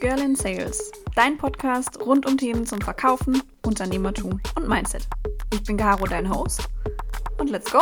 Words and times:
Girl 0.00 0.20
in 0.20 0.36
Sales, 0.36 0.92
dein 1.16 1.36
Podcast 1.36 2.00
rund 2.00 2.24
um 2.24 2.38
Themen 2.38 2.64
zum 2.64 2.80
Verkaufen, 2.80 3.42
Unternehmertum 3.66 4.40
und 4.54 4.68
Mindset. 4.68 5.08
Ich 5.52 5.64
bin 5.64 5.76
Caro, 5.76 6.06
dein 6.06 6.32
Host. 6.32 6.68
Und 7.38 7.50
let's 7.50 7.68
go! 7.72 7.80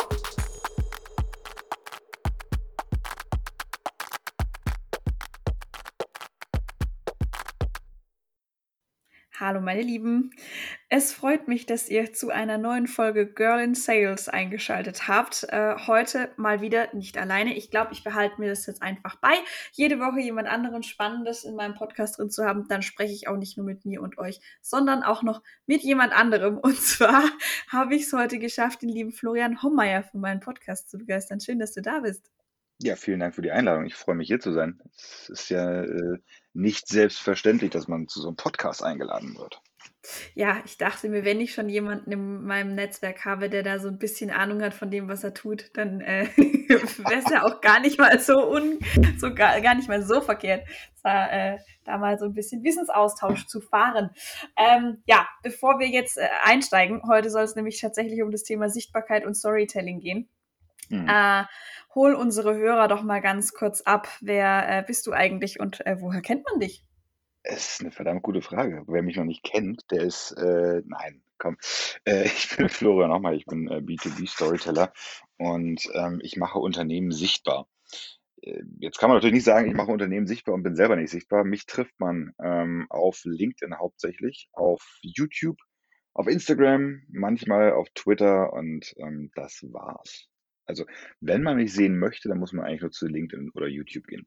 Hallo 9.38 9.60
meine 9.60 9.82
Lieben, 9.82 10.30
es 10.88 11.12
freut 11.12 11.48
mich, 11.48 11.66
dass 11.66 11.88
ihr 11.88 12.12
zu 12.12 12.30
einer 12.30 12.58
neuen 12.58 12.86
Folge 12.86 13.26
Girl 13.26 13.60
in 13.60 13.74
Sales 13.74 14.28
eingeschaltet 14.28 15.08
habt. 15.08 15.44
Äh, 15.48 15.74
heute 15.88 16.30
mal 16.36 16.60
wieder 16.60 16.94
nicht 16.94 17.18
alleine. 17.18 17.56
Ich 17.56 17.72
glaube, 17.72 17.92
ich 17.92 18.04
behalte 18.04 18.40
mir 18.40 18.48
das 18.48 18.66
jetzt 18.66 18.82
einfach 18.82 19.16
bei, 19.16 19.34
jede 19.72 19.98
Woche 19.98 20.20
jemand 20.20 20.46
anderen 20.46 20.84
Spannendes 20.84 21.42
in 21.42 21.56
meinem 21.56 21.74
Podcast 21.74 22.18
drin 22.18 22.30
zu 22.30 22.44
haben. 22.44 22.68
Dann 22.68 22.82
spreche 22.82 23.12
ich 23.12 23.26
auch 23.26 23.36
nicht 23.36 23.56
nur 23.56 23.66
mit 23.66 23.84
mir 23.84 24.00
und 24.00 24.18
euch, 24.18 24.40
sondern 24.62 25.02
auch 25.02 25.24
noch 25.24 25.42
mit 25.66 25.82
jemand 25.82 26.12
anderem. 26.12 26.58
Und 26.66 26.80
zwar 26.80 27.24
habe 27.68 27.96
ich 27.96 28.02
es 28.02 28.12
heute 28.12 28.38
geschafft, 28.38 28.82
den 28.82 28.88
lieben 28.88 29.12
Florian 29.12 29.62
Hommeier 29.62 30.04
für 30.04 30.18
meinen 30.18 30.40
Podcast 30.40 30.88
zu 30.88 30.98
begeistern. 30.98 31.40
Schön, 31.40 31.58
dass 31.58 31.72
du 31.72 31.82
da 31.82 32.00
bist. 32.00 32.30
Ja, 32.78 32.94
vielen 32.94 33.20
Dank 33.20 33.34
für 33.34 33.42
die 33.42 33.50
Einladung. 33.50 33.86
Ich 33.86 33.94
freue 33.94 34.14
mich, 34.14 34.28
hier 34.28 34.38
zu 34.38 34.52
sein. 34.52 34.80
Es 34.94 35.30
ist 35.30 35.48
ja 35.48 35.82
äh, 35.82 36.18
nicht 36.52 36.86
selbstverständlich, 36.86 37.70
dass 37.70 37.88
man 37.88 38.06
zu 38.06 38.20
so 38.20 38.28
einem 38.28 38.36
Podcast 38.36 38.84
eingeladen 38.84 39.36
wird. 39.36 39.60
Ja, 40.34 40.58
ich 40.64 40.78
dachte 40.78 41.08
mir, 41.08 41.24
wenn 41.24 41.40
ich 41.40 41.52
schon 41.52 41.68
jemanden 41.68 42.12
in 42.12 42.44
meinem 42.44 42.74
Netzwerk 42.74 43.24
habe, 43.24 43.48
der 43.48 43.62
da 43.62 43.78
so 43.78 43.88
ein 43.88 43.98
bisschen 43.98 44.30
Ahnung 44.30 44.62
hat 44.62 44.74
von 44.74 44.90
dem, 44.90 45.08
was 45.08 45.24
er 45.24 45.34
tut, 45.34 45.70
dann 45.74 46.00
äh, 46.00 46.28
wäre 46.36 47.20
es 47.24 47.30
ja 47.30 47.42
auch 47.42 47.60
gar 47.60 47.80
nicht 47.80 47.98
mal 47.98 48.18
so 48.20 48.48
un, 48.50 48.78
so 49.18 49.34
gar, 49.34 49.60
gar 49.60 49.74
nicht 49.74 49.88
mal 49.88 50.02
so 50.02 50.20
verkehrt, 50.20 50.66
da, 51.02 51.28
äh, 51.28 51.58
da 51.84 51.98
mal 51.98 52.18
so 52.18 52.26
ein 52.26 52.34
bisschen 52.34 52.62
Wissensaustausch 52.62 53.46
zu 53.46 53.60
fahren. 53.60 54.10
Ähm, 54.56 55.02
ja, 55.06 55.26
bevor 55.42 55.78
wir 55.78 55.88
jetzt 55.88 56.18
äh, 56.18 56.28
einsteigen, 56.44 57.02
heute 57.08 57.30
soll 57.30 57.42
es 57.42 57.56
nämlich 57.56 57.80
tatsächlich 57.80 58.22
um 58.22 58.30
das 58.30 58.44
Thema 58.44 58.68
Sichtbarkeit 58.68 59.24
und 59.26 59.34
Storytelling 59.34 60.00
gehen. 60.00 60.28
Mhm. 60.88 61.08
Äh, 61.08 61.44
hol 61.94 62.14
unsere 62.14 62.54
Hörer 62.54 62.88
doch 62.88 63.02
mal 63.02 63.20
ganz 63.20 63.52
kurz 63.52 63.80
ab. 63.80 64.08
Wer 64.20 64.68
äh, 64.68 64.82
bist 64.86 65.06
du 65.06 65.12
eigentlich 65.12 65.58
und 65.58 65.84
äh, 65.84 66.00
woher 66.00 66.20
kennt 66.20 66.44
man 66.48 66.60
dich? 66.60 66.85
Es 67.48 67.74
ist 67.74 67.80
eine 67.80 67.92
verdammt 67.92 68.24
gute 68.24 68.42
Frage. 68.42 68.82
Wer 68.88 69.02
mich 69.02 69.16
noch 69.16 69.24
nicht 69.24 69.44
kennt, 69.44 69.88
der 69.92 70.02
ist, 70.02 70.32
äh, 70.32 70.82
nein, 70.84 71.22
komm. 71.38 71.56
Äh, 72.04 72.24
ich 72.26 72.56
bin 72.56 72.68
Florian 72.68 73.10
nochmal, 73.10 73.36
ich 73.36 73.46
bin 73.46 73.68
äh, 73.68 73.76
B2B-Storyteller 73.76 74.92
und 75.38 75.88
ähm, 75.94 76.18
ich 76.22 76.36
mache 76.36 76.58
Unternehmen 76.58 77.12
sichtbar. 77.12 77.68
Äh, 78.42 78.62
jetzt 78.80 78.98
kann 78.98 79.10
man 79.10 79.18
natürlich 79.18 79.34
nicht 79.34 79.44
sagen, 79.44 79.68
ich 79.68 79.76
mache 79.76 79.92
Unternehmen 79.92 80.26
sichtbar 80.26 80.56
und 80.56 80.64
bin 80.64 80.74
selber 80.74 80.96
nicht 80.96 81.10
sichtbar. 81.10 81.44
Mich 81.44 81.66
trifft 81.66 81.94
man 82.00 82.34
ähm, 82.42 82.86
auf 82.90 83.20
LinkedIn 83.24 83.78
hauptsächlich, 83.78 84.48
auf 84.52 84.82
YouTube, 85.02 85.58
auf 86.14 86.26
Instagram, 86.26 87.02
manchmal 87.08 87.74
auf 87.74 87.88
Twitter 87.94 88.52
und 88.52 88.92
ähm, 88.98 89.30
das 89.36 89.62
war's. 89.70 90.26
Also, 90.64 90.84
wenn 91.20 91.44
man 91.44 91.58
mich 91.58 91.72
sehen 91.72 91.96
möchte, 91.96 92.28
dann 92.28 92.38
muss 92.38 92.52
man 92.52 92.64
eigentlich 92.64 92.80
nur 92.80 92.90
zu 92.90 93.06
LinkedIn 93.06 93.52
oder 93.54 93.68
YouTube 93.68 94.08
gehen. 94.08 94.26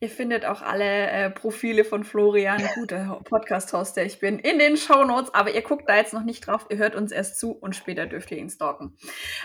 Ihr 0.00 0.08
findet 0.08 0.44
auch 0.44 0.62
alle 0.62 1.08
äh, 1.08 1.30
Profile 1.30 1.84
von 1.84 2.04
Florian, 2.04 2.62
guter 2.74 3.20
Podcast-Host, 3.24 3.96
der 3.96 4.06
ich 4.06 4.18
bin, 4.18 4.38
in 4.38 4.58
den 4.58 4.76
Show 4.76 5.04
Notes. 5.04 5.32
Aber 5.34 5.54
ihr 5.54 5.62
guckt 5.62 5.88
da 5.88 5.96
jetzt 5.96 6.12
noch 6.12 6.24
nicht 6.24 6.46
drauf, 6.46 6.66
ihr 6.70 6.78
hört 6.78 6.94
uns 6.94 7.12
erst 7.12 7.38
zu 7.38 7.52
und 7.52 7.76
später 7.76 8.06
dürft 8.06 8.30
ihr 8.30 8.38
ihn 8.38 8.50
stalken. 8.50 8.96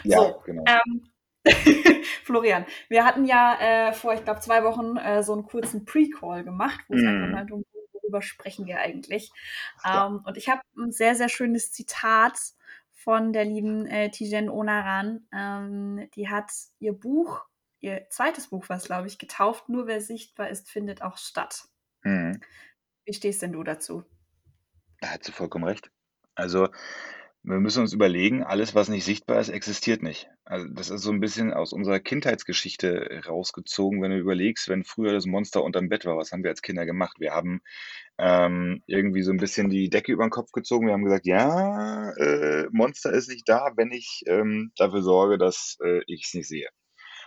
Ja, 0.03 0.19
so, 0.19 0.41
genau. 0.45 0.63
Ähm, 0.67 1.03
Florian, 2.23 2.65
wir 2.89 3.05
hatten 3.05 3.25
ja 3.25 3.57
äh, 3.59 3.93
vor, 3.93 4.13
ich 4.13 4.23
glaube, 4.23 4.41
zwei 4.41 4.63
Wochen 4.63 4.97
äh, 4.97 5.23
so 5.23 5.33
einen 5.33 5.43
kurzen 5.43 5.85
Pre-Call 5.85 6.43
gemacht, 6.43 6.81
wo 6.87 6.95
es 6.95 7.01
mm. 7.01 7.07
einfach 7.07 7.29
mal 7.29 7.45
darum 7.45 7.63
worüber 8.09 8.21
sprechen 8.21 8.65
wir 8.65 8.79
eigentlich. 8.79 9.31
Ähm, 9.85 10.21
und 10.25 10.37
ich 10.37 10.49
habe 10.49 10.61
ein 10.77 10.91
sehr, 10.91 11.15
sehr 11.15 11.29
schönes 11.29 11.71
Zitat 11.71 12.37
von 12.91 13.31
der 13.33 13.45
lieben 13.45 13.85
äh, 13.85 14.09
Tijen 14.09 14.49
Onaran. 14.49 15.27
Ähm, 15.33 16.09
die 16.15 16.27
hat 16.27 16.51
ihr 16.79 16.93
Buch, 16.93 17.45
ihr 17.79 18.07
zweites 18.09 18.47
Buch, 18.47 18.65
was 18.67 18.85
glaube 18.85 19.07
ich, 19.07 19.17
getauft, 19.17 19.69
nur 19.69 19.87
wer 19.87 20.01
sichtbar 20.01 20.49
ist, 20.49 20.69
findet 20.69 21.01
auch 21.01 21.17
statt. 21.17 21.65
Mhm. 22.03 22.41
Wie 23.05 23.13
stehst 23.13 23.41
denn 23.41 23.53
du 23.53 23.63
dazu? 23.63 24.03
Da 25.01 25.09
hat 25.09 25.23
sie 25.23 25.31
vollkommen 25.31 25.65
recht. 25.65 25.91
Also 26.35 26.69
wir 27.43 27.59
müssen 27.59 27.81
uns 27.81 27.93
überlegen, 27.93 28.43
alles, 28.43 28.75
was 28.75 28.89
nicht 28.89 29.05
sichtbar 29.05 29.39
ist, 29.39 29.47
existiert 29.47 30.03
nicht. 30.03 30.29
Also 30.43 30.67
das 30.67 30.89
ist 30.89 31.03
so 31.03 31.11
ein 31.11 31.21
bisschen 31.21 31.53
aus 31.53 31.71
unserer 31.71 31.99
Kindheitsgeschichte 32.01 33.21
rausgezogen, 33.25 34.01
wenn 34.01 34.11
du 34.11 34.17
überlegst, 34.17 34.67
wenn 34.67 34.83
früher 34.83 35.13
das 35.13 35.25
Monster 35.25 35.63
unterm 35.63 35.87
Bett 35.87 36.05
war, 36.05 36.17
was 36.17 36.31
haben 36.31 36.43
wir 36.43 36.49
als 36.49 36.61
Kinder 36.61 36.85
gemacht? 36.85 37.17
Wir 37.19 37.31
haben 37.31 37.61
ähm, 38.17 38.83
irgendwie 38.87 39.21
so 39.21 39.31
ein 39.31 39.37
bisschen 39.37 39.69
die 39.69 39.89
Decke 39.89 40.11
über 40.11 40.25
den 40.25 40.31
Kopf 40.31 40.51
gezogen. 40.51 40.87
Wir 40.87 40.93
haben 40.93 41.05
gesagt, 41.05 41.25
ja, 41.25 42.11
äh, 42.17 42.67
Monster 42.71 43.13
ist 43.13 43.29
nicht 43.29 43.47
da, 43.47 43.71
wenn 43.77 43.91
ich 43.91 44.23
ähm, 44.27 44.71
dafür 44.75 45.01
sorge, 45.01 45.37
dass 45.37 45.77
äh, 45.81 46.01
ich 46.07 46.25
es 46.25 46.33
nicht 46.33 46.49
sehe. 46.49 46.67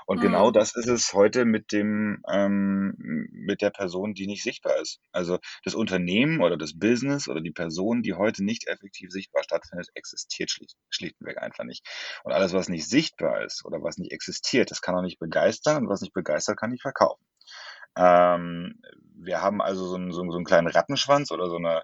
Und 0.06 0.20
genau 0.20 0.30
mhm. 0.30 0.32
genau 0.32 0.50
das 0.50 0.74
ist 0.74 0.88
es 0.88 1.12
heute 1.12 1.44
mit 1.44 1.72
dem, 1.72 2.22
ähm, 2.28 2.94
mit 3.30 3.62
der 3.62 3.70
Person, 3.70 4.14
die 4.14 4.26
nicht 4.26 4.42
sichtbar 4.42 4.80
ist. 4.80 5.00
Also 5.12 5.38
das 5.64 5.74
Unternehmen 5.74 6.40
oder 6.40 6.56
das 6.56 6.78
Business 6.78 7.28
oder 7.28 7.40
die 7.40 7.52
Person, 7.52 8.02
die 8.02 8.14
heute 8.14 8.44
nicht 8.44 8.66
effektiv 8.66 9.10
sichtbar 9.10 9.44
stattfindet, 9.44 9.88
existiert 9.94 10.50
schlicht, 10.50 10.76
schlichtweg 10.90 11.38
einfach 11.38 11.64
nicht. 11.64 11.86
Und 12.24 12.32
alles, 12.32 12.52
was 12.52 12.68
nicht 12.68 12.88
sichtbar 12.88 13.44
ist 13.44 13.64
oder 13.64 13.82
was 13.82 13.98
nicht 13.98 14.12
existiert, 14.12 14.70
das 14.70 14.80
kann 14.80 14.94
auch 14.94 15.02
nicht 15.02 15.18
begeistern 15.18 15.84
und 15.84 15.88
was 15.88 16.00
nicht 16.00 16.14
begeistert, 16.14 16.58
kann 16.58 16.70
nicht 16.70 16.82
verkaufen. 16.82 17.24
Ähm, 17.96 18.80
wir 19.14 19.42
haben 19.42 19.60
also 19.60 19.86
so 19.86 19.96
einen, 19.96 20.12
so, 20.12 20.24
so 20.30 20.36
einen 20.36 20.44
kleinen 20.44 20.68
Rattenschwanz 20.68 21.30
oder 21.30 21.48
so 21.48 21.56
eine, 21.56 21.82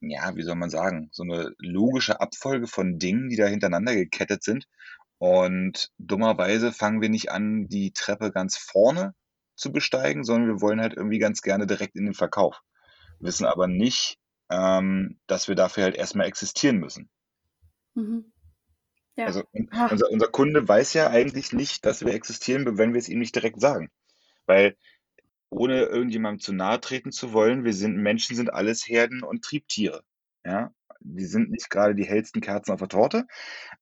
ja, 0.00 0.36
wie 0.36 0.42
soll 0.42 0.54
man 0.54 0.70
sagen, 0.70 1.08
so 1.12 1.24
eine 1.24 1.54
logische 1.58 2.20
Abfolge 2.20 2.66
von 2.66 2.98
Dingen, 2.98 3.28
die 3.30 3.36
da 3.36 3.46
hintereinander 3.46 3.94
gekettet 3.94 4.44
sind. 4.44 4.66
Und 5.18 5.90
dummerweise 5.98 6.72
fangen 6.72 7.00
wir 7.00 7.08
nicht 7.08 7.30
an, 7.30 7.68
die 7.68 7.92
Treppe 7.92 8.30
ganz 8.30 8.56
vorne 8.56 9.14
zu 9.56 9.72
besteigen, 9.72 10.24
sondern 10.24 10.48
wir 10.48 10.60
wollen 10.60 10.80
halt 10.80 10.94
irgendwie 10.94 11.18
ganz 11.18 11.42
gerne 11.42 11.66
direkt 11.66 11.96
in 11.96 12.04
den 12.04 12.14
Verkauf. 12.14 12.60
Wissen 13.18 13.44
aber 13.44 13.66
nicht, 13.66 14.18
ähm, 14.50 15.18
dass 15.26 15.48
wir 15.48 15.56
dafür 15.56 15.84
halt 15.84 15.96
erstmal 15.96 16.26
existieren 16.26 16.76
müssen. 16.76 17.10
Mhm. 17.94 18.32
Ja. 19.16 19.26
Also 19.26 19.42
unser, 19.90 20.10
unser 20.10 20.28
Kunde 20.28 20.66
weiß 20.66 20.94
ja 20.94 21.10
eigentlich 21.10 21.52
nicht, 21.52 21.84
dass 21.84 22.04
wir 22.04 22.14
existieren, 22.14 22.78
wenn 22.78 22.92
wir 22.92 23.00
es 23.00 23.08
ihm 23.08 23.18
nicht 23.18 23.34
direkt 23.34 23.60
sagen. 23.60 23.90
Weil 24.46 24.76
ohne 25.50 25.82
irgendjemandem 25.82 26.40
zu 26.40 26.52
nahe 26.52 26.80
treten 26.80 27.10
zu 27.10 27.32
wollen, 27.32 27.64
wir 27.64 27.74
sind 27.74 27.96
Menschen 27.96 28.36
sind 28.36 28.52
alles 28.52 28.86
Herden 28.86 29.24
und 29.24 29.42
Triebtiere. 29.42 30.04
Ja? 30.44 30.72
Die 31.00 31.24
sind 31.26 31.50
nicht 31.50 31.70
gerade 31.70 31.94
die 31.94 32.06
hellsten 32.06 32.40
Kerzen 32.40 32.72
auf 32.72 32.80
der 32.80 32.88
Torte, 32.88 33.24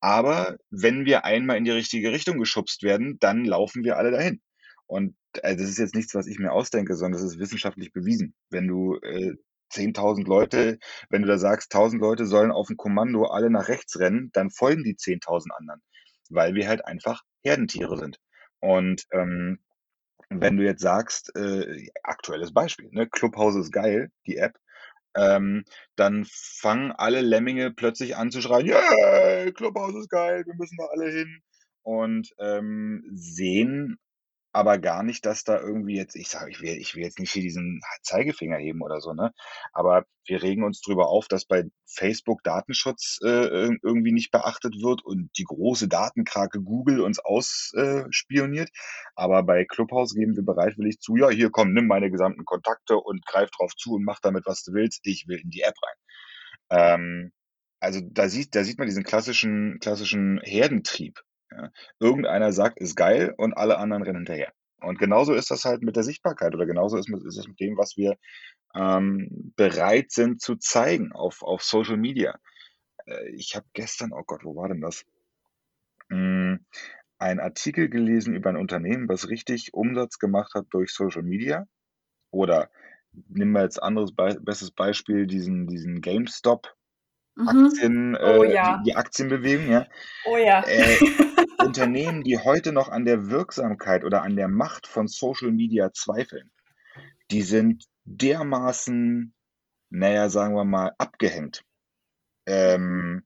aber 0.00 0.56
wenn 0.70 1.04
wir 1.06 1.24
einmal 1.24 1.56
in 1.56 1.64
die 1.64 1.70
richtige 1.70 2.12
Richtung 2.12 2.38
geschubst 2.38 2.82
werden, 2.82 3.18
dann 3.20 3.44
laufen 3.44 3.84
wir 3.84 3.96
alle 3.96 4.10
dahin. 4.10 4.40
Und 4.86 5.16
äh, 5.42 5.56
das 5.56 5.68
ist 5.68 5.78
jetzt 5.78 5.94
nichts, 5.94 6.14
was 6.14 6.26
ich 6.26 6.38
mir 6.38 6.52
ausdenke, 6.52 6.94
sondern 6.94 7.20
das 7.20 7.30
ist 7.30 7.38
wissenschaftlich 7.38 7.92
bewiesen. 7.92 8.34
Wenn 8.50 8.68
du 8.68 8.96
äh, 9.02 9.34
10.000 9.72 10.26
Leute, 10.26 10.78
wenn 11.10 11.22
du 11.22 11.28
da 11.28 11.38
sagst, 11.38 11.74
1.000 11.74 11.98
Leute 11.98 12.26
sollen 12.26 12.52
auf 12.52 12.68
ein 12.70 12.76
Kommando 12.76 13.24
alle 13.24 13.50
nach 13.50 13.68
rechts 13.68 13.98
rennen, 13.98 14.30
dann 14.32 14.50
folgen 14.50 14.84
die 14.84 14.94
10.000 14.94 15.50
anderen, 15.56 15.82
weil 16.30 16.54
wir 16.54 16.68
halt 16.68 16.84
einfach 16.84 17.22
Herdentiere 17.42 17.98
sind. 17.98 18.18
Und 18.60 19.04
ähm, 19.12 19.58
wenn 20.28 20.56
du 20.56 20.64
jetzt 20.64 20.82
sagst, 20.82 21.34
äh, 21.36 21.88
aktuelles 22.02 22.52
Beispiel, 22.52 22.88
ne, 22.90 23.08
Clubhouse 23.08 23.56
ist 23.56 23.72
geil, 23.72 24.10
die 24.26 24.36
App, 24.36 24.58
ähm, 25.16 25.64
dann 25.96 26.26
fangen 26.30 26.92
alle 26.92 27.20
Lemminge 27.20 27.70
plötzlich 27.72 28.16
an 28.16 28.30
zu 28.30 28.40
schreien, 28.40 28.66
yeah, 28.66 29.50
Clubhouse 29.52 29.94
ist 29.96 30.10
geil, 30.10 30.44
wir 30.46 30.54
müssen 30.54 30.76
da 30.78 30.86
alle 30.86 31.10
hin. 31.10 31.42
Und 31.82 32.34
ähm, 32.38 33.04
sehen 33.14 33.98
aber 34.56 34.78
gar 34.78 35.02
nicht, 35.02 35.26
dass 35.26 35.44
da 35.44 35.60
irgendwie 35.60 35.96
jetzt, 35.96 36.16
ich 36.16 36.30
sage, 36.30 36.50
ich 36.50 36.62
will, 36.62 36.78
ich 36.78 36.94
will 36.94 37.02
jetzt 37.02 37.18
nicht 37.18 37.30
hier 37.30 37.42
diesen 37.42 37.82
Zeigefinger 38.02 38.56
heben 38.56 38.80
oder 38.80 39.02
so, 39.02 39.12
ne? 39.12 39.32
Aber 39.74 40.06
wir 40.24 40.42
regen 40.42 40.64
uns 40.64 40.80
drüber 40.80 41.08
auf, 41.08 41.28
dass 41.28 41.44
bei 41.44 41.64
Facebook 41.84 42.42
Datenschutz 42.42 43.18
äh, 43.22 43.68
irgendwie 43.82 44.12
nicht 44.12 44.30
beachtet 44.30 44.80
wird 44.80 45.04
und 45.04 45.28
die 45.36 45.44
große 45.44 45.88
Datenkrake 45.88 46.62
Google 46.62 47.02
uns 47.02 47.18
ausspioniert. 47.18 48.70
Aber 49.14 49.42
bei 49.42 49.66
Clubhouse 49.66 50.14
geben 50.14 50.36
wir 50.36 50.44
bereitwillig 50.44 51.00
zu, 51.00 51.16
ja, 51.16 51.28
hier 51.28 51.50
komm, 51.50 51.74
nimm 51.74 51.86
meine 51.86 52.10
gesamten 52.10 52.46
Kontakte 52.46 52.96
und 52.96 53.26
greif 53.26 53.50
drauf 53.50 53.74
zu 53.76 53.96
und 53.96 54.04
mach 54.04 54.20
damit, 54.20 54.46
was 54.46 54.62
du 54.62 54.72
willst. 54.72 55.00
Ich 55.02 55.28
will 55.28 55.38
in 55.38 55.50
die 55.50 55.60
App 55.60 55.74
rein. 55.82 55.98
Ähm, 56.70 57.32
also 57.78 58.00
da 58.02 58.30
sieht, 58.30 58.54
da 58.54 58.64
sieht 58.64 58.78
man 58.78 58.88
diesen 58.88 59.04
klassischen, 59.04 59.80
klassischen 59.80 60.40
Herdentrieb. 60.42 61.20
Ja. 61.50 61.70
Irgendeiner 62.00 62.52
sagt, 62.52 62.80
ist 62.80 62.96
geil 62.96 63.34
und 63.36 63.54
alle 63.54 63.78
anderen 63.78 64.02
rennen 64.02 64.18
hinterher. 64.18 64.52
Und 64.80 64.98
genauso 64.98 65.32
ist 65.32 65.50
das 65.50 65.64
halt 65.64 65.82
mit 65.82 65.96
der 65.96 66.02
Sichtbarkeit 66.02 66.54
oder 66.54 66.66
genauso 66.66 66.96
ist, 66.96 67.08
ist 67.08 67.38
es 67.38 67.48
mit 67.48 67.60
dem, 67.60 67.76
was 67.76 67.96
wir 67.96 68.16
ähm, 68.74 69.52
bereit 69.56 70.10
sind 70.10 70.40
zu 70.40 70.56
zeigen 70.56 71.12
auf, 71.12 71.42
auf 71.42 71.62
Social 71.62 71.96
Media. 71.96 72.38
Äh, 73.06 73.30
ich 73.30 73.56
habe 73.56 73.66
gestern, 73.72 74.12
oh 74.12 74.22
Gott, 74.26 74.44
wo 74.44 74.54
war 74.54 74.68
denn 74.68 74.80
das? 74.80 75.04
Hm, 76.10 76.64
einen 77.18 77.40
Artikel 77.40 77.88
gelesen 77.88 78.34
über 78.34 78.50
ein 78.50 78.56
Unternehmen, 78.56 79.08
was 79.08 79.28
richtig 79.28 79.72
Umsatz 79.72 80.18
gemacht 80.18 80.52
hat 80.54 80.66
durch 80.70 80.92
Social 80.92 81.22
Media 81.22 81.66
oder 82.30 82.70
nimm 83.28 83.52
mal 83.52 83.64
jetzt 83.64 83.82
anderes 83.82 84.14
Be 84.14 84.38
bestes 84.40 84.70
Beispiel, 84.70 85.26
diesen 85.26 85.66
diesen 85.66 86.02
GameStop 86.02 86.74
mhm. 87.34 87.48
Aktien, 87.48 88.10
mhm. 88.10 88.18
oh, 88.20 88.44
äh, 88.44 88.52
ja. 88.52 88.78
die, 88.78 88.90
die, 88.90 88.96
Aktienbewegung, 88.96 89.70
ja. 89.70 89.86
Oh 90.26 90.36
ja. 90.36 90.62
Äh, 90.66 90.98
Unternehmen, 91.66 92.22
die 92.22 92.38
heute 92.38 92.72
noch 92.72 92.88
an 92.88 93.04
der 93.04 93.28
Wirksamkeit 93.28 94.04
oder 94.04 94.22
an 94.22 94.36
der 94.36 94.48
Macht 94.48 94.86
von 94.86 95.08
Social 95.08 95.50
Media 95.50 95.92
zweifeln, 95.92 96.50
die 97.30 97.42
sind 97.42 97.84
dermaßen, 98.04 99.34
naja, 99.90 100.28
sagen 100.28 100.54
wir 100.54 100.64
mal, 100.64 100.92
abgehängt. 100.98 101.62
Ähm, 102.46 103.24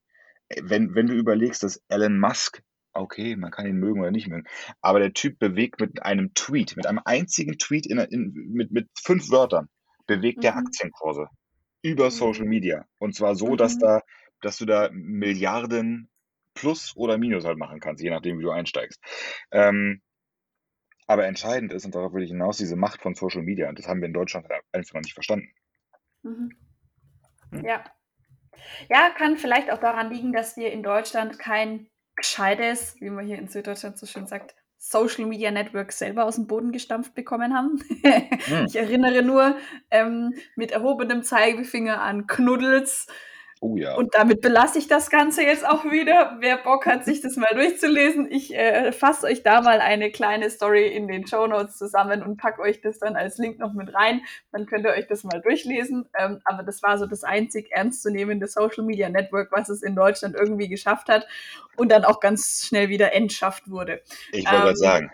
wenn, 0.62 0.94
wenn 0.94 1.06
du 1.06 1.14
überlegst, 1.14 1.62
dass 1.62 1.82
Elon 1.88 2.18
Musk, 2.18 2.62
okay, 2.92 3.36
man 3.36 3.50
kann 3.50 3.66
ihn 3.66 3.76
mögen 3.76 4.00
oder 4.00 4.10
nicht 4.10 4.26
mögen, 4.26 4.48
aber 4.80 4.98
der 4.98 5.12
Typ 5.12 5.38
bewegt 5.38 5.80
mit 5.80 6.02
einem 6.02 6.32
Tweet, 6.34 6.76
mit 6.76 6.86
einem 6.86 7.00
einzigen 7.04 7.58
Tweet 7.58 7.86
in, 7.86 7.98
in, 7.98 8.32
mit, 8.52 8.72
mit 8.72 8.88
fünf 8.98 9.30
Wörtern, 9.30 9.68
bewegt 10.06 10.38
mhm. 10.38 10.42
der 10.42 10.56
Aktienkurse 10.56 11.28
über 11.82 12.06
mhm. 12.06 12.10
Social 12.10 12.46
Media. 12.46 12.86
Und 12.98 13.14
zwar 13.14 13.36
so, 13.36 13.54
dass 13.54 13.76
mhm. 13.76 13.80
da, 13.80 14.00
dass 14.40 14.56
du 14.56 14.64
da 14.64 14.88
Milliarden 14.92 16.10
plus 16.60 16.96
oder 16.96 17.18
minus 17.18 17.44
halt 17.44 17.58
machen 17.58 17.80
kannst, 17.80 18.02
je 18.02 18.10
nachdem, 18.10 18.38
wie 18.38 18.42
du 18.42 18.50
einsteigst. 18.50 19.00
Ähm, 19.50 20.02
aber 21.06 21.26
entscheidend 21.26 21.72
ist, 21.72 21.84
und 21.84 21.94
darauf 21.94 22.12
will 22.12 22.22
ich 22.22 22.30
hinaus, 22.30 22.58
diese 22.58 22.76
Macht 22.76 23.02
von 23.02 23.14
Social 23.14 23.42
Media. 23.42 23.68
Und 23.68 23.78
das 23.78 23.88
haben 23.88 24.00
wir 24.00 24.06
in 24.06 24.12
Deutschland 24.12 24.46
einfach 24.72 24.94
noch 24.94 25.00
nicht 25.00 25.14
verstanden. 25.14 25.48
Mhm. 26.22 26.52
Hm? 27.50 27.64
Ja. 27.64 27.84
Ja, 28.88 29.10
kann 29.10 29.36
vielleicht 29.36 29.72
auch 29.72 29.78
daran 29.78 30.10
liegen, 30.10 30.32
dass 30.32 30.56
wir 30.56 30.70
in 30.70 30.82
Deutschland 30.82 31.38
kein 31.38 31.88
gescheites, 32.14 32.96
wie 33.00 33.10
man 33.10 33.26
hier 33.26 33.38
in 33.38 33.48
Süddeutschland 33.48 33.98
so 33.98 34.06
schön 34.06 34.26
sagt, 34.26 34.54
Social 34.76 35.26
Media 35.26 35.50
Network 35.50 35.92
selber 35.92 36.24
aus 36.24 36.36
dem 36.36 36.46
Boden 36.46 36.72
gestampft 36.72 37.14
bekommen 37.14 37.54
haben. 37.54 37.80
hm. 38.44 38.66
Ich 38.68 38.76
erinnere 38.76 39.22
nur 39.22 39.56
ähm, 39.90 40.34
mit 40.56 40.72
erhobenem 40.72 41.22
Zeigefinger 41.22 42.00
an 42.00 42.26
Knuddels, 42.26 43.06
Oh 43.62 43.76
ja. 43.76 43.94
Und 43.94 44.14
damit 44.14 44.40
belasse 44.40 44.78
ich 44.78 44.88
das 44.88 45.10
Ganze 45.10 45.42
jetzt 45.42 45.68
auch 45.68 45.84
wieder. 45.84 46.38
Wer 46.40 46.56
Bock 46.56 46.86
hat, 46.86 47.04
sich 47.04 47.20
das 47.20 47.36
mal 47.36 47.50
durchzulesen, 47.52 48.26
ich 48.32 48.54
äh, 48.54 48.90
fasse 48.90 49.26
euch 49.26 49.42
da 49.42 49.60
mal 49.60 49.80
eine 49.80 50.10
kleine 50.10 50.48
Story 50.48 50.86
in 50.86 51.06
den 51.08 51.26
Show 51.26 51.46
Notes 51.46 51.76
zusammen 51.76 52.22
und 52.22 52.38
packe 52.38 52.62
euch 52.62 52.80
das 52.80 52.98
dann 52.98 53.16
als 53.16 53.36
Link 53.36 53.58
noch 53.58 53.74
mit 53.74 53.94
rein. 53.94 54.22
Dann 54.50 54.64
könnt 54.64 54.86
ihr 54.86 54.92
euch 54.92 55.06
das 55.08 55.24
mal 55.24 55.42
durchlesen. 55.42 56.08
Ähm, 56.18 56.40
aber 56.44 56.62
das 56.62 56.82
war 56.82 56.96
so 56.96 57.04
das 57.04 57.22
einzig 57.22 57.70
ernstzunehmende 57.70 58.46
Social 58.46 58.82
Media 58.82 59.10
Network, 59.10 59.52
was 59.52 59.68
es 59.68 59.82
in 59.82 59.94
Deutschland 59.94 60.36
irgendwie 60.36 60.68
geschafft 60.68 61.10
hat 61.10 61.26
und 61.76 61.92
dann 61.92 62.04
auch 62.04 62.20
ganz 62.20 62.64
schnell 62.66 62.88
wieder 62.88 63.12
entschafft 63.12 63.68
wurde. 63.68 64.00
Ich 64.32 64.50
wollte 64.50 64.68
ähm, 64.68 64.76
sagen, 64.76 65.12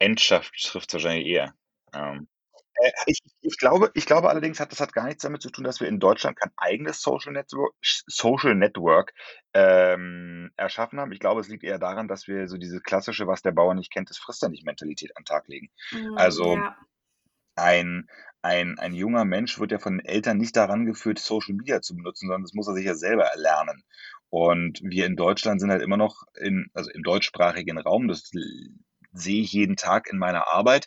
Endschaft 0.00 0.52
trifft 0.64 0.92
wahrscheinlich 0.92 1.28
eher. 1.28 1.54
Ähm. 1.94 2.26
Äh, 2.74 2.90
ich, 3.06 3.18
ich, 3.40 3.58
glaube, 3.58 3.90
ich 3.94 4.06
glaube 4.06 4.28
allerdings, 4.28 4.60
hat 4.60 4.72
das 4.72 4.80
hat 4.80 4.92
gar 4.92 5.06
nichts 5.06 5.22
damit 5.22 5.42
zu 5.42 5.50
tun, 5.50 5.64
dass 5.64 5.80
wir 5.80 5.88
in 5.88 6.00
Deutschland 6.00 6.38
kein 6.38 6.50
eigenes 6.56 7.00
Social 7.00 7.32
Network, 7.32 7.74
Social 7.82 8.54
Network 8.54 9.12
ähm, 9.52 10.50
erschaffen 10.56 11.00
haben. 11.00 11.12
Ich 11.12 11.20
glaube, 11.20 11.40
es 11.40 11.48
liegt 11.48 11.64
eher 11.64 11.78
daran, 11.78 12.08
dass 12.08 12.26
wir 12.26 12.48
so 12.48 12.56
diese 12.56 12.80
klassische, 12.80 13.26
was 13.26 13.42
der 13.42 13.52
Bauer 13.52 13.74
nicht 13.74 13.92
kennt, 13.92 14.10
das 14.10 14.18
frisst 14.18 14.42
er 14.42 14.48
nicht 14.48 14.66
Mentalität 14.66 15.16
an 15.16 15.22
den 15.22 15.26
Tag 15.26 15.48
legen. 15.48 15.68
Mhm, 15.92 16.16
also 16.16 16.56
ja. 16.56 16.76
ein, 17.56 18.08
ein, 18.42 18.78
ein 18.78 18.94
junger 18.94 19.24
Mensch 19.24 19.58
wird 19.58 19.72
ja 19.72 19.78
von 19.78 19.98
den 19.98 20.06
Eltern 20.06 20.38
nicht 20.38 20.56
daran 20.56 20.84
geführt, 20.84 21.18
Social 21.18 21.54
Media 21.54 21.80
zu 21.80 21.94
benutzen, 21.94 22.26
sondern 22.26 22.42
das 22.42 22.54
muss 22.54 22.68
er 22.68 22.74
sich 22.74 22.86
ja 22.86 22.94
selber 22.94 23.24
erlernen. 23.24 23.84
Und 24.30 24.80
wir 24.82 25.06
in 25.06 25.14
Deutschland 25.14 25.60
sind 25.60 25.70
halt 25.70 25.82
immer 25.82 25.96
noch 25.96 26.24
in, 26.34 26.68
also 26.74 26.90
im 26.90 27.04
deutschsprachigen 27.04 27.78
Raum, 27.78 28.08
das 28.08 28.32
sehe 29.14 29.42
ich 29.42 29.52
jeden 29.52 29.76
Tag 29.76 30.08
in 30.10 30.18
meiner 30.18 30.48
Arbeit. 30.48 30.86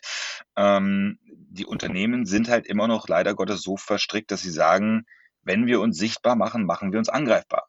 Ähm, 0.56 1.18
die 1.24 1.66
Unternehmen 1.66 2.26
sind 2.26 2.48
halt 2.48 2.66
immer 2.66 2.86
noch 2.86 3.08
leider 3.08 3.34
Gottes 3.34 3.62
so 3.62 3.76
verstrickt, 3.76 4.30
dass 4.30 4.42
sie 4.42 4.50
sagen, 4.50 5.06
wenn 5.42 5.66
wir 5.66 5.80
uns 5.80 5.96
sichtbar 5.96 6.36
machen, 6.36 6.64
machen 6.64 6.92
wir 6.92 6.98
uns 6.98 7.08
angreifbar. 7.08 7.68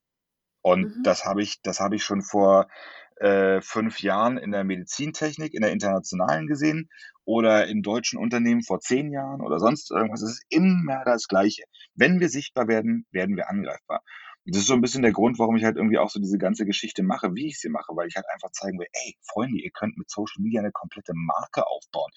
Und 0.62 0.98
mhm. 0.98 1.04
das 1.04 1.26
habe 1.26 1.42
ich, 1.42 1.62
das 1.62 1.80
habe 1.80 1.96
ich 1.96 2.04
schon 2.04 2.22
vor 2.22 2.68
äh, 3.20 3.62
fünf 3.62 4.02
Jahren 4.02 4.38
in 4.38 4.52
der 4.52 4.64
Medizintechnik, 4.64 5.54
in 5.54 5.62
der 5.62 5.72
internationalen 5.72 6.48
gesehen 6.48 6.90
oder 7.26 7.68
in 7.68 7.82
deutschen 7.82 8.18
Unternehmen 8.20 8.64
vor 8.64 8.80
zehn 8.80 9.12
Jahren 9.12 9.42
oder 9.42 9.60
sonst 9.60 9.92
irgendwas. 9.92 10.22
Es 10.22 10.32
ist 10.32 10.46
immer 10.50 11.04
das 11.06 11.28
Gleiche. 11.28 11.64
Wenn 11.96 12.20
wir 12.20 12.30
sichtbar 12.30 12.68
werden, 12.68 13.06
werden 13.12 13.36
wir 13.36 13.50
angreifbar. 13.50 14.04
Das 14.52 14.62
ist 14.62 14.68
so 14.68 14.74
ein 14.74 14.82
bisschen 14.82 15.02
der 15.02 15.12
Grund, 15.12 15.40
warum 15.40 15.56
ich 15.56 15.64
halt 15.64 15.78
irgendwie 15.78 15.98
auch 15.98 16.10
so 16.10 16.20
diese 16.20 16.38
ganze 16.38 16.66
Geschichte 16.66 17.04
mache, 17.04 17.34
wie 17.36 17.48
ich 17.48 17.60
sie 17.60 17.70
mache, 17.70 17.96
weil 17.96 18.08
ich 18.08 18.16
halt 18.16 18.26
einfach 18.34 18.52
zeigen 18.52 18.80
will, 18.80 18.88
ey, 18.92 19.16
Freunde, 19.22 19.60
ihr 19.60 19.72
könnt 19.72 19.98
mit 19.98 20.10
Social 20.10 20.42
Media 20.42 20.62
eine 20.62 20.72
komplette 20.72 21.14
Marke 21.16 21.68
aufbauen. 21.68 22.12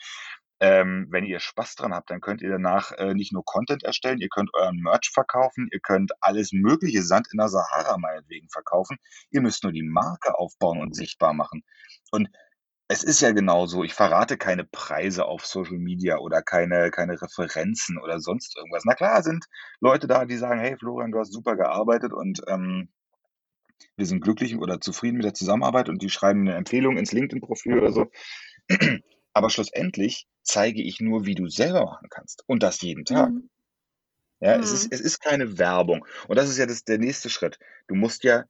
Ähm, 0.61 1.09
wenn 1.11 1.25
ihr 1.25 1.41
Spaß 1.41 1.75
dran 1.75 1.93
habt, 1.93 2.09
dann 2.11 2.21
könnt 2.21 2.41
ihr 2.41 2.49
danach 2.49 2.93
äh, 2.93 3.15
nicht 3.15 3.33
nur 3.33 3.45
Content 3.45 3.83
erstellen, 3.83 4.21
ihr 4.21 4.29
könnt 4.29 4.51
euren 4.55 4.77
Merch 4.77 5.11
verkaufen, 5.13 5.69
ihr 5.73 5.81
könnt 5.81 6.13
alles 6.21 6.53
mögliche 6.53 7.03
Sand 7.03 7.27
in 7.33 7.39
der 7.39 7.49
Sahara 7.49 7.99
meinetwegen 7.99 8.49
verkaufen. 8.49 8.99
Ihr 9.31 9.41
müsst 9.41 9.65
nur 9.65 9.73
die 9.73 9.83
Marke 9.83 10.39
aufbauen 10.39 10.81
und 10.81 10.95
sichtbar 10.95 11.35
machen. 11.35 11.65
Und 12.13 12.29
es 12.89 13.03
ist 13.05 13.21
ja 13.23 13.33
genauso, 13.33 13.85
ich 13.85 13.95
verrate 13.95 14.37
keine 14.37 14.65
Preise 14.65 15.25
auf 15.25 15.47
Social 15.47 15.79
Media 15.79 16.19
oder 16.19 16.43
keine, 16.43 16.91
keine 16.91 17.21
Referenzen 17.21 17.99
oder 17.99 18.21
sonst 18.21 18.57
irgendwas. 18.57 18.85
Na 18.85 18.95
klar 18.95 19.23
sind 19.23 19.47
Leute 19.81 20.07
da, 20.07 20.25
die 20.27 20.37
sagen, 20.37 20.61
hey 20.61 20.77
Florian, 20.77 21.11
du 21.11 21.19
hast 21.19 21.33
super 21.33 21.57
gearbeitet 21.57 22.13
und 22.13 22.43
ähm, 22.49 22.89
wir 23.97 24.07
sind 24.07 24.21
glücklich 24.21 24.57
oder 24.57 24.81
zufrieden 24.81 25.17
mit 25.17 25.25
der 25.25 25.35
Zusammenarbeit 25.35 25.89
und 25.89 26.03
die 26.03 26.11
schreiben 26.11 26.41
eine 26.43 26.57
Empfehlung 26.57 26.97
ins 26.97 27.13
LinkedIn-Profil 27.13 27.79
oder 27.79 27.93
so. 27.93 28.11
Aber 29.33 29.49
schlussendlich 29.49 30.27
zeige 30.43 30.83
ich 30.83 31.01
nur, 31.01 31.25
wie 31.25 31.35
du 31.35 31.49
selber 31.49 31.85
machen 31.85 32.09
kannst. 32.11 32.45
Und 32.47 32.63
das 32.63 32.83
jeden 32.83 33.05
Tag. 33.05 33.31
Mhm. 33.31 33.49
Ja, 34.41 34.57
es, 34.57 34.73
ist, 34.73 34.85
mhm. 34.85 34.89
es 34.93 35.01
ist 35.01 35.21
keine 35.21 35.59
Werbung. 35.59 36.05
Und 36.29 36.37
das 36.37 36.51
ist 36.51 36.59
ja 36.59 36.67
das, 36.67 36.85
der 36.85 36.99
nächste 36.99 37.31
Schritt. 37.31 37.59
Du 37.87 37.95
musst 37.95 38.25
ja, 38.25 38.45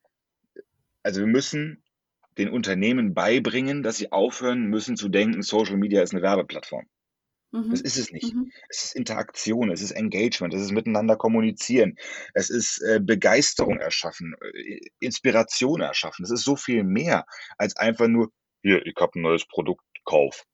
also 1.02 1.20
wir 1.20 1.26
müssen 1.26 1.82
den 2.38 2.48
Unternehmen 2.48 3.14
beibringen, 3.14 3.82
dass 3.82 3.96
sie 3.96 4.12
aufhören 4.12 4.64
müssen 4.64 4.96
zu 4.96 5.08
denken, 5.08 5.42
Social 5.42 5.76
Media 5.76 6.02
ist 6.02 6.12
eine 6.12 6.22
Werbeplattform. 6.22 6.86
Mhm. 7.52 7.70
Das 7.70 7.80
ist 7.82 7.98
es 7.98 8.10
nicht. 8.10 8.34
Mhm. 8.34 8.50
Es 8.68 8.84
ist 8.84 8.96
Interaktion, 8.96 9.70
es 9.70 9.82
ist 9.82 9.92
Engagement, 9.92 10.54
es 10.54 10.62
ist 10.62 10.72
miteinander 10.72 11.16
kommunizieren, 11.16 11.96
es 12.34 12.50
ist 12.50 12.80
äh, 12.82 12.98
Begeisterung 13.00 13.78
erschaffen, 13.78 14.34
äh, 14.40 14.80
Inspiration 15.00 15.82
erschaffen. 15.82 16.24
Es 16.24 16.30
ist 16.30 16.44
so 16.44 16.56
viel 16.56 16.82
mehr 16.82 17.26
als 17.58 17.76
einfach 17.76 18.08
nur, 18.08 18.32
hier, 18.62 18.84
ich 18.86 18.94
habe 18.98 19.18
ein 19.18 19.22
neues 19.22 19.46
Produkt, 19.46 19.84
kauf. 20.04 20.44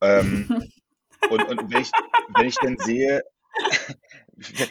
Ähm, 0.00 0.48
und, 1.30 1.44
und 1.44 1.72
wenn 1.72 1.82
ich, 1.82 1.90
wenn 2.34 2.46
ich 2.46 2.56
dann 2.56 2.78
sehe, 2.78 3.22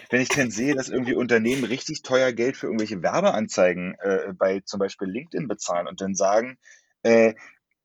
wenn 0.09 0.21
ich 0.21 0.29
dann 0.29 0.51
sehe, 0.51 0.75
dass 0.75 0.89
irgendwie 0.89 1.15
Unternehmen 1.15 1.63
richtig 1.63 2.01
teuer 2.01 2.31
Geld 2.31 2.57
für 2.57 2.67
irgendwelche 2.67 3.01
Werbeanzeigen 3.01 3.95
äh, 3.99 4.33
bei 4.33 4.61
zum 4.61 4.79
Beispiel 4.79 5.07
LinkedIn 5.07 5.47
bezahlen 5.47 5.87
und 5.87 6.01
dann 6.01 6.15
sagen, 6.15 6.57
äh, 7.03 7.33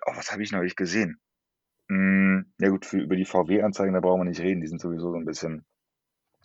oh, 0.07 0.13
was 0.15 0.33
habe 0.33 0.43
ich 0.43 0.53
neulich 0.53 0.77
gesehen? 0.77 1.21
Hm, 1.89 2.53
ja 2.59 2.69
gut, 2.71 2.87
für, 2.87 2.99
über 2.99 3.17
die 3.17 3.27
VW-Anzeigen, 3.27 3.95
da 3.95 4.01
brauchen 4.01 4.21
wir 4.21 4.29
nicht 4.31 4.41
reden, 4.41 4.61
die 4.61 4.67
sind 4.67 4.81
sowieso 4.81 5.11
so 5.11 5.17
ein 5.17 5.27
bisschen 5.27 5.65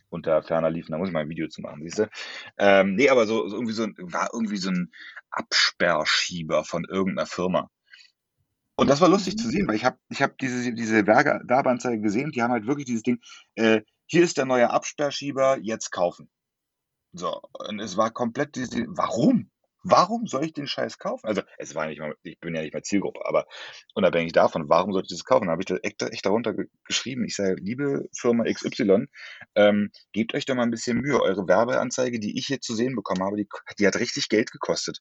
unter 0.10 0.42
ferner 0.42 0.70
liefen, 0.70 0.92
da 0.92 0.98
muss 0.98 1.10
ich 1.10 1.14
mal 1.14 1.22
ein 1.22 1.30
Video 1.30 1.48
zu 1.48 1.62
machen, 1.62 1.82
siehst 1.84 2.00
du? 2.00 2.10
Ähm, 2.58 2.96
nee, 2.96 3.10
aber 3.10 3.28
so, 3.28 3.48
so 3.48 3.56
irgendwie 3.56 3.74
so 3.74 3.88
war 3.98 4.30
irgendwie 4.34 4.58
so 4.58 4.72
ein 4.72 4.92
Absperrschieber 5.30 6.64
von 6.64 6.84
irgendeiner 6.86 7.28
Firma. 7.28 7.70
Und 8.76 8.90
das 8.90 9.02
war 9.02 9.10
lustig 9.10 9.38
zu 9.38 9.48
mhm. 9.48 9.52
sehen, 9.52 9.68
weil 9.68 9.76
ich 9.76 9.86
habe 9.86 9.98
ich 10.10 10.22
hab 10.22 10.38
diese, 10.38 10.74
diese 10.74 11.06
Werbeanzeige 11.06 12.02
gesehen, 12.02 12.32
die 12.32 12.42
haben 12.42 12.52
halt 12.52 12.66
wirklich 12.66 12.86
dieses 12.86 13.04
Ding, 13.04 13.20
äh, 13.56 13.82
hier 14.10 14.24
ist 14.24 14.38
der 14.38 14.46
neue 14.46 14.72
Absperrschieber, 14.72 15.60
jetzt 15.62 15.92
kaufen. 15.92 16.30
So, 17.14 17.42
und 17.54 17.80
es 17.80 17.96
war 17.96 18.12
komplett 18.12 18.56
diese, 18.56 18.86
warum? 18.88 19.52
Warum 19.84 20.28
soll 20.28 20.44
ich 20.44 20.54
den 20.54 20.68
Scheiß 20.68 20.98
kaufen? 20.98 21.26
Also, 21.26 21.42
es 21.58 21.74
war 21.74 21.88
nicht 21.88 22.00
mal, 22.00 22.14
ich 22.24 22.40
bin 22.40 22.54
ja 22.54 22.62
nicht 22.62 22.74
mehr 22.74 22.84
Zielgruppe, 22.84 23.22
aber 23.26 23.46
unabhängig 23.94 24.34
davon, 24.34 24.68
warum 24.68 24.92
sollte 24.92 25.08
ich 25.10 25.18
das 25.18 25.26
kaufen? 25.26 25.46
Da 25.46 25.52
habe 25.52 25.62
ich 25.62 25.68
da 25.68 25.78
echt, 25.78 26.02
echt 26.02 26.26
darunter 26.26 26.54
geschrieben. 26.86 27.24
Ich 27.24 27.36
sage, 27.36 27.56
liebe 27.62 28.10
Firma 28.14 28.44
XY, 28.44 29.06
ähm, 29.56 29.92
gebt 30.12 30.34
euch 30.34 30.46
doch 30.46 30.56
mal 30.56 30.64
ein 30.64 30.72
bisschen 30.72 30.98
Mühe. 30.98 31.22
Eure 31.22 31.48
Werbeanzeige, 31.48 32.20
die 32.20 32.38
ich 32.38 32.48
hier 32.48 32.60
zu 32.60 32.76
sehen 32.76 32.96
bekommen 32.96 33.24
habe, 33.24 33.38
die, 33.38 33.48
die 33.78 33.88
hat 33.88 33.96
richtig 33.96 34.28
Geld 34.28 34.52
gekostet. 34.52 35.00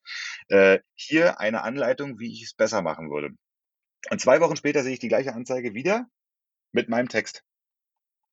Äh, 0.48 0.78
hier 0.94 1.40
eine 1.40 1.62
Anleitung, 1.62 2.20
wie 2.20 2.32
ich 2.32 2.44
es 2.44 2.54
besser 2.54 2.82
machen 2.82 3.10
würde. 3.10 3.30
Und 4.10 4.20
zwei 4.20 4.40
Wochen 4.40 4.56
später 4.56 4.84
sehe 4.84 4.92
ich 4.92 5.00
die 5.00 5.08
gleiche 5.08 5.34
Anzeige 5.34 5.74
wieder 5.74 6.06
mit 6.72 6.88
meinem 6.88 7.08
Text. 7.08 7.42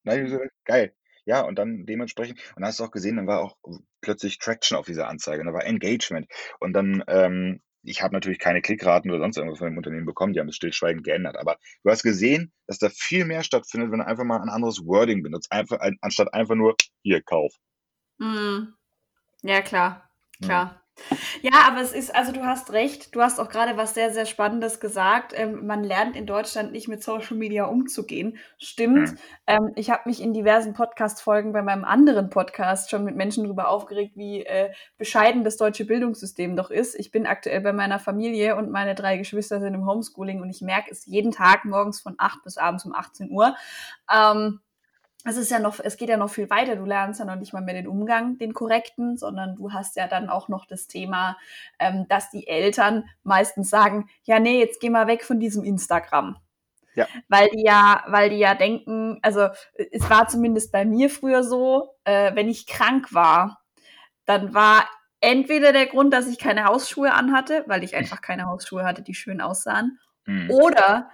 Ich 0.06 0.30
so, 0.30 0.40
geil. 0.66 0.94
Ja, 1.26 1.42
und 1.42 1.58
dann 1.58 1.86
dementsprechend, 1.86 2.40
und 2.56 2.62
dann 2.62 2.66
hast 2.66 2.80
du 2.80 2.84
auch 2.84 2.92
gesehen, 2.92 3.16
dann 3.16 3.28
war 3.28 3.42
auch 3.42 3.58
plötzlich 4.02 4.38
Traction 4.38 4.78
auf 4.78 4.86
dieser 4.86 5.08
Anzeige, 5.08 5.42
und 5.42 5.48
da 5.48 5.54
war 5.54 5.66
Engagement. 5.66 6.28
Und 6.60 6.74
dann, 6.74 7.04
ähm, 7.08 7.62
ich 7.82 8.02
habe 8.02 8.14
natürlich 8.14 8.40
keine 8.40 8.62
Klickraten 8.62 9.10
oder 9.10 9.20
sonst 9.20 9.38
irgendwas 9.38 9.60
von 9.60 9.68
dem 9.68 9.78
Unternehmen 9.78 10.06
bekommen, 10.06 10.34
die 10.34 10.40
haben 10.40 10.48
es 10.48 10.56
stillschweigend 10.56 11.04
geändert. 11.04 11.38
Aber 11.38 11.58
du 11.84 11.90
hast 11.90 12.04
gesehen, 12.04 12.54
dass 12.68 12.78
da 12.78 12.90
viel 12.90 13.26
mehr 13.26 13.44
stattfindet, 13.44 13.92
wenn 13.92 14.00
du 14.00 14.08
einfach 14.08 14.24
mal 14.24 14.42
ein 14.42 14.50
anderes 14.50 14.86
Wording 14.86 15.24
benutzt, 15.24 15.52
einfach, 15.52 15.80
anstatt 16.02 16.34
einfach 16.34 16.56
nur 16.56 16.76
hier, 17.02 17.22
Kauf. 17.24 17.54
Mhm. 18.20 18.74
Ja, 19.42 19.62
klar, 19.62 20.10
klar. 20.42 20.74
Ja, 20.76 20.85
aber 21.66 21.82
es 21.82 21.92
ist, 21.92 22.16
also 22.16 22.32
du 22.32 22.46
hast 22.46 22.72
recht, 22.72 23.16
du 23.16 23.22
hast 23.22 23.40
auch 23.40 23.50
gerade 23.50 23.78
was 23.78 23.94
sehr, 23.94 24.12
sehr 24.12 24.26
Spannendes 24.26 24.80
gesagt. 24.80 25.34
Ähm, 25.36 25.66
man 25.66 25.84
lernt 25.84 26.16
in 26.16 26.26
Deutschland 26.26 26.72
nicht 26.72 26.88
mit 26.88 27.04
Social 27.04 27.36
Media 27.36 27.66
umzugehen. 27.66 28.38
Stimmt. 28.58 29.12
Mhm. 29.12 29.18
Ähm, 29.48 29.72
ich 29.76 29.90
habe 29.90 30.04
mich 30.06 30.22
in 30.22 30.34
diversen 30.34 30.74
Podcast-Folgen 30.74 31.54
bei 31.54 31.62
meinem 31.62 31.84
anderen 31.84 32.30
Podcast 32.30 32.90
schon 32.90 33.04
mit 33.04 33.16
Menschen 33.16 33.44
darüber 33.44 33.70
aufgeregt, 33.70 34.14
wie 34.16 34.46
äh, 34.46 34.72
bescheiden 34.98 35.44
das 35.44 35.58
deutsche 35.58 35.86
Bildungssystem 35.86 36.56
doch 36.56 36.70
ist. 36.70 36.96
Ich 36.96 37.12
bin 37.12 37.26
aktuell 37.26 37.62
bei 37.62 37.74
meiner 37.74 38.00
Familie 38.00 38.56
und 38.56 38.72
meine 38.72 38.96
drei 38.96 39.18
Geschwister 39.18 39.60
sind 39.60 39.74
im 39.74 39.86
Homeschooling 39.86 40.42
und 40.42 40.50
ich 40.50 40.62
merke 40.62 40.92
es 40.92 41.06
jeden 41.06 41.32
Tag 41.32 41.66
morgens 41.66 42.02
von 42.02 42.16
8 42.18 42.44
bis 42.44 42.58
abends 42.58 42.86
um 42.86 42.94
18 42.94 43.32
Uhr. 43.32 43.56
Ähm, 44.12 44.60
es 45.26 45.38
ist 45.38 45.50
ja 45.50 45.60
noch, 45.60 45.80
es 45.80 45.98
geht 45.98 46.10
ja 46.10 46.18
noch 46.18 46.30
viel 46.30 46.50
weiter. 46.50 46.76
Du 46.76 46.86
lernst 46.86 47.20
ja 47.20 47.26
noch 47.26 47.36
nicht 47.36 47.52
mal 47.52 47.62
mehr 47.62 47.74
den 47.74 47.88
Umgang, 47.88 48.38
den 48.38 48.54
korrekten, 48.54 49.18
sondern 49.18 49.56
du 49.56 49.74
hast 49.74 49.96
ja 49.96 50.08
dann 50.08 50.30
auch 50.30 50.48
noch 50.48 50.66
das 50.66 50.88
Thema, 50.88 51.38
ähm, 51.80 52.06
dass 52.08 52.30
die 52.30 52.48
Eltern 52.48 53.10
meistens 53.24 53.70
sagen, 53.70 54.08
ja, 54.24 54.40
nee, 54.40 54.60
jetzt 54.60 54.80
geh 54.80 54.90
mal 54.90 55.08
weg 55.08 55.24
von 55.24 55.40
diesem 55.40 55.64
Instagram. 55.64 56.38
Ja. 56.94 57.08
Weil 57.28 57.50
die 57.50 57.66
ja, 57.66 58.04
weil 58.08 58.30
die 58.30 58.38
ja 58.38 58.56
denken, 58.56 59.20
also 59.22 59.50
es 59.92 60.10
war 60.10 60.28
zumindest 60.28 60.72
bei 60.72 60.86
mir 60.86 61.10
früher 61.10 61.44
so, 61.44 61.96
äh, 62.06 62.34
wenn 62.36 62.48
ich 62.48 62.68
krank 62.68 63.14
war, 63.14 63.62
dann 64.26 64.54
war 64.54 64.88
entweder 65.20 65.74
der 65.74 65.88
Grund, 65.88 66.14
dass 66.14 66.28
ich 66.28 66.38
keine 66.38 66.66
Hausschuhe 66.66 67.14
anhatte, 67.14 67.64
weil 67.68 67.84
ich 67.84 67.96
einfach 67.96 68.22
keine 68.22 68.46
Hausschuhe 68.46 68.86
hatte, 68.86 69.02
die 69.02 69.16
schön 69.16 69.42
aussahen, 69.42 70.00
mhm. 70.26 70.52
oder 70.52 71.10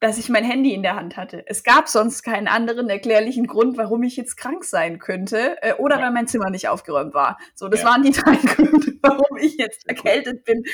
dass 0.00 0.18
ich 0.18 0.28
mein 0.28 0.44
Handy 0.44 0.74
in 0.74 0.82
der 0.82 0.96
Hand 0.96 1.16
hatte. 1.16 1.44
Es 1.46 1.62
gab 1.62 1.88
sonst 1.88 2.22
keinen 2.22 2.46
anderen 2.48 2.90
erklärlichen 2.90 3.46
Grund, 3.46 3.78
warum 3.78 4.02
ich 4.02 4.16
jetzt 4.16 4.36
krank 4.36 4.64
sein 4.64 4.98
könnte 4.98 5.56
äh, 5.62 5.74
oder 5.74 5.96
ja. 5.96 6.02
weil 6.02 6.10
mein 6.10 6.26
Zimmer 6.26 6.50
nicht 6.50 6.68
aufgeräumt 6.68 7.14
war. 7.14 7.38
So, 7.54 7.68
das 7.68 7.80
ja. 7.80 7.86
waren 7.86 8.02
die 8.02 8.12
drei 8.12 8.36
Gründe, 8.54 8.98
warum 9.02 9.36
ich 9.38 9.56
jetzt 9.56 9.88
erkältet 9.88 10.44
bin. 10.44 10.64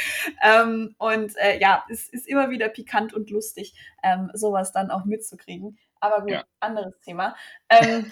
Ähm, 0.43 0.95
und 0.99 1.37
äh, 1.37 1.61
ja, 1.61 1.85
es 1.89 2.09
ist 2.09 2.27
immer 2.27 2.51
wieder 2.51 2.69
pikant 2.69 3.15
und 3.15 3.31
lustig, 3.31 3.75
ähm, 4.03 4.31
sowas 4.35 4.73
dann 4.73 4.91
auch 4.91 5.05
mitzukriegen. 5.05 5.79
Aber 6.01 6.23
gut, 6.23 6.31
ja. 6.31 6.45
anderes 6.61 6.99
Thema. 7.01 7.37
Ähm, 7.69 8.11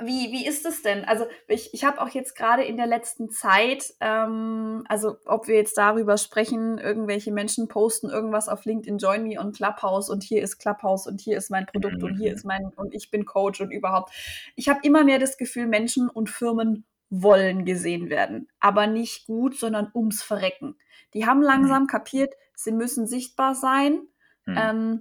wie, 0.00 0.32
wie 0.32 0.46
ist 0.46 0.66
es 0.66 0.82
denn? 0.82 1.04
Also 1.04 1.26
ich, 1.46 1.72
ich 1.72 1.84
habe 1.84 2.00
auch 2.02 2.08
jetzt 2.10 2.36
gerade 2.36 2.62
in 2.62 2.76
der 2.76 2.86
letzten 2.86 3.30
Zeit, 3.30 3.94
ähm, 4.00 4.84
also 4.88 5.16
ob 5.24 5.48
wir 5.48 5.54
jetzt 5.56 5.78
darüber 5.78 6.18
sprechen, 6.18 6.76
irgendwelche 6.76 7.32
Menschen 7.32 7.68
posten 7.68 8.10
irgendwas 8.10 8.48
auf 8.48 8.66
LinkedIn, 8.66 8.98
Join 8.98 9.22
Me 9.22 9.40
on 9.40 9.52
Clubhouse 9.52 10.10
und 10.10 10.22
hier 10.22 10.42
ist 10.42 10.58
Clubhouse 10.58 11.06
und 11.06 11.20
hier 11.20 11.38
ist 11.38 11.50
mein 11.50 11.64
Produkt 11.64 12.02
und 12.02 12.16
hier 12.16 12.34
ist 12.34 12.44
mein 12.44 12.66
und 12.76 12.94
ich 12.94 13.10
bin 13.10 13.24
Coach 13.24 13.62
und 13.62 13.70
überhaupt. 13.70 14.12
Ich 14.56 14.68
habe 14.68 14.80
immer 14.82 15.04
mehr 15.04 15.18
das 15.18 15.38
Gefühl, 15.38 15.66
Menschen 15.66 16.10
und 16.10 16.28
Firmen 16.28 16.84
wollen 17.10 17.64
gesehen 17.64 18.10
werden, 18.10 18.48
aber 18.60 18.86
nicht 18.86 19.26
gut, 19.26 19.58
sondern 19.58 19.90
ums 19.94 20.22
Verrecken. 20.22 20.76
Die 21.14 21.24
haben 21.24 21.40
langsam 21.40 21.84
mhm. 21.84 21.88
kapiert, 21.88 22.34
sie 22.54 22.72
müssen 22.72 23.06
sichtbar 23.06 23.54
sein, 23.54 24.02
mhm. 24.44 24.56
ähm, 24.58 25.00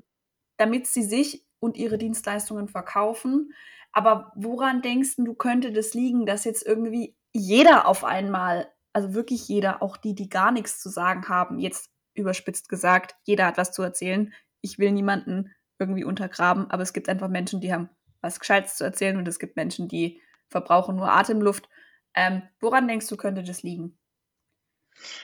damit 0.56 0.88
sie 0.88 1.04
sich 1.04 1.46
und 1.60 1.76
ihre 1.76 1.98
Dienstleistungen 1.98 2.68
verkaufen. 2.68 3.54
Aber 3.98 4.32
woran 4.36 4.84
denkst 4.84 5.16
du, 5.18 5.34
könnte 5.34 5.72
das 5.72 5.96
liegen, 5.96 6.28
dass 6.28 6.44
jetzt 6.44 6.64
irgendwie 6.64 7.16
jeder 7.34 7.88
auf 7.88 8.04
einmal, 8.04 8.72
also 8.94 9.16
wirklich 9.16 9.48
jeder, 9.48 9.82
auch 9.82 9.98
die, 9.98 10.14
die 10.14 10.30
gar 10.30 10.52
nichts 10.52 10.80
zu 10.80 10.90
sagen 10.90 11.28
haben, 11.30 11.58
jetzt 11.58 11.90
überspitzt 12.14 12.70
gesagt, 12.70 13.16
jeder 13.24 13.48
hat 13.48 13.58
was 13.58 13.72
zu 13.72 13.82
erzählen. 13.82 14.32
Ich 14.62 14.78
will 14.78 14.92
niemanden 14.92 15.52
irgendwie 15.80 16.04
untergraben, 16.04 16.70
aber 16.70 16.84
es 16.84 16.94
gibt 16.94 17.10
einfach 17.10 17.28
Menschen, 17.28 17.60
die 17.60 17.74
haben 17.74 17.90
was 18.22 18.40
Gescheites 18.40 18.76
zu 18.76 18.84
erzählen 18.84 19.18
und 19.18 19.28
es 19.28 19.40
gibt 19.40 19.56
Menschen, 19.56 19.88
die 19.88 20.22
verbrauchen 20.48 20.96
nur 20.96 21.12
Atemluft. 21.12 21.68
Ähm, 22.14 22.44
woran 22.60 22.88
denkst 22.88 23.08
du, 23.08 23.18
könnte 23.18 23.42
das 23.42 23.64
liegen? 23.64 23.98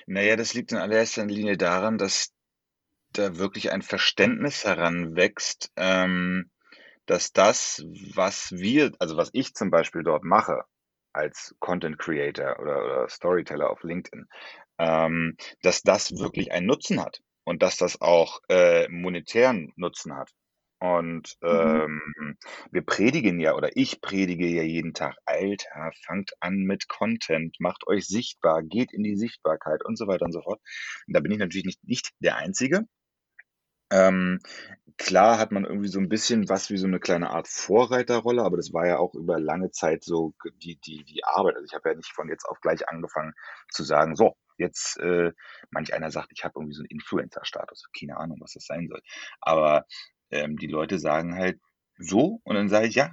Naja, 0.08 0.36
das 0.36 0.56
liegt 0.56 0.72
in 0.72 0.80
allererster 0.80 1.27
Linie 1.27 1.58
daran, 1.58 2.00
dass 2.00 2.34
da 3.12 3.38
wirklich 3.38 3.72
ein 3.72 3.84
Verständnis 3.84 4.65
heranwächst, 4.65 5.72
ähm, 5.75 6.50
dass 7.05 7.33
das, 7.33 7.83
was 8.13 8.51
wir, 8.51 8.91
also 9.00 9.17
was 9.17 9.29
ich 9.33 9.53
zum 9.53 9.72
Beispiel 9.72 10.03
dort 10.03 10.24
mache, 10.24 10.63
als 11.13 11.55
Content 11.60 12.00
Creator 12.00 12.60
oder, 12.60 12.83
oder 12.83 13.10
Storyteller 13.10 13.69
auf 13.69 13.83
LinkedIn, 13.83 14.27
ähm, 14.79 15.38
dass 15.62 15.83
das 15.83 16.12
wirklich 16.17 16.51
einen 16.51 16.65
Nutzen 16.65 17.00
hat 17.01 17.22
und 17.43 17.62
dass 17.62 17.77
das 17.77 18.01
auch 18.01 18.39
äh, 18.50 18.88
monetären 18.89 19.72
Nutzen 19.75 20.15
hat. 20.15 20.31
Und 20.79 21.38
mhm. 21.41 21.50
ähm, 21.50 22.01
mhm. 22.17 22.38
wir 22.72 22.81
predigen 22.81 23.39
ja, 23.39 23.55
oder 23.55 23.69
ich 23.77 24.01
predige 24.01 24.48
ja 24.48 24.63
jeden 24.63 24.93
Tag, 24.93 25.15
Alter, 25.25 25.91
fangt 26.05 26.33
an 26.41 26.55
mit 26.57 26.89
Content, 26.89 27.55
macht 27.60 27.88
euch 27.88 28.05
sichtbar, 28.05 28.63
geht 28.63 28.91
in 28.91 29.03
die 29.03 29.15
Sichtbarkeit 29.15 29.86
und 29.86 29.98
so 29.98 30.07
weiter 30.07 30.25
und 30.25 30.33
so 30.33 30.41
fort. 30.41 30.60
Und 31.07 31.15
da 31.15 31.22
bin 31.22 31.31
ich 31.31 31.38
natürlich 31.38 31.65
nicht, 31.65 31.83
nicht 31.86 32.12
der 32.19 32.36
Einzige. 32.36 32.81
Ähm, 33.91 34.39
klar 34.97 35.38
hat 35.39 35.51
man 35.51 35.65
irgendwie 35.65 35.88
so 35.89 36.00
ein 36.00 36.09
bisschen 36.09 36.50
was 36.50 36.69
wie 36.69 36.77
so 36.77 36.88
eine 36.88 37.00
kleine 37.00 37.29
Art 37.31 37.47
Vorreiterrolle, 37.47 38.43
aber 38.43 38.57
das 38.57 38.73
war 38.73 38.88
ja 38.88 38.97
auch 39.00 39.13
über 39.15 39.39
lange 39.39 39.71
Zeit 39.71 40.03
so 40.03 40.33
die 40.62 40.77
die 40.77 41.03
die 41.05 41.23
Arbeit. 41.25 41.55
Also, 41.55 41.65
ich 41.65 41.73
habe 41.73 41.89
ja 41.89 41.95
nicht 41.95 42.12
von 42.13 42.29
jetzt 42.29 42.45
auf 42.45 42.59
gleich 42.62 42.88
angefangen 42.89 43.33
zu 43.69 43.83
sagen: 43.83 44.15
„So, 44.15 44.35
jetzt“ 44.57 44.97
äh, 45.00 45.31
manch 45.71 45.93
einer 45.93 46.12
sagt, 46.12 46.29
ich 46.31 46.43
habe 46.43 46.53
irgendwie 46.57 46.75
so 46.75 46.81
einen 46.81 46.89
Influencer-Status. 46.91 47.85
Keine 47.97 48.17
Ahnung, 48.17 48.38
was 48.41 48.53
das 48.53 48.65
sein 48.65 48.88
soll. 48.89 49.01
Aber, 49.41 49.85
ähm, 50.31 50.57
die 50.57 50.67
Leute 50.67 51.00
sagen 51.00 51.35
halt 51.35 51.59
so 51.97 52.39
und 52.43 52.55
dann 52.55 52.69
sage 52.69 52.88
ich: 52.88 52.95
„Ja, 52.95 53.12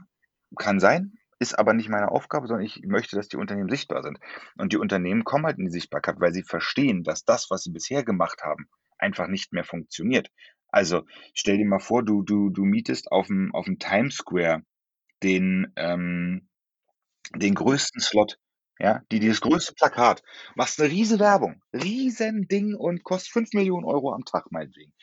kann 0.57 0.81
sein, 0.81 1.15
ist 1.39 1.59
aber 1.59 1.73
nicht 1.75 1.89
meine 1.89 2.11
Aufgabe, 2.11 2.47
sondern 2.47 2.67
ich 2.67 2.83
möchte, 2.85 3.17
dass 3.17 3.29
die 3.29 3.37
Unternehmen 3.37 3.69
sichtbar 3.71 4.03
sind.“ 4.03 4.19
Und 4.59 4.73
die 4.73 4.79
Unternehmen 4.79 5.25
kommen 5.25 5.47
halt 5.47 5.59
in 5.59 5.65
die 5.67 5.71
Sichtbarkeit, 5.73 6.17
weil 6.21 6.33
sie 6.33 6.43
verstehen, 6.43 7.05
dass 7.05 7.25
das, 7.25 7.51
was 7.51 7.63
sie 7.63 7.71
bisher 7.73 8.05
gemacht 8.05 8.43
haben, 8.43 8.69
einfach 8.99 9.27
nicht 9.29 9.53
mehr 9.53 9.65
funktioniert. 9.65 10.31
Also, 10.73 11.05
stell 11.35 11.59
dir 11.59 11.67
mal 11.67 11.81
vor, 11.81 12.05
du 12.05 12.23
du 12.23 12.51
du 12.51 12.65
mietest 12.65 13.11
auf 13.13 13.27
dem 13.27 13.55
auf 13.55 13.67
dem 13.67 13.79
Times 13.79 14.17
Square 14.17 14.63
den, 15.23 15.73
ähm 15.77 16.49
den 17.37 17.55
größten 17.57 18.01
Slot, 18.03 18.39
ja, 18.81 19.03
die 19.13 19.21
das 19.21 19.41
größte 19.43 19.75
Plakat, 19.75 20.23
machst 20.57 20.79
'ne 20.81 20.91
riesen 20.91 21.21
Werbung, 21.21 21.63
Riesending 21.75 22.75
und 22.77 23.05
kostet 23.05 23.33
5.000.000 23.33 23.85
Euro 23.87 24.13
am 24.15 24.25
Tag 24.25 24.53
meinetwegen. 24.53 24.95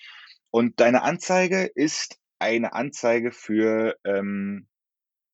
Und 0.51 0.79
deine 0.81 1.03
Anzeige 1.03 1.65
ist 1.75 2.19
eine 2.39 2.73
Anzeige 2.73 3.31
für, 3.31 3.97
ähm, 4.05 4.67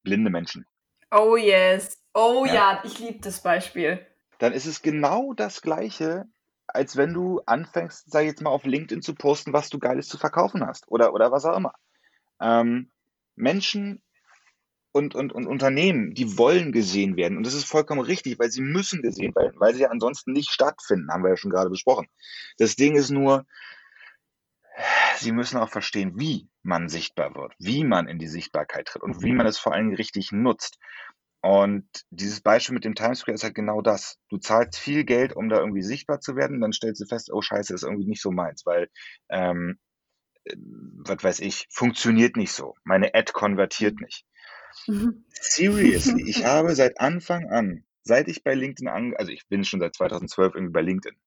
blinde 0.03 0.31
Menschen. 0.31 0.65
Oh 1.11 1.35
yes. 1.37 1.97
Oh 2.15 2.45
ja, 2.45 2.53
ja 2.53 2.81
ich 2.83 2.99
liebe 2.99 3.19
das 3.21 3.41
Beispiel. 3.41 4.05
Dann 4.41 4.53
ist 4.53 4.65
es 4.65 4.81
genau 4.81 5.33
das 5.33 5.61
Gleiche 5.61 6.25
als 6.73 6.97
wenn 6.97 7.13
du 7.13 7.41
anfängst, 7.45 8.11
sag 8.11 8.21
ich 8.21 8.29
jetzt 8.29 8.41
mal, 8.41 8.49
auf 8.49 8.65
LinkedIn 8.65 9.01
zu 9.01 9.13
posten, 9.15 9.53
was 9.53 9.69
du 9.69 9.79
Geiles 9.79 10.07
zu 10.07 10.17
verkaufen 10.17 10.65
hast 10.65 10.87
oder, 10.87 11.13
oder 11.13 11.31
was 11.31 11.45
auch 11.45 11.55
immer. 11.55 11.73
Ähm, 12.41 12.91
Menschen 13.35 14.01
und, 14.91 15.15
und, 15.15 15.33
und 15.33 15.47
Unternehmen, 15.47 16.13
die 16.13 16.37
wollen 16.37 16.71
gesehen 16.71 17.15
werden. 17.15 17.37
Und 17.37 17.45
das 17.45 17.53
ist 17.53 17.65
vollkommen 17.65 18.01
richtig, 18.01 18.37
weil 18.39 18.51
sie 18.51 18.61
müssen 18.61 19.01
gesehen 19.01 19.33
werden, 19.35 19.59
weil 19.59 19.73
sie 19.73 19.81
ja 19.81 19.89
ansonsten 19.89 20.33
nicht 20.33 20.51
stattfinden, 20.51 21.11
haben 21.11 21.23
wir 21.23 21.31
ja 21.31 21.37
schon 21.37 21.51
gerade 21.51 21.69
besprochen. 21.69 22.07
Das 22.57 22.75
Ding 22.75 22.95
ist 22.95 23.09
nur, 23.09 23.45
sie 25.17 25.31
müssen 25.31 25.57
auch 25.57 25.69
verstehen, 25.69 26.19
wie 26.19 26.47
man 26.61 26.89
sichtbar 26.89 27.35
wird, 27.35 27.53
wie 27.59 27.83
man 27.83 28.07
in 28.07 28.19
die 28.19 28.27
Sichtbarkeit 28.27 28.87
tritt 28.87 29.03
und 29.03 29.21
wie 29.23 29.33
man 29.33 29.47
es 29.47 29.57
vor 29.57 29.73
allem 29.73 29.93
richtig 29.93 30.31
nutzt. 30.31 30.77
Und 31.43 31.85
dieses 32.09 32.39
Beispiel 32.39 32.73
mit 32.73 32.85
dem 32.85 32.95
Times 32.95 33.19
Square 33.19 33.35
ist 33.35 33.43
halt 33.43 33.53
genau 33.53 33.81
das. 33.81 34.17
Du 34.29 34.37
zahlst 34.37 34.79
viel 34.79 35.03
Geld, 35.03 35.35
um 35.35 35.49
da 35.49 35.59
irgendwie 35.59 35.81
sichtbar 35.81 36.21
zu 36.21 36.37
werden, 36.37 36.61
dann 36.61 36.71
stellst 36.71 37.01
du 37.01 37.05
fest, 37.05 37.29
oh 37.33 37.41
scheiße, 37.41 37.73
ist 37.73 37.83
irgendwie 37.83 38.07
nicht 38.07 38.21
so 38.21 38.31
meins, 38.31 38.65
weil, 38.65 38.89
ähm, 39.29 39.77
äh, 40.45 40.55
was 40.55 41.21
weiß 41.21 41.39
ich, 41.41 41.67
funktioniert 41.69 42.37
nicht 42.37 42.53
so. 42.53 42.75
Meine 42.85 43.13
Ad 43.13 43.33
konvertiert 43.33 43.99
nicht. 43.99 44.25
Mhm. 44.87 45.25
Seriously, 45.33 46.29
ich 46.29 46.45
habe 46.45 46.75
seit 46.75 47.01
Anfang 47.01 47.49
an, 47.49 47.83
seit 48.03 48.29
ich 48.29 48.45
bei 48.45 48.53
LinkedIn 48.53 48.87
an, 48.87 49.13
also 49.17 49.33
ich 49.33 49.45
bin 49.49 49.65
schon 49.65 49.81
seit 49.81 49.95
2012 49.95 50.55
irgendwie 50.55 50.73
bei 50.73 50.81
LinkedIn. 50.81 51.19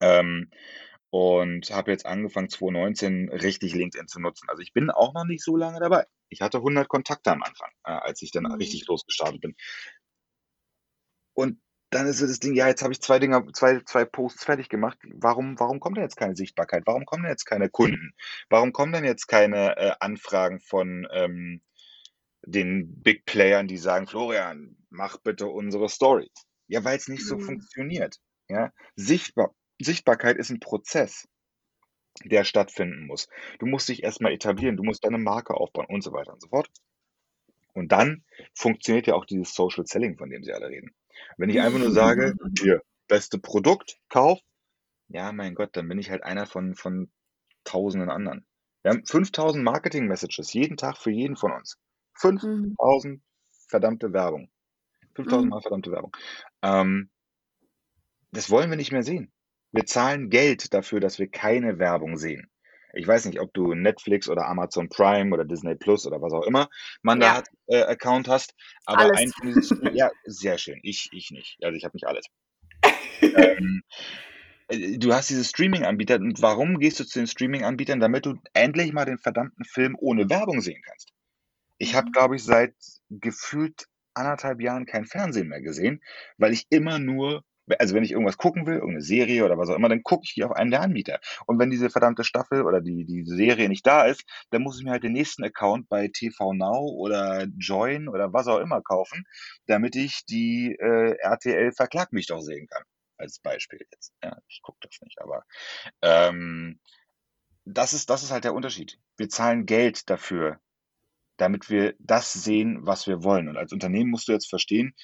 Ähm, 0.00 0.50
und 1.10 1.70
habe 1.70 1.90
jetzt 1.90 2.06
angefangen, 2.06 2.48
2019 2.48 3.28
richtig 3.30 3.74
LinkedIn 3.74 4.08
zu 4.08 4.20
nutzen. 4.20 4.48
Also 4.48 4.62
ich 4.62 4.72
bin 4.72 4.90
auch 4.90 5.12
noch 5.12 5.24
nicht 5.24 5.42
so 5.42 5.56
lange 5.56 5.80
dabei. 5.80 6.06
Ich 6.28 6.40
hatte 6.40 6.58
100 6.58 6.88
Kontakte 6.88 7.32
am 7.32 7.42
Anfang, 7.42 7.70
äh, 7.84 7.90
als 7.90 8.22
ich 8.22 8.30
dann 8.30 8.44
mhm. 8.44 8.52
richtig 8.52 8.86
losgestartet 8.86 9.40
bin. 9.40 9.56
Und 11.34 11.60
dann 11.90 12.06
ist 12.06 12.18
so 12.18 12.26
das 12.26 12.38
Ding, 12.38 12.54
ja, 12.54 12.68
jetzt 12.68 12.82
habe 12.82 12.92
ich 12.92 13.00
zwei 13.00 13.18
Dinger, 13.18 13.44
zwei, 13.52 13.80
zwei 13.80 14.04
Posts 14.04 14.44
fertig 14.44 14.68
gemacht. 14.68 14.98
Warum, 15.12 15.58
warum 15.58 15.80
kommt 15.80 15.96
denn 15.96 16.04
jetzt 16.04 16.16
keine 16.16 16.36
Sichtbarkeit? 16.36 16.84
Warum 16.86 17.04
kommen 17.04 17.24
denn 17.24 17.32
jetzt 17.32 17.46
keine 17.46 17.68
Kunden? 17.68 18.14
Warum 18.48 18.72
kommen 18.72 18.92
denn 18.92 19.04
jetzt 19.04 19.26
keine 19.26 19.76
äh, 19.76 19.92
Anfragen 19.98 20.60
von 20.60 21.08
ähm, 21.10 21.60
den 22.42 23.02
Big 23.02 23.24
Playern, 23.26 23.66
die 23.66 23.78
sagen, 23.78 24.06
Florian, 24.06 24.76
mach 24.90 25.18
bitte 25.18 25.48
unsere 25.48 25.88
Story? 25.88 26.30
Ja, 26.68 26.84
weil 26.84 26.96
es 26.96 27.08
nicht 27.08 27.26
so 27.26 27.36
mhm. 27.36 27.42
funktioniert. 27.42 28.18
Ja, 28.48 28.72
sichtbar, 28.94 29.54
Sichtbarkeit 29.84 30.36
ist 30.36 30.50
ein 30.50 30.60
Prozess, 30.60 31.28
der 32.24 32.44
stattfinden 32.44 33.06
muss. 33.06 33.28
Du 33.58 33.66
musst 33.66 33.88
dich 33.88 34.02
erstmal 34.02 34.32
etablieren, 34.32 34.76
du 34.76 34.82
musst 34.82 35.04
deine 35.04 35.18
Marke 35.18 35.54
aufbauen 35.54 35.86
und 35.86 36.02
so 36.02 36.12
weiter 36.12 36.32
und 36.32 36.42
so 36.42 36.48
fort. 36.48 36.68
Und 37.72 37.92
dann 37.92 38.24
funktioniert 38.54 39.06
ja 39.06 39.14
auch 39.14 39.24
dieses 39.24 39.54
Social 39.54 39.86
Selling, 39.86 40.18
von 40.18 40.30
dem 40.30 40.42
sie 40.42 40.52
alle 40.52 40.68
reden. 40.68 40.94
Wenn 41.36 41.50
ich 41.50 41.60
einfach 41.60 41.78
nur 41.78 41.92
sage: 41.92 42.34
„Hier, 42.58 42.82
beste 43.06 43.38
Produkt, 43.38 43.98
Kauf, 44.08 44.40
ja, 45.08 45.32
mein 45.32 45.54
Gott, 45.54 45.76
dann 45.76 45.88
bin 45.88 45.98
ich 45.98 46.10
halt 46.10 46.22
einer 46.22 46.46
von, 46.46 46.74
von 46.74 47.10
tausenden 47.64 48.10
anderen. 48.10 48.46
Wir 48.82 48.92
haben 48.92 49.04
5000 49.04 49.62
Marketing-Messages 49.62 50.52
jeden 50.52 50.76
Tag 50.76 50.96
für 50.96 51.10
jeden 51.10 51.36
von 51.36 51.52
uns. 51.52 51.78
5000 52.14 53.14
mhm. 53.14 53.22
verdammte 53.68 54.12
Werbung. 54.12 54.50
5000 55.16 55.44
mhm. 55.44 55.50
Mal 55.50 55.60
verdammte 55.60 55.90
Werbung. 55.90 56.16
Ähm, 56.62 57.10
das 58.30 58.50
wollen 58.50 58.70
wir 58.70 58.76
nicht 58.76 58.92
mehr 58.92 59.02
sehen. 59.02 59.32
Wir 59.72 59.86
zahlen 59.86 60.30
Geld 60.30 60.74
dafür, 60.74 61.00
dass 61.00 61.18
wir 61.18 61.28
keine 61.28 61.78
Werbung 61.78 62.16
sehen. 62.16 62.50
Ich 62.92 63.06
weiß 63.06 63.26
nicht, 63.26 63.40
ob 63.40 63.54
du 63.54 63.74
Netflix 63.74 64.28
oder 64.28 64.46
Amazon 64.48 64.88
Prime 64.88 65.32
oder 65.32 65.44
Disney 65.44 65.76
Plus 65.76 66.06
oder 66.06 66.20
was 66.20 66.32
auch 66.32 66.42
immer 66.42 66.68
man 67.02 67.20
ja. 67.20 67.28
da 67.28 67.34
hat, 67.36 67.48
äh, 67.66 67.82
Account 67.82 68.28
hast, 68.28 68.54
aber 68.84 69.02
alles. 69.02 69.18
ein 69.18 69.30
von 69.30 69.46
diesen, 69.54 69.94
ja, 69.94 70.10
sehr 70.24 70.58
schön. 70.58 70.80
Ich, 70.82 71.08
ich 71.12 71.30
nicht. 71.30 71.58
Also 71.62 71.76
ich 71.76 71.84
habe 71.84 71.94
nicht 71.94 72.06
alles. 72.06 72.26
ähm, 73.20 73.82
äh, 74.68 74.98
du 74.98 75.12
hast 75.12 75.30
diese 75.30 75.44
Streaming-Anbieter 75.44 76.16
und 76.16 76.42
warum 76.42 76.78
gehst 76.78 76.98
du 77.00 77.04
zu 77.04 77.20
den 77.20 77.26
Streaming-Anbietern? 77.26 78.00
Damit 78.00 78.26
du 78.26 78.34
endlich 78.54 78.92
mal 78.92 79.04
den 79.04 79.18
verdammten 79.18 79.64
Film 79.64 79.96
ohne 79.98 80.28
Werbung 80.28 80.60
sehen 80.60 80.82
kannst. 80.84 81.12
Ich 81.78 81.94
habe, 81.94 82.08
mhm. 82.08 82.12
glaube 82.12 82.36
ich, 82.36 82.44
seit 82.44 82.74
gefühlt 83.08 83.86
anderthalb 84.14 84.60
Jahren 84.60 84.86
kein 84.86 85.06
Fernsehen 85.06 85.48
mehr 85.48 85.62
gesehen, 85.62 86.02
weil 86.36 86.52
ich 86.52 86.66
immer 86.70 86.98
nur, 86.98 87.44
also 87.78 87.94
wenn 87.94 88.04
ich 88.04 88.12
irgendwas 88.12 88.36
gucken 88.36 88.66
will, 88.66 88.74
irgendeine 88.74 89.02
Serie 89.02 89.44
oder 89.44 89.58
was 89.58 89.68
auch 89.68 89.76
immer, 89.76 89.88
dann 89.88 90.02
gucke 90.02 90.24
ich 90.24 90.42
auf 90.44 90.52
einen 90.52 90.70
der 90.70 90.82
Anbieter. 90.82 91.20
Und 91.46 91.58
wenn 91.58 91.70
diese 91.70 91.90
verdammte 91.90 92.24
Staffel 92.24 92.62
oder 92.62 92.80
die, 92.80 93.04
die 93.04 93.24
Serie 93.24 93.68
nicht 93.68 93.86
da 93.86 94.04
ist, 94.04 94.24
dann 94.50 94.62
muss 94.62 94.78
ich 94.78 94.84
mir 94.84 94.90
halt 94.90 95.04
den 95.04 95.12
nächsten 95.12 95.44
Account 95.44 95.88
bei 95.88 96.08
TV 96.08 96.52
Now 96.52 96.88
oder 96.88 97.46
Join 97.58 98.08
oder 98.08 98.32
was 98.32 98.48
auch 98.48 98.58
immer 98.58 98.82
kaufen, 98.82 99.24
damit 99.66 99.96
ich 99.96 100.24
die 100.26 100.76
äh, 100.78 101.16
RTL 101.18 101.72
verklagt 101.72 102.12
mich 102.12 102.26
doch 102.26 102.40
sehen 102.40 102.66
kann 102.68 102.82
als 103.20 103.38
Beispiel 103.38 103.80
jetzt. 103.92 104.12
Ja, 104.22 104.38
ich 104.48 104.62
gucke 104.62 104.78
das 104.80 104.98
nicht, 105.02 105.20
aber 105.20 105.44
ähm, 106.02 106.80
das, 107.64 107.92
ist, 107.92 108.10
das 108.10 108.22
ist 108.22 108.30
halt 108.30 108.44
der 108.44 108.54
Unterschied. 108.54 108.98
Wir 109.16 109.28
zahlen 109.28 109.66
Geld 109.66 110.08
dafür, 110.10 110.60
damit 111.36 111.70
wir 111.70 111.94
das 111.98 112.32
sehen, 112.32 112.78
was 112.86 113.06
wir 113.06 113.22
wollen. 113.22 113.48
Und 113.48 113.56
als 113.56 113.72
Unternehmen 113.72 114.10
musst 114.10 114.28
du 114.28 114.32
jetzt 114.32 114.48
verstehen, 114.48 114.94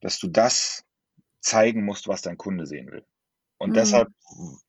dass 0.00 0.18
du 0.18 0.28
das 0.28 0.84
zeigen 1.42 1.84
musst, 1.84 2.08
was 2.08 2.22
dein 2.22 2.38
Kunde 2.38 2.66
sehen 2.66 2.90
will. 2.90 3.04
Und 3.58 3.70
mhm. 3.70 3.74
deshalb 3.74 4.08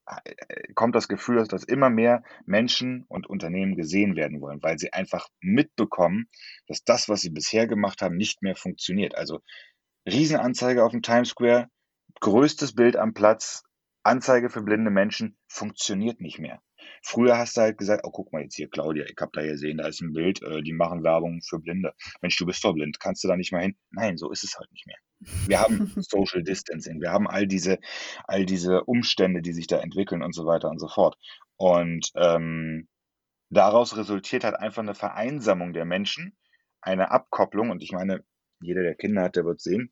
äh, 0.06 0.74
kommt 0.76 0.94
das 0.96 1.08
Gefühl, 1.08 1.44
dass 1.48 1.64
immer 1.64 1.90
mehr 1.90 2.24
Menschen 2.46 3.06
und 3.08 3.26
Unternehmen 3.28 3.76
gesehen 3.76 4.16
werden 4.16 4.40
wollen, 4.42 4.62
weil 4.62 4.78
sie 4.78 4.94
einfach 4.94 5.30
mitbekommen, 5.42 6.28
dass 6.68 6.84
das, 6.84 7.10
was 7.10 7.22
sie 7.22 7.32
bisher 7.32 7.66
gemacht 7.66 8.02
haben, 8.02 8.18
nicht 8.18 8.44
mehr 8.44 8.56
funktioniert. 8.56 9.16
Also 9.16 9.40
Riesenanzeige 10.06 10.84
auf 10.84 10.92
dem 10.92 11.02
Times 11.02 11.30
Square, 11.30 11.70
größtes 12.20 12.76
Bild 12.76 12.96
am 12.96 13.16
Platz, 13.16 13.64
Anzeige 14.04 14.50
für 14.50 14.62
blinde 14.62 14.92
Menschen, 14.92 15.38
funktioniert 15.48 16.20
nicht 16.20 16.38
mehr. 16.38 16.62
Früher 17.02 17.38
hast 17.38 17.58
du 17.58 17.62
halt 17.62 17.78
gesagt, 17.78 18.02
oh, 18.06 18.12
guck 18.12 18.32
mal 18.32 18.44
jetzt 18.44 18.56
hier, 18.56 18.70
Claudia, 18.70 19.06
ich 19.06 19.16
habe 19.20 19.32
da 19.34 19.42
gesehen, 19.44 19.78
da 19.78 19.88
ist 19.88 20.02
ein 20.02 20.14
Bild, 20.14 20.42
äh, 20.44 20.62
die 20.62 20.74
machen 20.74 21.04
Werbung 21.04 21.42
für 21.42 21.60
Blinde. 21.60 21.94
Mensch, 22.22 22.38
du 22.38 22.46
bist 22.46 22.64
doch 22.64 22.74
blind, 22.74 23.00
kannst 23.00 23.24
du 23.24 23.28
da 23.28 23.36
nicht 23.36 23.52
mal 23.52 23.62
hin? 23.62 23.76
Nein, 23.92 24.18
so 24.18 24.32
ist 24.32 24.44
es 24.44 24.58
halt 24.58 24.72
nicht 24.72 24.88
mehr. 24.88 24.98
Wir 25.48 25.60
haben 25.60 25.92
Social 25.98 26.44
Distancing, 26.44 27.02
wir 27.02 27.12
haben 27.12 27.28
all 27.28 27.48
diese, 27.48 27.80
all 28.26 28.46
diese 28.46 28.84
Umstände, 28.84 29.42
die 29.42 29.54
sich 29.54 29.68
da 29.68 29.80
entwickeln 29.80 30.22
und 30.22 30.34
so 30.34 30.46
weiter 30.46 30.70
und 30.70 30.80
so 30.80 30.88
fort. 30.88 31.18
Und 31.58 32.12
ähm, 32.16 32.88
daraus 33.50 33.96
resultiert 33.96 34.44
halt 34.44 34.56
einfach 34.56 34.82
eine 34.82 34.96
Vereinsamung 34.96 35.74
der 35.74 35.86
Menschen, 35.86 36.38
eine 36.82 37.12
Abkopplung. 37.12 37.70
Und 37.70 37.84
ich 37.84 37.92
meine, 37.92 38.24
jeder, 38.62 38.84
der 38.84 38.96
Kinder 38.96 39.24
hat, 39.24 39.36
der 39.36 39.46
wird 39.46 39.62
sehen, 39.62 39.92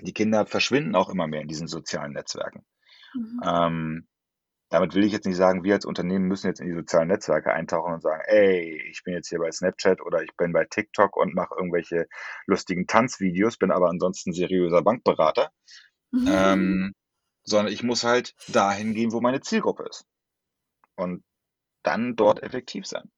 die 0.00 0.12
Kinder 0.12 0.46
verschwinden 0.46 0.94
auch 0.94 1.08
immer 1.08 1.26
mehr 1.26 1.40
in 1.40 1.48
diesen 1.48 1.68
sozialen 1.68 2.12
Netzwerken. 2.12 2.64
Mhm. 3.14 3.40
Ähm, 3.44 4.08
damit 4.74 4.94
will 4.94 5.04
ich 5.04 5.12
jetzt 5.12 5.26
nicht 5.26 5.36
sagen, 5.36 5.62
wir 5.62 5.74
als 5.74 5.84
Unternehmen 5.84 6.26
müssen 6.26 6.48
jetzt 6.48 6.60
in 6.60 6.66
die 6.66 6.74
sozialen 6.74 7.06
Netzwerke 7.06 7.52
eintauchen 7.52 7.94
und 7.94 8.02
sagen, 8.02 8.22
ey, 8.26 8.82
ich 8.90 9.04
bin 9.04 9.14
jetzt 9.14 9.28
hier 9.28 9.38
bei 9.38 9.52
Snapchat 9.52 10.00
oder 10.00 10.22
ich 10.22 10.36
bin 10.36 10.52
bei 10.52 10.64
TikTok 10.64 11.16
und 11.16 11.32
mache 11.32 11.54
irgendwelche 11.56 12.08
lustigen 12.46 12.88
Tanzvideos, 12.88 13.56
bin 13.56 13.70
aber 13.70 13.88
ansonsten 13.88 14.32
seriöser 14.32 14.82
Bankberater. 14.82 15.52
Mhm. 16.10 16.28
Ähm, 16.28 16.94
sondern 17.44 17.72
ich 17.72 17.84
muss 17.84 18.02
halt 18.02 18.34
dahin 18.48 18.94
gehen, 18.94 19.12
wo 19.12 19.20
meine 19.20 19.40
Zielgruppe 19.40 19.84
ist. 19.88 20.06
Und 20.96 21.22
dann 21.84 22.16
dort 22.16 22.42
effektiv 22.42 22.84
sein. 22.86 23.12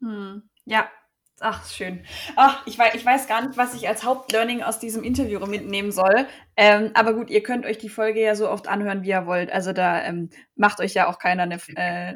Hm. 0.00 0.50
Ja, 0.64 0.90
Ach, 1.40 1.68
schön. 1.68 2.04
Ach, 2.36 2.64
ich 2.64 2.78
weiß, 2.78 2.94
ich 2.94 3.04
weiß 3.04 3.26
gar 3.26 3.44
nicht, 3.44 3.58
was 3.58 3.74
ich 3.74 3.88
als 3.88 4.04
Hauptlearning 4.04 4.62
aus 4.62 4.78
diesem 4.78 5.02
Interview 5.02 5.44
mitnehmen 5.46 5.90
soll. 5.90 6.26
Ähm, 6.56 6.92
aber 6.94 7.12
gut, 7.12 7.28
ihr 7.28 7.42
könnt 7.42 7.66
euch 7.66 7.76
die 7.76 7.88
Folge 7.88 8.20
ja 8.20 8.36
so 8.36 8.48
oft 8.48 8.68
anhören, 8.68 9.02
wie 9.02 9.08
ihr 9.08 9.26
wollt. 9.26 9.50
Also 9.50 9.72
da 9.72 10.02
ähm, 10.04 10.30
macht 10.54 10.78
euch 10.80 10.94
ja 10.94 11.08
auch 11.08 11.18
keiner 11.18 11.42
eine, 11.42 11.56
äh, 11.76 12.14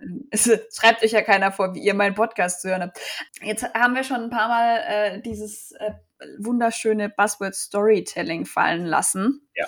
schreibt 0.73 1.03
euch 1.03 1.11
ja 1.11 1.23
keiner 1.23 1.51
vor, 1.51 1.75
wie 1.75 1.81
ihr 1.81 1.95
meinen 1.95 2.15
Podcast 2.15 2.63
zu 2.63 2.69
hören 2.69 2.83
habt. 2.83 3.01
Jetzt 3.43 3.65
haben 3.75 3.97
wir 3.97 4.05
schon 4.05 4.23
ein 4.23 4.31
paar 4.31 4.49
Mal 4.49 4.77
äh, 4.87 5.21
dieses 5.21 5.73
äh, 5.73 5.95
wunderschöne 6.39 7.09
Buzzword 7.09 7.57
Storytelling 7.57 8.47
fallen 8.47 8.87
lassen. 8.87 9.49
Ja 9.55 9.67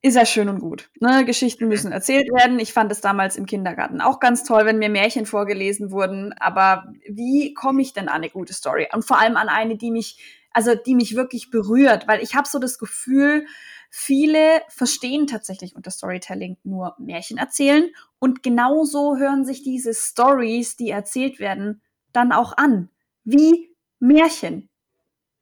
ist 0.00 0.14
ja 0.14 0.24
schön 0.24 0.48
und 0.48 0.60
gut. 0.60 0.90
Ne? 1.00 1.24
Geschichten 1.24 1.64
mhm. 1.64 1.70
müssen 1.70 1.92
erzählt 1.92 2.28
werden. 2.32 2.58
Ich 2.58 2.72
fand 2.72 2.92
es 2.92 3.00
damals 3.00 3.36
im 3.36 3.46
Kindergarten 3.46 4.00
auch 4.00 4.20
ganz 4.20 4.44
toll, 4.44 4.64
wenn 4.64 4.78
mir 4.78 4.88
Märchen 4.88 5.26
vorgelesen 5.26 5.90
wurden. 5.90 6.32
Aber 6.34 6.92
wie 7.08 7.52
komme 7.54 7.82
ich 7.82 7.92
denn 7.92 8.08
an 8.08 8.16
eine 8.16 8.30
gute 8.30 8.52
Story? 8.52 8.88
Und 8.92 9.04
vor 9.04 9.18
allem 9.18 9.36
an 9.36 9.48
eine, 9.48 9.76
die 9.76 9.90
mich, 9.90 10.18
also 10.52 10.74
die 10.74 10.94
mich 10.94 11.16
wirklich 11.16 11.50
berührt, 11.50 12.06
weil 12.06 12.22
ich 12.22 12.34
habe 12.34 12.48
so 12.48 12.58
das 12.58 12.78
Gefühl, 12.78 13.46
viele 13.90 14.62
verstehen 14.68 15.26
tatsächlich 15.26 15.74
unter 15.74 15.90
Storytelling 15.90 16.56
nur 16.62 16.94
Märchen 16.98 17.38
erzählen 17.38 17.90
und 18.18 18.42
genauso 18.42 19.16
hören 19.16 19.44
sich 19.44 19.62
diese 19.62 19.94
Stories, 19.94 20.76
die 20.76 20.90
erzählt 20.90 21.40
werden, 21.40 21.82
dann 22.12 22.32
auch 22.32 22.56
an. 22.56 22.88
Wie 23.24 23.74
Märchen. 23.98 24.68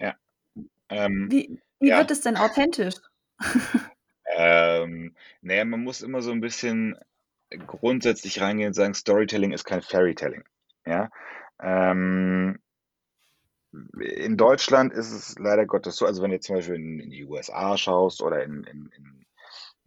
Ja. 0.01 0.15
Ähm, 0.89 1.27
wie 1.31 1.61
wie 1.79 1.89
ja. 1.89 1.99
wird 1.99 2.11
es 2.11 2.23
denn 2.23 2.37
authentisch? 2.37 2.95
Ähm, 4.35 5.15
naja, 5.41 5.65
man 5.65 5.83
muss 5.83 6.03
immer 6.03 6.23
so 6.23 6.33
ein 6.33 6.41
bisschen 6.41 6.97
grundsätzlich 7.67 8.41
reingehen 8.41 8.69
und 8.69 8.75
sagen, 8.75 8.95
Storytelling 8.95 9.53
ist 9.53 9.65
kein 9.65 9.83
Fairytelling. 9.83 10.45
Ja. 10.85 11.11
Ähm, 11.61 12.59
in 14.01 14.37
Deutschland 14.37 14.93
ist 14.93 15.13
es 15.13 15.39
leider 15.39 15.67
Gottes 15.67 15.97
so, 15.97 16.07
also 16.07 16.23
wenn 16.23 16.31
du 16.31 16.41
zum 16.41 16.57
Beispiel 16.57 16.77
in, 16.77 16.99
in 16.99 17.11
die 17.11 17.25
USA 17.25 17.77
schaust 17.77 18.23
oder 18.23 18.43
in, 18.43 18.65
in, 18.65 18.91
in 18.97 19.27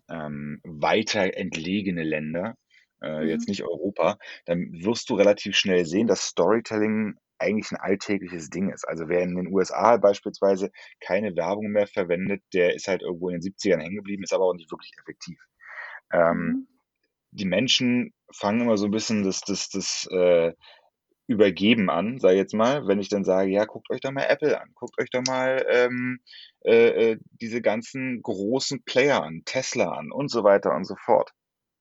ähm, 0.09 0.61
weiter 0.63 1.35
entlegene 1.35 2.03
Länder, 2.03 2.55
äh, 3.01 3.23
mhm. 3.23 3.27
jetzt 3.27 3.47
nicht 3.47 3.63
Europa, 3.63 4.17
dann 4.45 4.71
wirst 4.71 5.09
du 5.09 5.15
relativ 5.15 5.55
schnell 5.55 5.85
sehen, 5.85 6.07
dass 6.07 6.27
Storytelling 6.27 7.15
eigentlich 7.39 7.71
ein 7.71 7.77
alltägliches 7.77 8.49
Ding 8.49 8.69
ist. 8.69 8.87
Also 8.87 9.07
wer 9.07 9.21
in 9.21 9.35
den 9.35 9.47
USA 9.47 9.97
beispielsweise 9.97 10.71
keine 10.99 11.35
Werbung 11.35 11.67
mehr 11.67 11.87
verwendet, 11.87 12.43
der 12.53 12.75
ist 12.75 12.87
halt 12.87 13.01
irgendwo 13.01 13.29
in 13.29 13.39
den 13.39 13.53
70ern 13.53 13.79
hängen 13.79 13.95
geblieben, 13.95 14.23
ist 14.23 14.33
aber 14.33 14.45
auch 14.45 14.53
nicht 14.53 14.71
wirklich 14.71 14.91
effektiv. 15.01 15.39
Ähm, 16.11 16.37
mhm. 16.37 16.67
Die 17.31 17.45
Menschen 17.45 18.13
fangen 18.33 18.61
immer 18.61 18.77
so 18.77 18.85
ein 18.85 18.91
bisschen 18.91 19.23
das, 19.23 19.41
das, 19.41 19.69
das 19.69 20.07
äh, 20.11 20.53
Übergeben 21.27 21.91
an, 21.91 22.17
sage 22.17 22.33
ich 22.33 22.39
jetzt 22.39 22.55
mal, 22.55 22.87
wenn 22.87 22.99
ich 22.99 23.07
dann 23.07 23.23
sage, 23.23 23.51
ja, 23.51 23.65
guckt 23.65 23.91
euch 23.91 24.01
doch 24.01 24.11
mal 24.11 24.23
Apple 24.23 24.59
an, 24.59 24.71
guckt 24.73 24.99
euch 24.99 25.11
doch 25.11 25.21
mal 25.27 25.63
ähm, 25.69 26.21
äh, 26.65 27.11
äh 27.11 27.19
diese 27.39 27.61
ganzen 27.61 28.23
großen 28.23 28.83
Player 28.83 29.21
an, 29.21 29.43
Tesla 29.45 29.91
an 29.91 30.11
und 30.11 30.31
so 30.31 30.43
weiter 30.43 30.73
und 30.73 30.85
so 30.85 30.95
fort. 30.95 31.31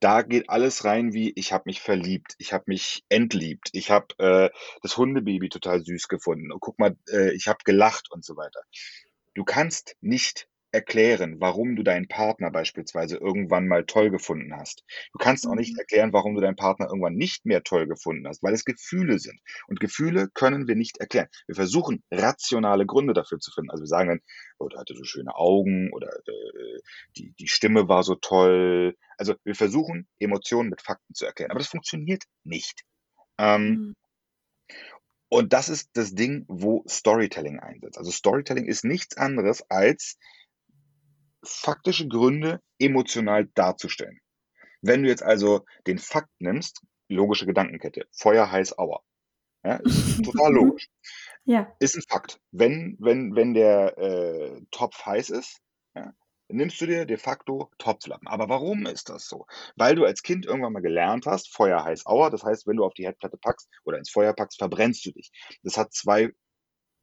da 0.00 0.22
geht 0.22 0.48
alles 0.48 0.84
rein 0.84 1.12
wie 1.12 1.32
ich 1.34 1.52
habe 1.52 1.64
mich 1.66 1.80
verliebt, 1.80 2.34
ich 2.38 2.52
habe 2.52 2.64
mich 2.66 3.04
entliebt, 3.08 3.70
ich 3.72 3.90
habe 3.90 4.06
äh, 4.18 4.50
das 4.82 4.96
Hundebaby 4.96 5.48
total 5.48 5.84
süß 5.84 6.08
gefunden. 6.08 6.52
Und 6.52 6.60
guck 6.60 6.78
mal, 6.78 6.96
äh, 7.10 7.34
ich 7.34 7.48
habe 7.48 7.58
gelacht 7.64 8.10
und 8.10 8.24
so 8.24 8.36
weiter. 8.36 8.60
Du 9.34 9.44
kannst 9.44 9.96
nicht 10.00 10.48
erklären, 10.70 11.40
warum 11.40 11.76
du 11.76 11.82
deinen 11.82 12.08
Partner 12.08 12.50
beispielsweise 12.50 13.16
irgendwann 13.16 13.66
mal 13.66 13.84
toll 13.84 14.10
gefunden 14.10 14.54
hast. 14.54 14.84
Du 15.12 15.18
kannst 15.18 15.46
auch 15.46 15.54
nicht 15.54 15.72
mhm. 15.72 15.78
erklären, 15.78 16.12
warum 16.12 16.34
du 16.34 16.40
deinen 16.40 16.56
Partner 16.56 16.86
irgendwann 16.86 17.14
nicht 17.14 17.46
mehr 17.46 17.62
toll 17.62 17.86
gefunden 17.86 18.26
hast, 18.26 18.42
weil 18.42 18.54
es 18.54 18.64
Gefühle 18.64 19.18
sind. 19.18 19.40
Und 19.66 19.80
Gefühle 19.80 20.28
können 20.28 20.68
wir 20.68 20.76
nicht 20.76 20.98
erklären. 20.98 21.28
Wir 21.46 21.54
versuchen 21.54 22.02
rationale 22.10 22.86
Gründe 22.86 23.14
dafür 23.14 23.38
zu 23.38 23.50
finden. 23.50 23.70
Also 23.70 23.82
wir 23.82 23.88
sagen 23.88 24.08
dann, 24.08 24.20
oh, 24.58 24.68
der 24.68 24.80
hatte 24.80 24.94
so 24.94 25.04
schöne 25.04 25.34
Augen 25.34 25.90
oder 25.92 26.08
äh, 26.08 26.80
die, 27.16 27.32
die 27.38 27.48
Stimme 27.48 27.88
war 27.88 28.02
so 28.02 28.14
toll. 28.14 28.96
Also 29.16 29.34
wir 29.44 29.54
versuchen 29.54 30.06
Emotionen 30.18 30.70
mit 30.70 30.82
Fakten 30.82 31.14
zu 31.14 31.24
erklären, 31.24 31.50
aber 31.50 31.60
das 31.60 31.68
funktioniert 31.68 32.24
nicht. 32.44 32.82
Ähm, 33.38 33.68
mhm. 33.68 33.96
Und 35.30 35.52
das 35.52 35.68
ist 35.68 35.90
das 35.92 36.14
Ding, 36.14 36.44
wo 36.48 36.84
Storytelling 36.88 37.60
einsetzt. 37.60 37.98
Also 37.98 38.10
Storytelling 38.10 38.64
ist 38.64 38.84
nichts 38.84 39.16
anderes 39.16 39.62
als 39.70 40.16
faktische 41.42 42.08
Gründe 42.08 42.60
emotional 42.78 43.46
darzustellen. 43.54 44.20
Wenn 44.80 45.02
du 45.02 45.08
jetzt 45.08 45.22
also 45.22 45.64
den 45.86 45.98
Fakt 45.98 46.30
nimmst, 46.38 46.82
logische 47.08 47.46
Gedankenkette, 47.46 48.06
Feuer, 48.12 48.50
heiß, 48.50 48.78
Auer. 48.78 49.02
Ja, 49.64 49.76
ist 49.76 50.24
total 50.24 50.52
logisch. 50.52 50.88
Ja. 51.44 51.74
Ist 51.80 51.96
ein 51.96 52.02
Fakt. 52.08 52.40
Wenn, 52.52 52.96
wenn, 53.00 53.34
wenn 53.34 53.54
der 53.54 53.98
äh, 53.98 54.60
Topf 54.70 55.04
heiß 55.04 55.30
ist, 55.30 55.60
ja, 55.94 56.12
nimmst 56.48 56.80
du 56.80 56.86
dir 56.86 57.06
de 57.06 57.16
facto 57.16 57.70
Topflappen. 57.78 58.28
Aber 58.28 58.48
warum 58.48 58.86
ist 58.86 59.08
das 59.08 59.26
so? 59.26 59.46
Weil 59.76 59.94
du 59.94 60.04
als 60.04 60.22
Kind 60.22 60.46
irgendwann 60.46 60.72
mal 60.72 60.82
gelernt 60.82 61.26
hast, 61.26 61.52
Feuer, 61.52 61.84
heiß, 61.84 62.06
Auer. 62.06 62.30
Das 62.30 62.42
heißt, 62.42 62.66
wenn 62.66 62.76
du 62.76 62.84
auf 62.84 62.94
die 62.94 63.04
Herdplatte 63.04 63.38
packst 63.38 63.68
oder 63.84 63.98
ins 63.98 64.10
Feuer 64.10 64.32
packst, 64.32 64.58
verbrennst 64.58 65.04
du 65.06 65.12
dich. 65.12 65.30
Das 65.62 65.76
hat 65.76 65.92
zwei 65.92 66.30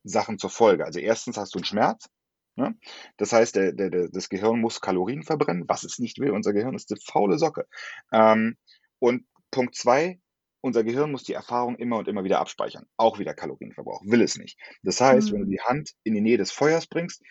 Sachen 0.04 0.38
zur 0.38 0.50
Folge. 0.50 0.86
Also 0.86 1.00
erstens 1.00 1.38
hast 1.38 1.56
du 1.56 1.60
einen 1.60 1.66
Schmerz, 1.66 2.08
Ne? 2.56 2.76
Das 3.18 3.34
heißt, 3.34 3.56
der, 3.56 3.74
der, 3.74 3.90
der, 3.90 4.10
das 4.10 4.30
Gehirn 4.30 4.62
muss 4.62 4.82
Kalorien 4.82 5.24
verbrennen, 5.24 5.66
was 5.68 5.84
es 5.84 6.00
nicht 6.00 6.20
will. 6.20 6.32
Unser 6.32 6.54
Gehirn 6.54 6.76
ist 6.76 6.92
eine 6.92 7.00
faule 7.00 7.38
Socke. 7.38 7.68
Ähm, 8.12 8.58
und 9.00 9.26
Punkt 9.52 9.76
zwei, 9.76 10.20
unser 10.62 10.84
Gehirn 10.84 11.12
muss 11.12 11.24
die 11.24 11.34
Erfahrung 11.34 11.76
immer 11.76 11.98
und 11.98 12.08
immer 12.08 12.24
wieder 12.24 12.40
abspeichern. 12.40 12.88
Auch 12.98 13.20
wieder 13.20 13.34
Kalorienverbrauch, 13.34 14.02
will 14.06 14.22
es 14.22 14.38
nicht. 14.38 14.58
Das 14.84 15.00
heißt, 15.02 15.30
mhm. 15.30 15.34
wenn 15.34 15.42
du 15.42 15.48
mhm. 15.48 15.52
die 15.52 15.62
Hand 15.62 15.92
in 16.04 16.14
die 16.14 16.22
Nähe 16.22 16.38
des 16.38 16.52
Feuers 16.52 16.88
bringst, 16.88 17.22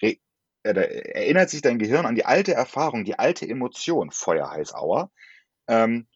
äh, 0.00 0.16
erinnert 0.62 1.50
sich 1.50 1.62
dein 1.62 1.78
Gehirn 1.78 2.06
an 2.06 2.14
die 2.14 2.24
alte 2.24 2.52
Erfahrung, 2.54 3.04
die 3.04 3.18
alte 3.18 3.48
Emotion, 3.48 4.10
Feuer 4.10 4.50
heiß 4.50 4.74
Auer, 4.74 5.10
ähm, 5.68 6.06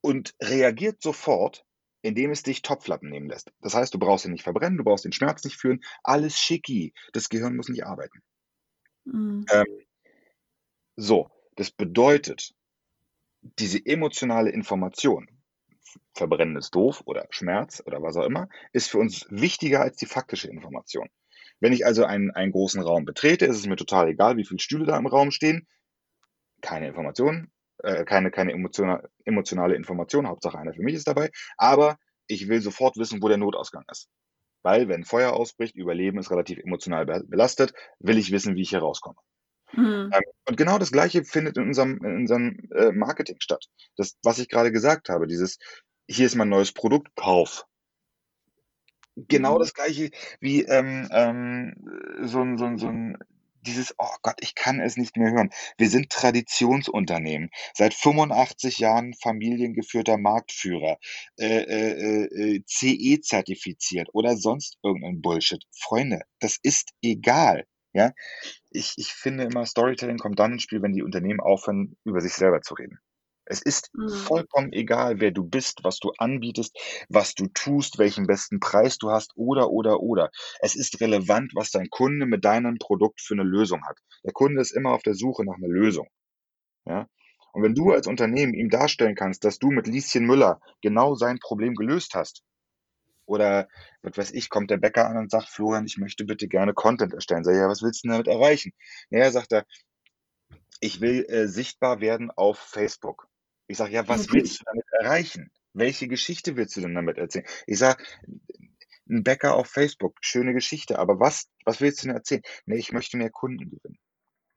und 0.00 0.34
reagiert 0.40 1.02
sofort 1.02 1.65
indem 2.06 2.30
es 2.30 2.42
dich 2.42 2.62
Topflappen 2.62 3.10
nehmen 3.10 3.28
lässt. 3.28 3.52
Das 3.60 3.74
heißt, 3.74 3.92
du 3.92 3.98
brauchst 3.98 4.24
ihn 4.24 4.32
nicht 4.32 4.44
verbrennen, 4.44 4.78
du 4.78 4.84
brauchst 4.84 5.04
den 5.04 5.12
Schmerz 5.12 5.42
nicht 5.44 5.56
fühlen, 5.56 5.82
alles 6.04 6.38
schicki. 6.38 6.94
Das 7.12 7.28
Gehirn 7.28 7.56
muss 7.56 7.68
nicht 7.68 7.84
arbeiten. 7.84 8.22
Mhm. 9.04 9.44
Ähm, 9.50 9.66
so, 10.94 11.28
das 11.56 11.72
bedeutet, 11.72 12.54
diese 13.42 13.84
emotionale 13.84 14.50
Information, 14.50 15.28
Verbrennen 16.14 16.56
ist 16.56 16.74
doof 16.74 17.02
oder 17.06 17.26
Schmerz 17.30 17.82
oder 17.84 18.02
was 18.02 18.16
auch 18.16 18.24
immer, 18.24 18.48
ist 18.72 18.88
für 18.88 18.98
uns 18.98 19.26
wichtiger 19.30 19.80
als 19.80 19.96
die 19.96 20.06
faktische 20.06 20.48
Information. 20.48 21.08
Wenn 21.58 21.72
ich 21.72 21.86
also 21.86 22.04
einen, 22.04 22.30
einen 22.30 22.52
großen 22.52 22.82
Raum 22.82 23.04
betrete, 23.04 23.46
ist 23.46 23.56
es 23.56 23.66
mir 23.66 23.76
total 23.76 24.08
egal, 24.08 24.36
wie 24.36 24.44
viele 24.44 24.60
Stühle 24.60 24.84
da 24.84 24.96
im 24.96 25.06
Raum 25.06 25.30
stehen. 25.30 25.66
Keine 26.60 26.86
Informationen, 26.86 27.50
äh, 27.78 28.04
keine, 28.04 28.30
keine 28.30 28.52
emotionale, 28.52 29.08
emotionale 29.24 29.74
Information, 29.74 30.28
Hauptsache 30.28 30.58
einer 30.58 30.74
für 30.74 30.82
mich 30.82 30.94
ist 30.94 31.08
dabei, 31.08 31.30
aber 31.56 31.98
ich 32.26 32.48
will 32.48 32.60
sofort 32.60 32.96
wissen, 32.96 33.22
wo 33.22 33.28
der 33.28 33.36
Notausgang 33.36 33.84
ist. 33.90 34.08
Weil, 34.62 34.88
wenn 34.88 35.04
Feuer 35.04 35.32
ausbricht, 35.32 35.76
Überleben 35.76 36.18
ist 36.18 36.30
relativ 36.30 36.58
emotional 36.58 37.06
belastet, 37.06 37.72
will 38.00 38.18
ich 38.18 38.32
wissen, 38.32 38.56
wie 38.56 38.62
ich 38.62 38.70
hier 38.70 38.80
rauskomme. 38.80 39.16
Mhm. 39.72 40.10
Ähm, 40.12 40.22
und 40.48 40.56
genau 40.56 40.78
das 40.78 40.92
Gleiche 40.92 41.24
findet 41.24 41.56
in 41.56 41.64
unserem, 41.64 41.98
in 42.04 42.16
unserem 42.16 42.58
äh, 42.74 42.92
Marketing 42.92 43.36
statt. 43.38 43.64
Das, 43.96 44.16
was 44.22 44.38
ich 44.38 44.48
gerade 44.48 44.72
gesagt 44.72 45.08
habe, 45.08 45.26
dieses, 45.26 45.58
hier 46.08 46.26
ist 46.26 46.34
mein 46.34 46.48
neues 46.48 46.72
Produkt, 46.72 47.14
Kauf. 47.16 47.64
Genau 49.14 49.54
mhm. 49.54 49.58
das 49.60 49.74
Gleiche 49.74 50.10
wie 50.40 50.62
ähm, 50.62 51.08
ähm, 51.10 51.74
so, 52.22 52.40
ein, 52.42 52.58
so, 52.58 52.64
ein, 52.64 52.78
so 52.78 52.88
ein 52.88 53.18
dieses, 53.66 53.94
oh 53.98 54.14
Gott, 54.22 54.36
ich 54.40 54.54
kann 54.54 54.80
es 54.80 54.96
nicht 54.96 55.16
mehr 55.16 55.32
hören. 55.32 55.50
Wir 55.78 55.88
sind 55.88 56.10
Traditionsunternehmen. 56.10 57.50
Seit 57.74 57.94
85 57.94 58.78
Jahren 58.78 59.14
familiengeführter 59.14 60.18
Marktführer, 60.18 60.98
äh, 61.38 61.62
äh, 61.62 62.56
äh, 62.56 62.62
CE 62.66 63.20
zertifiziert 63.20 64.08
oder 64.12 64.36
sonst 64.36 64.78
irgendein 64.82 65.20
Bullshit. 65.20 65.64
Freunde, 65.72 66.22
das 66.40 66.58
ist 66.62 66.90
egal. 67.02 67.66
Ja, 67.92 68.12
ich, 68.70 68.92
ich 68.96 69.14
finde 69.14 69.44
immer, 69.44 69.64
Storytelling 69.64 70.18
kommt 70.18 70.38
dann 70.38 70.52
ins 70.52 70.62
Spiel, 70.62 70.82
wenn 70.82 70.92
die 70.92 71.02
Unternehmen 71.02 71.40
aufhören, 71.40 71.96
über 72.04 72.20
sich 72.20 72.34
selber 72.34 72.60
zu 72.60 72.74
reden. 72.74 72.98
Es 73.46 73.62
ist 73.62 73.90
Mhm. 73.94 74.08
vollkommen 74.08 74.72
egal, 74.72 75.20
wer 75.20 75.30
du 75.30 75.44
bist, 75.44 75.84
was 75.84 75.98
du 75.98 76.12
anbietest, 76.18 76.76
was 77.08 77.34
du 77.34 77.46
tust, 77.48 77.98
welchen 77.98 78.26
besten 78.26 78.60
Preis 78.60 78.98
du 78.98 79.10
hast 79.10 79.32
oder, 79.36 79.70
oder, 79.70 80.00
oder. 80.00 80.30
Es 80.60 80.74
ist 80.76 81.00
relevant, 81.00 81.52
was 81.54 81.70
dein 81.70 81.88
Kunde 81.90 82.26
mit 82.26 82.44
deinem 82.44 82.78
Produkt 82.78 83.20
für 83.20 83.34
eine 83.34 83.44
Lösung 83.44 83.84
hat. 83.86 83.98
Der 84.24 84.32
Kunde 84.32 84.60
ist 84.60 84.72
immer 84.72 84.92
auf 84.92 85.02
der 85.02 85.14
Suche 85.14 85.44
nach 85.44 85.56
einer 85.56 85.68
Lösung. 85.68 86.08
Ja? 86.86 87.08
Und 87.52 87.62
wenn 87.62 87.74
du 87.74 87.92
als 87.92 88.06
Unternehmen 88.06 88.54
ihm 88.54 88.68
darstellen 88.68 89.14
kannst, 89.14 89.44
dass 89.44 89.58
du 89.58 89.70
mit 89.70 89.86
Lieschen 89.86 90.26
Müller 90.26 90.60
genau 90.82 91.14
sein 91.14 91.38
Problem 91.38 91.74
gelöst 91.74 92.14
hast, 92.14 92.42
oder 93.26 93.68
was 94.02 94.16
weiß 94.16 94.32
ich, 94.32 94.50
kommt 94.50 94.70
der 94.70 94.76
Bäcker 94.76 95.08
an 95.08 95.16
und 95.16 95.30
sagt, 95.30 95.48
Florian, 95.48 95.86
ich 95.86 95.98
möchte 95.98 96.24
bitte 96.24 96.48
gerne 96.48 96.74
Content 96.74 97.12
erstellen. 97.12 97.44
Sag 97.44 97.54
ich, 97.54 97.58
ja, 97.58 97.68
was 97.68 97.82
willst 97.82 98.04
du 98.04 98.08
denn 98.08 98.12
damit 98.12 98.28
erreichen? 98.28 98.72
Naja, 99.10 99.30
sagt 99.30 99.52
er, 99.52 99.66
ich 100.80 101.00
will 101.00 101.24
äh, 101.28 101.48
sichtbar 101.48 102.00
werden 102.00 102.30
auf 102.30 102.58
Facebook. 102.58 103.28
Ich 103.68 103.78
sage, 103.78 103.92
ja, 103.92 104.06
was 104.08 104.32
willst 104.32 104.60
du 104.60 104.64
damit 104.64 104.84
erreichen? 104.92 105.50
Welche 105.72 106.08
Geschichte 106.08 106.56
willst 106.56 106.76
du 106.76 106.80
denn 106.80 106.94
damit 106.94 107.18
erzählen? 107.18 107.46
Ich 107.66 107.78
sage, 107.78 108.04
ein 109.08 109.22
Bäcker 109.22 109.54
auf 109.54 109.68
Facebook, 109.68 110.16
schöne 110.20 110.52
Geschichte, 110.54 110.98
aber 110.98 111.20
was, 111.20 111.48
was 111.64 111.80
willst 111.80 112.02
du 112.02 112.08
denn 112.08 112.16
erzählen? 112.16 112.42
Nee, 112.64 112.76
ich 112.76 112.92
möchte 112.92 113.16
mehr 113.16 113.30
Kunden 113.30 113.70
gewinnen. 113.70 113.98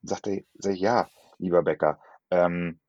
Sagt 0.02 0.28
er, 0.28 0.42
sag 0.56 0.74
ich, 0.74 0.80
ja, 0.80 1.10
lieber 1.38 1.64
Bäcker, 1.64 2.00
ähm, 2.32 2.80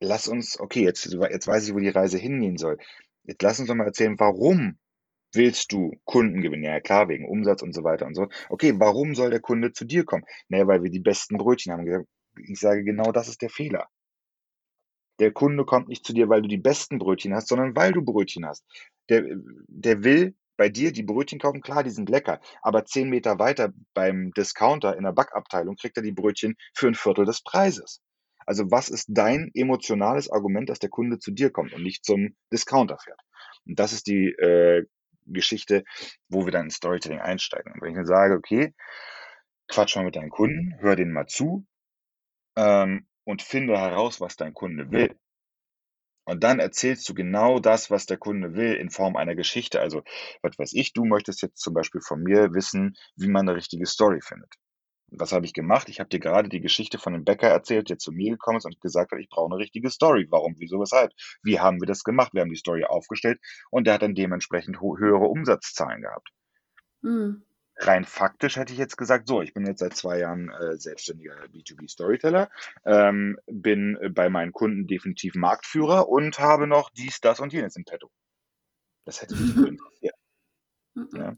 lass 0.00 0.28
uns, 0.28 0.58
okay, 0.60 0.82
jetzt, 0.82 1.06
jetzt 1.06 1.46
weiß 1.46 1.66
ich, 1.66 1.74
wo 1.74 1.78
die 1.78 1.88
Reise 1.88 2.18
hingehen 2.18 2.56
soll. 2.56 2.78
Jetzt 3.24 3.42
lass 3.42 3.58
uns 3.58 3.68
doch 3.68 3.74
mal 3.74 3.86
erzählen, 3.86 4.18
warum 4.18 4.78
willst 5.32 5.72
du 5.72 5.92
Kunden 6.04 6.42
gewinnen? 6.42 6.64
Ja, 6.64 6.80
klar, 6.80 7.08
wegen 7.08 7.28
Umsatz 7.28 7.62
und 7.62 7.72
so 7.72 7.84
weiter 7.84 8.06
und 8.06 8.14
so. 8.14 8.28
Okay, 8.48 8.74
warum 8.76 9.14
soll 9.14 9.30
der 9.30 9.40
Kunde 9.40 9.72
zu 9.72 9.84
dir 9.84 10.04
kommen? 10.04 10.24
Naja, 10.48 10.66
weil 10.66 10.82
wir 10.82 10.90
die 10.90 11.00
besten 11.00 11.38
Brötchen 11.38 11.72
haben. 11.72 12.06
Ich 12.36 12.60
sage, 12.60 12.84
genau 12.84 13.12
das 13.12 13.28
ist 13.28 13.42
der 13.42 13.50
Fehler. 13.50 13.88
Der 15.22 15.30
Kunde 15.30 15.64
kommt 15.64 15.86
nicht 15.86 16.04
zu 16.04 16.12
dir, 16.12 16.28
weil 16.28 16.42
du 16.42 16.48
die 16.48 16.58
besten 16.58 16.98
Brötchen 16.98 17.32
hast, 17.32 17.46
sondern 17.46 17.76
weil 17.76 17.92
du 17.92 18.02
Brötchen 18.02 18.44
hast. 18.44 18.64
Der, 19.08 19.22
der 19.68 20.02
will 20.02 20.34
bei 20.56 20.68
dir 20.68 20.90
die 20.90 21.04
Brötchen 21.04 21.38
kaufen, 21.38 21.60
klar, 21.60 21.84
die 21.84 21.90
sind 21.90 22.08
lecker, 22.08 22.40
aber 22.60 22.84
zehn 22.86 23.08
Meter 23.08 23.38
weiter 23.38 23.72
beim 23.94 24.32
Discounter 24.32 24.96
in 24.96 25.04
der 25.04 25.12
Backabteilung 25.12 25.76
kriegt 25.76 25.96
er 25.96 26.02
die 26.02 26.10
Brötchen 26.10 26.56
für 26.74 26.88
ein 26.88 26.96
Viertel 26.96 27.24
des 27.24 27.40
Preises. 27.40 28.02
Also 28.46 28.72
was 28.72 28.88
ist 28.88 29.06
dein 29.10 29.52
emotionales 29.54 30.28
Argument, 30.28 30.68
dass 30.68 30.80
der 30.80 30.90
Kunde 30.90 31.20
zu 31.20 31.30
dir 31.30 31.50
kommt 31.50 31.72
und 31.72 31.84
nicht 31.84 32.04
zum 32.04 32.34
Discounter 32.52 32.98
fährt? 32.98 33.20
Und 33.64 33.78
das 33.78 33.92
ist 33.92 34.08
die 34.08 34.26
äh, 34.26 34.84
Geschichte, 35.26 35.84
wo 36.28 36.46
wir 36.46 36.50
dann 36.50 36.64
in 36.64 36.70
Storytelling 36.70 37.20
einsteigen. 37.20 37.74
Und 37.74 37.80
wenn 37.80 37.90
ich 37.90 37.96
dann 37.96 38.06
sage, 38.06 38.34
okay, 38.34 38.74
quatsch 39.68 39.94
mal 39.94 40.04
mit 40.04 40.16
deinen 40.16 40.30
Kunden, 40.30 40.74
hör 40.80 40.96
denen 40.96 41.12
mal 41.12 41.26
zu, 41.26 41.64
ähm, 42.56 43.06
und 43.24 43.42
finde 43.42 43.78
heraus, 43.78 44.20
was 44.20 44.36
dein 44.36 44.54
Kunde 44.54 44.90
will. 44.90 45.14
Und 46.24 46.44
dann 46.44 46.60
erzählst 46.60 47.08
du 47.08 47.14
genau 47.14 47.58
das, 47.58 47.90
was 47.90 48.06
der 48.06 48.16
Kunde 48.16 48.54
will, 48.54 48.74
in 48.74 48.90
Form 48.90 49.16
einer 49.16 49.34
Geschichte. 49.34 49.80
Also, 49.80 50.02
was 50.40 50.58
weiß 50.58 50.72
ich, 50.74 50.92
du 50.92 51.04
möchtest 51.04 51.42
jetzt 51.42 51.60
zum 51.60 51.74
Beispiel 51.74 52.00
von 52.00 52.22
mir 52.22 52.54
wissen, 52.54 52.96
wie 53.16 53.28
man 53.28 53.48
eine 53.48 53.56
richtige 53.56 53.86
Story 53.86 54.20
findet. 54.22 54.54
Was 55.14 55.32
habe 55.32 55.44
ich 55.44 55.52
gemacht? 55.52 55.88
Ich 55.88 56.00
habe 56.00 56.08
dir 56.08 56.20
gerade 56.20 56.48
die 56.48 56.60
Geschichte 56.60 56.98
von 56.98 57.12
dem 57.12 57.24
Bäcker 57.24 57.48
erzählt, 57.48 57.90
der 57.90 57.98
zu 57.98 58.12
mir 58.12 58.30
gekommen 58.30 58.58
ist 58.58 58.64
und 58.64 58.80
gesagt 58.80 59.12
hat, 59.12 59.18
ich 59.18 59.28
brauche 59.28 59.52
eine 59.52 59.60
richtige 59.60 59.90
Story. 59.90 60.26
Warum, 60.30 60.54
wieso, 60.58 60.80
weshalb? 60.80 61.12
Wie 61.42 61.60
haben 61.60 61.80
wir 61.80 61.86
das 61.86 62.04
gemacht? 62.04 62.32
Wir 62.32 62.40
haben 62.40 62.50
die 62.50 62.56
Story 62.56 62.84
aufgestellt 62.84 63.38
und 63.70 63.86
der 63.86 63.94
hat 63.94 64.02
dann 64.02 64.14
dementsprechend 64.14 64.80
höhere 64.80 65.26
Umsatzzahlen 65.26 66.02
gehabt. 66.02 66.30
Mhm. 67.02 67.44
Rein 67.86 68.04
faktisch 68.04 68.56
hätte 68.56 68.72
ich 68.72 68.78
jetzt 68.78 68.96
gesagt, 68.96 69.28
so, 69.28 69.42
ich 69.42 69.54
bin 69.54 69.66
jetzt 69.66 69.80
seit 69.80 69.94
zwei 69.94 70.18
Jahren 70.18 70.50
äh, 70.50 70.76
selbstständiger 70.76 71.34
B2B-Storyteller, 71.46 72.50
ähm, 72.84 73.38
bin 73.46 73.98
bei 74.14 74.28
meinen 74.28 74.52
Kunden 74.52 74.86
definitiv 74.86 75.34
Marktführer 75.34 76.08
und 76.08 76.38
habe 76.38 76.66
noch 76.66 76.90
dies, 76.90 77.20
das 77.20 77.40
und 77.40 77.52
jenes 77.52 77.76
im 77.76 77.84
Petto. 77.84 78.10
Das 79.04 79.20
hätte 79.22 79.34
mich 79.36 79.56
wohl 79.56 79.68
interessiert. 79.68 80.14
Ja. 81.14 81.36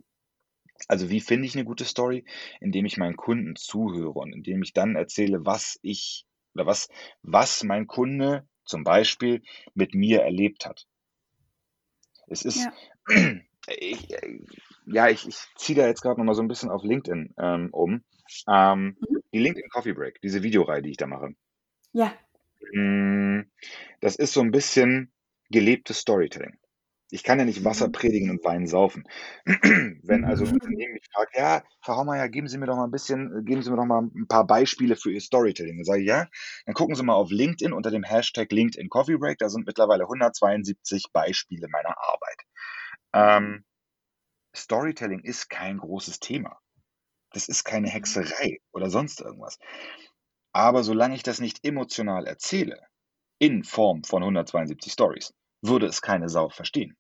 Also 0.89 1.09
wie 1.09 1.21
finde 1.21 1.47
ich 1.47 1.55
eine 1.55 1.65
gute 1.65 1.85
Story? 1.85 2.25
Indem 2.61 2.85
ich 2.85 2.97
meinen 2.97 3.17
Kunden 3.17 3.57
zuhöre 3.57 4.19
und 4.19 4.33
indem 4.33 4.63
ich 4.63 4.73
dann 4.73 4.97
erzähle, 4.97 5.47
was 5.47 5.79
ich 5.83 6.27
oder 6.55 6.67
was, 6.67 6.89
was 7.23 7.63
mein 7.63 7.87
Kunde 7.87 8.47
zum 8.65 8.85
Beispiel 8.85 9.43
mit 9.75 9.95
mir 9.95 10.23
erlebt 10.23 10.67
hat. 10.67 10.87
Es 12.27 12.45
ist, 12.45 12.65
ja, 12.65 12.73
ich, 13.69 14.09
ja, 14.87 15.09
ich, 15.09 15.27
ich 15.27 15.37
ziehe 15.57 15.79
da 15.79 15.87
jetzt 15.87 16.03
gerade 16.03 16.21
nochmal 16.21 16.35
so 16.35 16.43
ein 16.43 16.49
bisschen 16.49 16.71
auf 16.71 16.83
LinkedIn 16.83 17.35
ähm, 17.39 17.69
um. 17.73 18.05
Ähm, 18.49 18.97
mhm. 19.01 19.23
Die 19.33 19.39
LinkedIn 19.39 19.69
Coffee 19.71 19.93
Break, 19.93 20.21
diese 20.23 20.43
Videoreihe, 20.43 20.83
die 20.83 20.91
ich 20.91 20.97
da 20.97 21.07
mache. 21.07 21.35
Ja. 21.93 22.13
Hm, 22.73 23.47
das 24.01 24.17
ist 24.17 24.33
so 24.33 24.41
ein 24.41 24.51
bisschen 24.51 25.13
gelebtes 25.51 25.99
Storytelling. 25.99 26.57
Ich 27.11 27.23
kann 27.23 27.39
ja 27.39 27.45
nicht 27.45 27.65
Wasser 27.65 27.89
mhm. 27.89 27.93
predigen 27.93 28.31
und 28.31 28.45
Wein 28.45 28.67
saufen. 28.67 29.05
Wenn 29.45 30.25
also 30.25 30.45
ein 30.45 30.53
Unternehmen 30.53 30.95
mich 30.95 31.07
fragt, 31.13 31.37
ja, 31.37 31.63
Frau 31.81 31.97
Haumeier, 31.97 32.29
geben 32.29 32.49
Sie 32.49 32.59
mir 32.59 32.67
doch 32.67 32.77
mal 32.77 32.87
ein 32.87 32.91
bisschen, 32.91 33.45
geben 33.45 33.63
Sie 33.63 33.71
mir 33.71 33.77
doch 33.77 33.85
mal 33.85 34.03
ein 34.03 34.27
paar 34.27 34.47
Beispiele 34.47 34.97
für 34.97 35.13
Ihr 35.13 35.21
Storytelling. 35.21 35.77
Dann 35.77 35.85
sage 35.85 36.01
ich, 36.01 36.09
ja, 36.09 36.27
dann 36.67 36.75
gucken 36.75 36.97
Sie 36.97 37.05
mal 37.05 37.15
auf 37.15 37.31
LinkedIn 37.31 37.73
unter 37.73 37.91
dem 37.91 38.03
Hashtag 38.03 38.51
LinkedIn 38.51 38.89
Coffee 38.89 39.17
Break. 39.17 39.39
Da 39.39 39.49
sind 39.49 39.67
mittlerweile 39.67 40.05
172 40.05 41.13
Beispiele 41.13 41.69
meiner 41.69 41.97
Arbeit. 41.99 42.39
Ähm, 43.15 43.65
Storytelling 44.55 45.21
ist 45.21 45.49
kein 45.49 45.79
großes 45.79 46.21
Thema. 46.21 46.59
Das 47.31 47.49
ist 47.49 47.65
keine 47.65 47.89
mhm. 47.89 47.93
Hexerei 47.93 48.59
oder 48.73 48.91
sonst 48.91 49.21
irgendwas. 49.21 49.59
Aber 50.53 50.85
solange 50.85 51.17
ich 51.17 51.23
das 51.23 51.41
nicht 51.41 51.65
emotional 51.65 52.27
erzähle, 52.27 52.81
in 53.39 53.65
Form 53.65 54.05
von 54.05 54.23
172 54.23 54.93
Stories, 54.93 55.35
würde 55.61 55.87
es 55.87 56.01
keine 56.01 56.29
Sau 56.29 56.49
verstehen. 56.49 56.97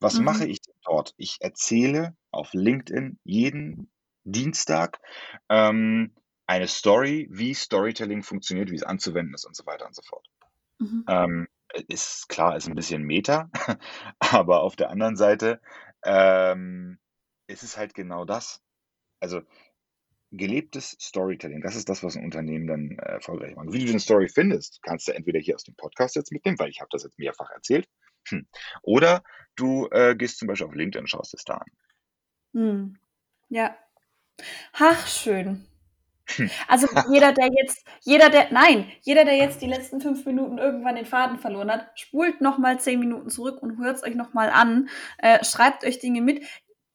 Was 0.00 0.14
mhm. 0.14 0.24
mache 0.24 0.46
ich 0.46 0.58
dort? 0.84 1.14
Ich 1.16 1.38
erzähle 1.40 2.16
auf 2.30 2.52
LinkedIn 2.52 3.18
jeden 3.24 3.90
Dienstag 4.24 5.00
ähm, 5.48 6.14
eine 6.46 6.68
Story, 6.68 7.28
wie 7.30 7.54
Storytelling 7.54 8.22
funktioniert, 8.22 8.70
wie 8.70 8.76
es 8.76 8.82
anzuwenden 8.82 9.34
ist 9.34 9.44
und 9.44 9.56
so 9.56 9.66
weiter 9.66 9.86
und 9.86 9.94
so 9.94 10.02
fort. 10.02 10.26
Mhm. 10.78 11.04
Ähm, 11.08 11.48
ist 11.88 12.28
klar, 12.28 12.56
ist 12.56 12.68
ein 12.68 12.74
bisschen 12.74 13.02
Meta, 13.02 13.50
aber 14.18 14.62
auf 14.62 14.76
der 14.76 14.90
anderen 14.90 15.16
Seite 15.16 15.60
ähm, 16.04 16.98
ist 17.46 17.62
es 17.62 17.76
halt 17.76 17.94
genau 17.94 18.24
das. 18.24 18.62
Also 19.20 19.42
gelebtes 20.30 20.96
Storytelling, 21.00 21.62
das 21.62 21.76
ist 21.76 21.88
das, 21.88 22.02
was 22.02 22.16
ein 22.16 22.24
Unternehmen 22.24 22.66
dann 22.66 22.98
äh, 22.98 23.12
erfolgreich 23.12 23.54
macht. 23.54 23.72
Wie 23.72 23.84
du 23.84 23.90
eine 23.90 24.00
Story 24.00 24.28
findest, 24.28 24.82
kannst 24.82 25.08
du 25.08 25.12
entweder 25.12 25.38
hier 25.38 25.54
aus 25.54 25.64
dem 25.64 25.76
Podcast 25.76 26.16
jetzt 26.16 26.32
mitnehmen, 26.32 26.58
weil 26.58 26.70
ich 26.70 26.80
habe 26.80 26.88
das 26.90 27.04
jetzt 27.04 27.18
mehrfach 27.18 27.50
erzählt, 27.50 27.88
hm. 28.28 28.46
Oder 28.82 29.22
du 29.56 29.88
äh, 29.90 30.14
gehst 30.16 30.38
zum 30.38 30.48
Beispiel 30.48 30.66
auf 30.66 30.74
LinkedIn 30.74 31.02
und 31.02 31.08
schaust 31.08 31.34
es 31.34 31.44
da 31.44 31.54
an. 31.54 31.70
Hm. 32.52 32.98
Ja. 33.48 33.76
Ach, 34.72 35.06
schön. 35.06 35.66
Hm. 36.36 36.50
Also 36.68 36.86
jeder, 37.10 37.32
der 37.32 37.50
jetzt, 37.52 37.84
jeder, 38.02 38.30
der, 38.30 38.50
nein, 38.50 38.86
jeder, 39.02 39.24
der 39.24 39.36
jetzt 39.36 39.60
die 39.60 39.66
letzten 39.66 40.00
fünf 40.00 40.24
Minuten 40.24 40.58
irgendwann 40.58 40.96
den 40.96 41.06
Faden 41.06 41.38
verloren 41.38 41.70
hat, 41.70 41.86
spult 41.98 42.40
nochmal 42.40 42.80
zehn 42.80 42.98
Minuten 42.98 43.28
zurück 43.28 43.62
und 43.62 43.78
hört 43.78 43.96
es 43.96 44.02
euch 44.02 44.14
nochmal 44.14 44.50
an, 44.50 44.88
äh, 45.18 45.44
schreibt 45.44 45.84
euch 45.84 45.98
Dinge 45.98 46.22
mit 46.22 46.42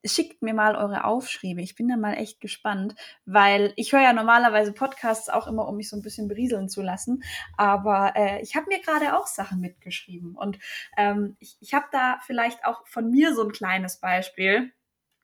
schickt 0.05 0.41
mir 0.41 0.53
mal 0.53 0.75
eure 0.75 1.03
Aufschriebe. 1.03 1.61
Ich 1.61 1.75
bin 1.75 1.87
da 1.87 1.97
mal 1.97 2.13
echt 2.13 2.39
gespannt, 2.39 2.95
weil 3.25 3.73
ich 3.75 3.91
höre 3.91 4.01
ja 4.01 4.13
normalerweise 4.13 4.73
Podcasts 4.73 5.29
auch 5.29 5.47
immer, 5.47 5.67
um 5.67 5.77
mich 5.77 5.89
so 5.89 5.97
ein 5.97 6.01
bisschen 6.01 6.27
berieseln 6.27 6.69
zu 6.69 6.81
lassen. 6.81 7.23
Aber 7.57 8.13
äh, 8.15 8.41
ich 8.41 8.55
habe 8.55 8.67
mir 8.69 8.79
gerade 8.79 9.17
auch 9.17 9.27
Sachen 9.27 9.59
mitgeschrieben 9.59 10.35
und 10.35 10.59
ähm, 10.97 11.35
ich, 11.39 11.57
ich 11.59 11.73
habe 11.73 11.87
da 11.91 12.19
vielleicht 12.25 12.65
auch 12.65 12.87
von 12.87 13.09
mir 13.11 13.33
so 13.35 13.43
ein 13.43 13.51
kleines 13.51 13.99
Beispiel. 13.99 14.71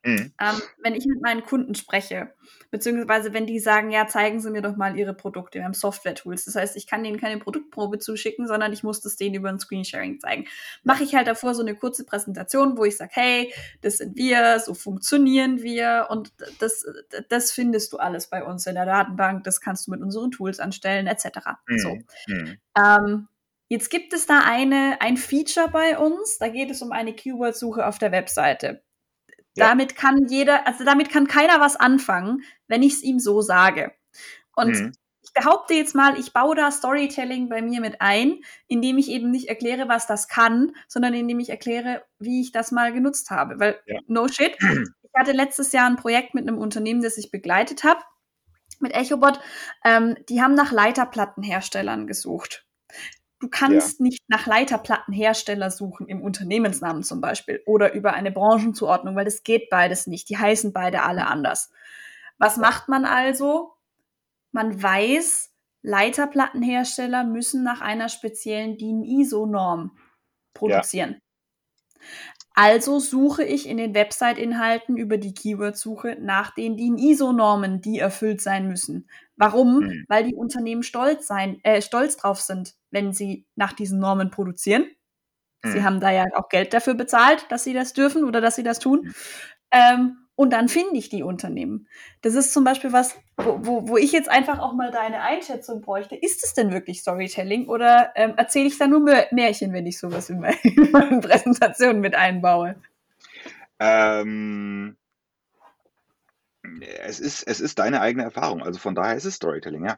Mhm. 0.05 0.31
Ähm, 0.39 0.61
wenn 0.83 0.93
ich 0.93 1.07
mit 1.07 1.19
meinen 1.21 1.43
Kunden 1.43 1.73
spreche, 1.73 2.31
beziehungsweise 2.69 3.33
wenn 3.33 3.47
die 3.47 3.59
sagen, 3.59 3.89
ja, 3.89 4.05
zeigen 4.05 4.39
Sie 4.39 4.51
mir 4.51 4.61
doch 4.61 4.75
mal 4.75 4.95
Ihre 4.95 5.15
Produkte, 5.15 5.57
wir 5.57 5.65
haben 5.65 5.73
Software-Tools. 5.73 6.45
Das 6.45 6.55
heißt, 6.55 6.77
ich 6.77 6.85
kann 6.85 7.03
denen 7.03 7.19
keine 7.19 7.39
Produktprobe 7.39 7.97
zuschicken, 7.97 8.47
sondern 8.47 8.71
ich 8.71 8.83
muss 8.83 9.01
das 9.01 9.15
denen 9.15 9.33
über 9.33 9.49
ein 9.49 9.59
Screensharing 9.59 10.19
zeigen. 10.19 10.45
Mache 10.83 11.03
ich 11.03 11.15
halt 11.15 11.27
davor 11.27 11.55
so 11.55 11.61
eine 11.61 11.75
kurze 11.75 12.05
Präsentation, 12.05 12.77
wo 12.77 12.85
ich 12.85 12.97
sage, 12.97 13.11
hey, 13.13 13.53
das 13.81 13.97
sind 13.97 14.15
wir, 14.15 14.59
so 14.59 14.75
funktionieren 14.75 15.63
wir 15.63 16.07
und 16.11 16.31
das, 16.59 16.85
das 17.29 17.51
findest 17.51 17.91
du 17.91 17.97
alles 17.97 18.29
bei 18.29 18.43
uns 18.43 18.67
in 18.67 18.75
der 18.75 18.85
Datenbank, 18.85 19.43
das 19.43 19.59
kannst 19.59 19.87
du 19.87 19.91
mit 19.91 20.01
unseren 20.01 20.29
Tools 20.29 20.59
anstellen, 20.59 21.07
etc. 21.07 21.25
Mhm. 21.67 21.79
So. 21.79 21.97
Mhm. 22.27 22.57
Ähm, 22.77 23.27
Jetzt 23.67 23.89
gibt 23.89 24.13
es 24.13 24.27
da 24.27 24.41
eine, 24.45 24.97
ein 25.01 25.17
Feature 25.17 25.69
bei 25.69 25.97
uns, 25.97 26.37
da 26.37 26.49
geht 26.49 26.69
es 26.69 26.83
um 26.83 26.91
eine 26.91 27.13
Keyword-Suche 27.13 27.87
auf 27.87 27.97
der 27.97 28.11
Webseite. 28.11 28.84
Ja. 29.55 29.69
Damit 29.69 29.95
kann 29.95 30.27
jeder, 30.27 30.67
also 30.67 30.83
damit 30.83 31.09
kann 31.09 31.27
keiner 31.27 31.59
was 31.59 31.75
anfangen, 31.75 32.43
wenn 32.67 32.83
ich 32.83 32.93
es 32.93 33.03
ihm 33.03 33.19
so 33.19 33.41
sage. 33.41 33.93
Und 34.55 34.79
mhm. 34.79 34.91
ich 35.23 35.33
behaupte 35.33 35.73
jetzt 35.73 35.95
mal, 35.95 36.19
ich 36.19 36.33
baue 36.33 36.55
da 36.55 36.71
Storytelling 36.71 37.47
bei 37.47 37.61
mir 37.61 37.79
mit 37.79 38.01
ein, 38.01 38.41
indem 38.67 38.97
ich 38.97 39.09
eben 39.09 39.31
nicht 39.31 39.47
erkläre, 39.47 39.87
was 39.87 40.07
das 40.07 40.27
kann, 40.27 40.73
sondern 40.87 41.13
indem 41.13 41.39
ich 41.39 41.49
erkläre, 41.49 42.03
wie 42.19 42.41
ich 42.41 42.51
das 42.51 42.71
mal 42.71 42.91
genutzt 42.91 43.31
habe. 43.31 43.59
Weil, 43.59 43.79
ja. 43.85 43.99
no 44.07 44.27
shit, 44.27 44.57
ich 44.59 45.11
hatte 45.15 45.31
letztes 45.31 45.71
Jahr 45.71 45.87
ein 45.87 45.95
Projekt 45.95 46.33
mit 46.33 46.47
einem 46.47 46.57
Unternehmen, 46.57 47.01
das 47.01 47.17
ich 47.17 47.31
begleitet 47.31 47.85
habe, 47.85 48.01
mit 48.79 48.93
EchoBot. 48.93 49.39
Ähm, 49.85 50.17
die 50.27 50.41
haben 50.41 50.53
nach 50.53 50.73
Leiterplattenherstellern 50.73 52.07
gesucht. 52.07 52.65
Du 53.39 53.49
kannst 53.49 53.99
ja. 53.99 54.03
nicht 54.03 54.23
nach 54.27 54.45
Leiterplattenhersteller 54.45 55.69
suchen 55.69 56.07
im 56.07 56.21
Unternehmensnamen 56.21 57.03
zum 57.03 57.19
Beispiel 57.21 57.61
oder 57.65 57.93
über 57.93 58.13
eine 58.13 58.31
Branchenzuordnung, 58.31 59.15
weil 59.15 59.25
das 59.25 59.43
geht 59.43 59.69
beides 59.69 60.07
nicht. 60.07 60.29
Die 60.29 60.37
heißen 60.37 60.71
beide 60.71 61.03
alle 61.03 61.27
anders. 61.27 61.69
Was 62.37 62.57
macht 62.57 62.87
man 62.87 63.05
also? 63.05 63.73
Man 64.51 64.81
weiß, 64.81 65.51
Leiterplattenhersteller 65.81 67.23
müssen 67.25 67.63
nach 67.63 67.81
einer 67.81 68.09
speziellen 68.09 68.77
DIN 68.77 69.03
ISO-Norm 69.03 69.97
produzieren. 70.53 71.21
Ja. 71.99 72.07
Also 72.55 72.99
suche 72.99 73.43
ich 73.43 73.67
in 73.67 73.75
den 73.75 73.93
Website-Inhalten 73.93 74.95
über 74.95 75.17
die 75.17 75.33
Keyword-Suche 75.33 76.17
nach 76.21 76.51
den 76.55 76.77
DIN 76.77 76.97
ISO-Normen, 76.97 77.81
die 77.81 77.99
erfüllt 77.99 78.41
sein 78.41 78.69
müssen. 78.69 79.09
Warum? 79.35 79.79
Mhm. 79.79 80.05
Weil 80.07 80.23
die 80.23 80.35
Unternehmen 80.35 80.81
stolz 80.81 81.27
sein, 81.27 81.59
äh, 81.63 81.81
stolz 81.81 82.15
drauf 82.15 82.39
sind, 82.39 82.75
wenn 82.91 83.11
sie 83.11 83.45
nach 83.55 83.73
diesen 83.73 83.99
Normen 83.99 84.31
produzieren. 84.31 84.85
Mhm. 85.63 85.71
Sie 85.71 85.83
haben 85.83 85.99
da 85.99 86.11
ja 86.11 86.23
auch 86.35 86.47
Geld 86.47 86.73
dafür 86.73 86.93
bezahlt, 86.93 87.45
dass 87.49 87.65
sie 87.65 87.73
das 87.73 87.91
dürfen 87.91 88.23
oder 88.23 88.39
dass 88.39 88.55
sie 88.55 88.63
das 88.63 88.79
tun. 88.79 89.01
Mhm. 89.03 89.13
Ähm, 89.71 90.17
und 90.35 90.51
dann 90.51 90.67
finde 90.67 90.97
ich 90.97 91.09
die 91.09 91.23
Unternehmen. 91.23 91.87
Das 92.21 92.35
ist 92.35 92.53
zum 92.53 92.63
Beispiel 92.63 92.91
was, 92.91 93.15
wo, 93.37 93.59
wo, 93.65 93.87
wo 93.87 93.97
ich 93.97 94.11
jetzt 94.11 94.29
einfach 94.29 94.59
auch 94.59 94.73
mal 94.73 94.91
deine 94.91 95.21
Einschätzung 95.21 95.81
bräuchte. 95.81 96.15
Ist 96.15 96.43
es 96.43 96.53
denn 96.53 96.71
wirklich 96.71 97.01
Storytelling 97.01 97.67
oder 97.67 98.11
ähm, 98.15 98.33
erzähle 98.35 98.67
ich 98.67 98.77
da 98.77 98.87
nur 98.87 98.99
Märchen, 99.31 99.71
wenn 99.71 99.85
ich 99.85 99.97
sowas 99.97 100.29
in, 100.29 100.39
meine, 100.41 100.57
in 100.63 100.91
meinen 100.91 101.21
Präsentationen 101.21 102.01
mit 102.01 102.15
einbaue? 102.15 102.75
Ähm, 103.79 104.97
es, 107.03 107.19
ist, 107.19 107.43
es 107.43 107.61
ist 107.61 107.79
deine 107.79 108.01
eigene 108.01 108.23
Erfahrung. 108.23 108.61
Also 108.61 108.79
von 108.79 108.95
daher 108.95 109.15
ist 109.15 109.25
es 109.25 109.35
Storytelling, 109.35 109.85
ja. 109.85 109.97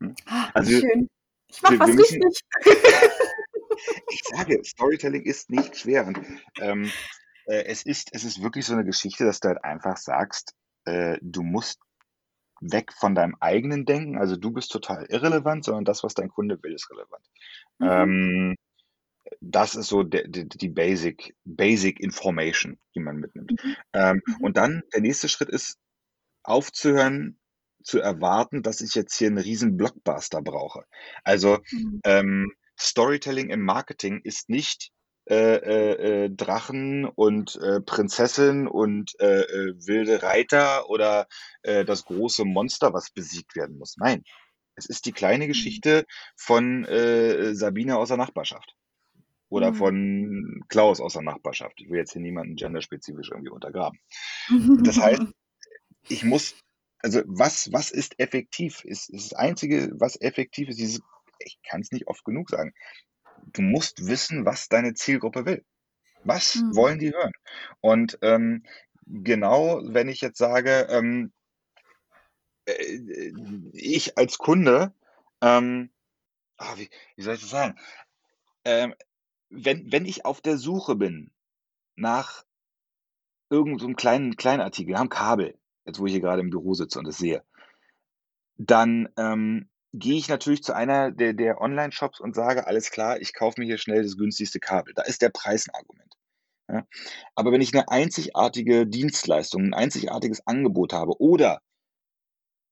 Hm? 0.00 0.14
Ah, 0.26 0.50
also, 0.52 0.70
schön. 0.70 1.08
Ich 1.48 1.62
mache 1.62 1.78
was 1.78 1.92
müssen, 1.92 2.22
richtig. 2.22 2.44
ich 4.10 4.22
sage, 4.24 4.60
Storytelling 4.64 5.22
ist 5.22 5.50
nicht 5.50 5.76
schwer. 5.76 6.06
Und, 6.06 6.20
ähm, 6.60 6.90
äh, 7.46 7.64
es, 7.64 7.82
ist, 7.84 8.10
es 8.12 8.24
ist 8.24 8.42
wirklich 8.42 8.66
so 8.66 8.74
eine 8.74 8.84
Geschichte, 8.84 9.24
dass 9.24 9.40
du 9.40 9.48
halt 9.48 9.64
einfach 9.64 9.96
sagst, 9.96 10.54
äh, 10.84 11.18
du 11.22 11.42
musst 11.42 11.80
weg 12.60 12.92
von 12.92 13.14
deinem 13.14 13.36
eigenen 13.40 13.84
Denken, 13.84 14.18
also 14.18 14.36
du 14.36 14.50
bist 14.50 14.70
total 14.70 15.06
irrelevant, 15.06 15.64
sondern 15.64 15.84
das, 15.84 16.02
was 16.02 16.14
dein 16.14 16.28
Kunde 16.28 16.62
will, 16.62 16.74
ist 16.74 16.90
relevant. 16.90 17.26
Mhm. 17.78 17.88
Ähm, 17.90 18.56
das 19.40 19.74
ist 19.74 19.88
so 19.88 20.02
de, 20.02 20.28
de, 20.28 20.44
die 20.46 20.68
Basic, 20.68 21.36
Basic 21.44 22.00
Information, 22.00 22.78
die 22.94 23.00
man 23.00 23.16
mitnimmt. 23.16 23.52
Mhm. 23.62 23.76
Ähm, 23.92 24.22
mhm. 24.24 24.36
Und 24.40 24.56
dann 24.56 24.82
der 24.92 25.00
nächste 25.00 25.28
Schritt 25.28 25.48
ist, 25.48 25.78
aufzuhören, 26.42 27.38
zu 27.82 28.00
erwarten, 28.00 28.62
dass 28.62 28.80
ich 28.80 28.94
jetzt 28.94 29.16
hier 29.16 29.28
einen 29.28 29.38
riesen 29.38 29.76
Blockbuster 29.76 30.40
brauche. 30.40 30.84
Also 31.22 31.58
mhm. 31.70 32.00
ähm, 32.04 32.52
Storytelling 32.78 33.50
im 33.50 33.60
Marketing 33.60 34.20
ist 34.24 34.48
nicht 34.48 34.90
äh, 35.26 35.56
äh, 35.56 36.24
äh, 36.24 36.30
Drachen 36.30 37.06
und 37.06 37.56
äh, 37.56 37.80
Prinzessin 37.80 38.66
und 38.66 39.18
äh, 39.20 39.40
äh, 39.40 39.74
wilde 39.86 40.22
Reiter 40.22 40.90
oder 40.90 41.26
das 41.62 42.04
große 42.04 42.44
Monster, 42.44 42.92
was 42.92 43.10
besiegt 43.10 43.56
werden 43.56 43.78
muss. 43.78 43.96
Nein, 43.96 44.22
es 44.74 44.84
ist 44.84 45.06
die 45.06 45.12
kleine 45.12 45.44
mhm. 45.44 45.48
Geschichte 45.48 46.04
von 46.36 46.86
Sabine 47.54 47.96
aus 47.96 48.08
der 48.08 48.18
Nachbarschaft 48.18 48.74
oder 49.48 49.70
mhm. 49.70 49.76
von 49.76 50.64
Klaus 50.68 51.00
aus 51.00 51.14
der 51.14 51.22
Nachbarschaft. 51.22 51.80
Ich 51.80 51.88
will 51.88 51.98
jetzt 51.98 52.12
hier 52.12 52.20
niemanden 52.20 52.56
genderspezifisch 52.56 53.30
irgendwie 53.30 53.50
untergraben. 53.50 53.98
Das 54.84 54.98
heißt, 54.98 55.22
ich 56.08 56.24
muss, 56.24 56.54
also 56.98 57.22
was, 57.24 57.72
was 57.72 57.90
ist 57.90 58.18
effektiv? 58.18 58.84
Ist, 58.84 59.08
ist 59.08 59.32
das 59.32 59.38
Einzige, 59.38 59.90
was 59.94 60.20
effektiv 60.20 60.68
ist, 60.68 60.78
dieses, 60.78 61.00
ich 61.38 61.58
kann 61.66 61.80
es 61.80 61.92
nicht 61.92 62.08
oft 62.08 62.24
genug 62.24 62.50
sagen. 62.50 62.74
Du 63.52 63.62
musst 63.62 64.06
wissen, 64.06 64.44
was 64.44 64.68
deine 64.68 64.94
Zielgruppe 64.94 65.46
will. 65.46 65.64
Was 66.24 66.56
mhm. 66.56 66.76
wollen 66.76 66.98
die 66.98 67.12
hören? 67.12 67.32
Und 67.80 68.18
ähm, 68.22 68.64
genau, 69.06 69.80
wenn 69.84 70.08
ich 70.08 70.20
jetzt 70.20 70.38
sage, 70.38 70.86
ähm, 70.90 71.32
äh, 72.66 73.32
ich 73.72 74.16
als 74.18 74.38
Kunde, 74.38 74.92
ähm, 75.40 75.90
ah, 76.56 76.74
wie, 76.76 76.88
wie 77.16 77.22
soll 77.22 77.34
ich 77.34 77.40
das 77.40 77.50
sagen? 77.50 77.78
Ähm, 78.64 78.94
wenn, 79.50 79.92
wenn 79.92 80.06
ich 80.06 80.24
auf 80.24 80.40
der 80.40 80.56
Suche 80.56 80.96
bin 80.96 81.30
nach 81.96 82.44
irgendeinem 83.50 83.90
so 83.90 83.94
kleinen 83.94 84.36
Kleinartikel, 84.36 84.92
wir 84.92 84.98
haben 84.98 85.10
Kabel, 85.10 85.58
jetzt 85.84 85.98
wo 85.98 86.06
ich 86.06 86.12
hier 86.12 86.20
gerade 86.20 86.40
im 86.40 86.50
Büro 86.50 86.74
sitze 86.74 86.98
und 86.98 87.06
es 87.06 87.18
sehe, 87.18 87.44
dann 88.56 89.08
ähm, 89.16 89.68
gehe 89.94 90.16
ich 90.18 90.28
natürlich 90.28 90.62
zu 90.62 90.74
einer 90.74 91.12
der, 91.12 91.32
der 91.34 91.60
Online-Shops 91.60 92.20
und 92.20 92.34
sage, 92.34 92.66
alles 92.66 92.90
klar, 92.90 93.20
ich 93.20 93.32
kaufe 93.32 93.60
mir 93.60 93.66
hier 93.66 93.78
schnell 93.78 94.02
das 94.02 94.16
günstigste 94.16 94.58
Kabel. 94.58 94.92
Da 94.94 95.02
ist 95.02 95.22
der 95.22 95.30
Preis 95.30 95.68
ein 95.68 95.74
Argument. 95.74 96.14
Ja? 96.68 96.86
Aber 97.36 97.52
wenn 97.52 97.60
ich 97.60 97.72
eine 97.72 97.88
einzigartige 97.88 98.86
Dienstleistung, 98.86 99.62
ein 99.62 99.74
einzigartiges 99.74 100.46
Angebot 100.46 100.92
habe 100.92 101.20
oder 101.20 101.62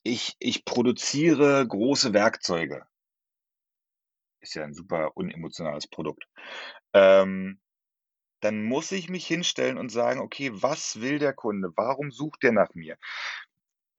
ich, 0.03 0.35
ich 0.41 0.65
produziere 0.65 1.67
große 1.67 2.13
Werkzeuge, 2.13 2.85
ist 4.41 4.55
ja 4.55 4.65
ein 4.65 4.75
super 4.75 5.17
unemotionales 5.17 5.87
Produkt, 5.87 6.25
ähm, 6.93 7.61
dann 8.41 8.65
muss 8.65 8.91
ich 8.91 9.09
mich 9.09 9.25
hinstellen 9.25 9.79
und 9.79 9.91
sagen, 9.91 10.19
okay, 10.19 10.51
was 10.53 11.01
will 11.01 11.21
der 11.21 11.33
Kunde? 11.33 11.71
Warum 11.77 12.11
sucht 12.11 12.43
der 12.43 12.51
nach 12.51 12.75
mir? 12.75 12.99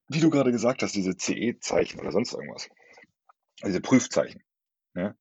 Wie 0.09 0.19
du 0.19 0.29
gerade 0.29 0.51
gesagt 0.51 0.83
hast, 0.83 0.95
diese 0.95 1.15
CE-Zeichen 1.15 2.01
oder 2.01 2.12
sonst 2.12 2.33
irgendwas. 2.33 2.67
Diese 3.65 3.82
Prüfzeichen. 3.82 4.43
Ja? 4.95 5.15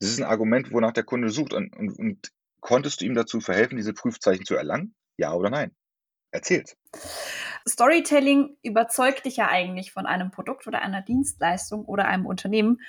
Das 0.00 0.10
ist 0.10 0.20
ein 0.20 0.28
Argument, 0.28 0.72
wonach 0.72 0.92
der 0.92 1.04
Kunde 1.04 1.30
sucht. 1.30 1.52
Und, 1.52 1.74
und, 1.76 1.98
und 1.98 2.32
konntest 2.60 3.00
du 3.00 3.04
ihm 3.04 3.14
dazu 3.14 3.40
verhelfen, 3.40 3.76
diese 3.76 3.92
Prüfzeichen 3.92 4.44
zu 4.44 4.54
erlangen? 4.54 4.94
Ja 5.16 5.32
oder 5.34 5.50
nein? 5.50 5.74
Erzähl's. 6.30 6.76
Storytelling 7.68 8.56
überzeugt 8.62 9.26
dich 9.26 9.36
ja 9.36 9.48
eigentlich 9.48 9.92
von 9.92 10.06
einem 10.06 10.30
Produkt 10.30 10.66
oder 10.66 10.80
einer 10.82 11.02
Dienstleistung 11.02 11.84
oder 11.84 12.06
einem 12.06 12.26
Unternehmen, 12.26 12.80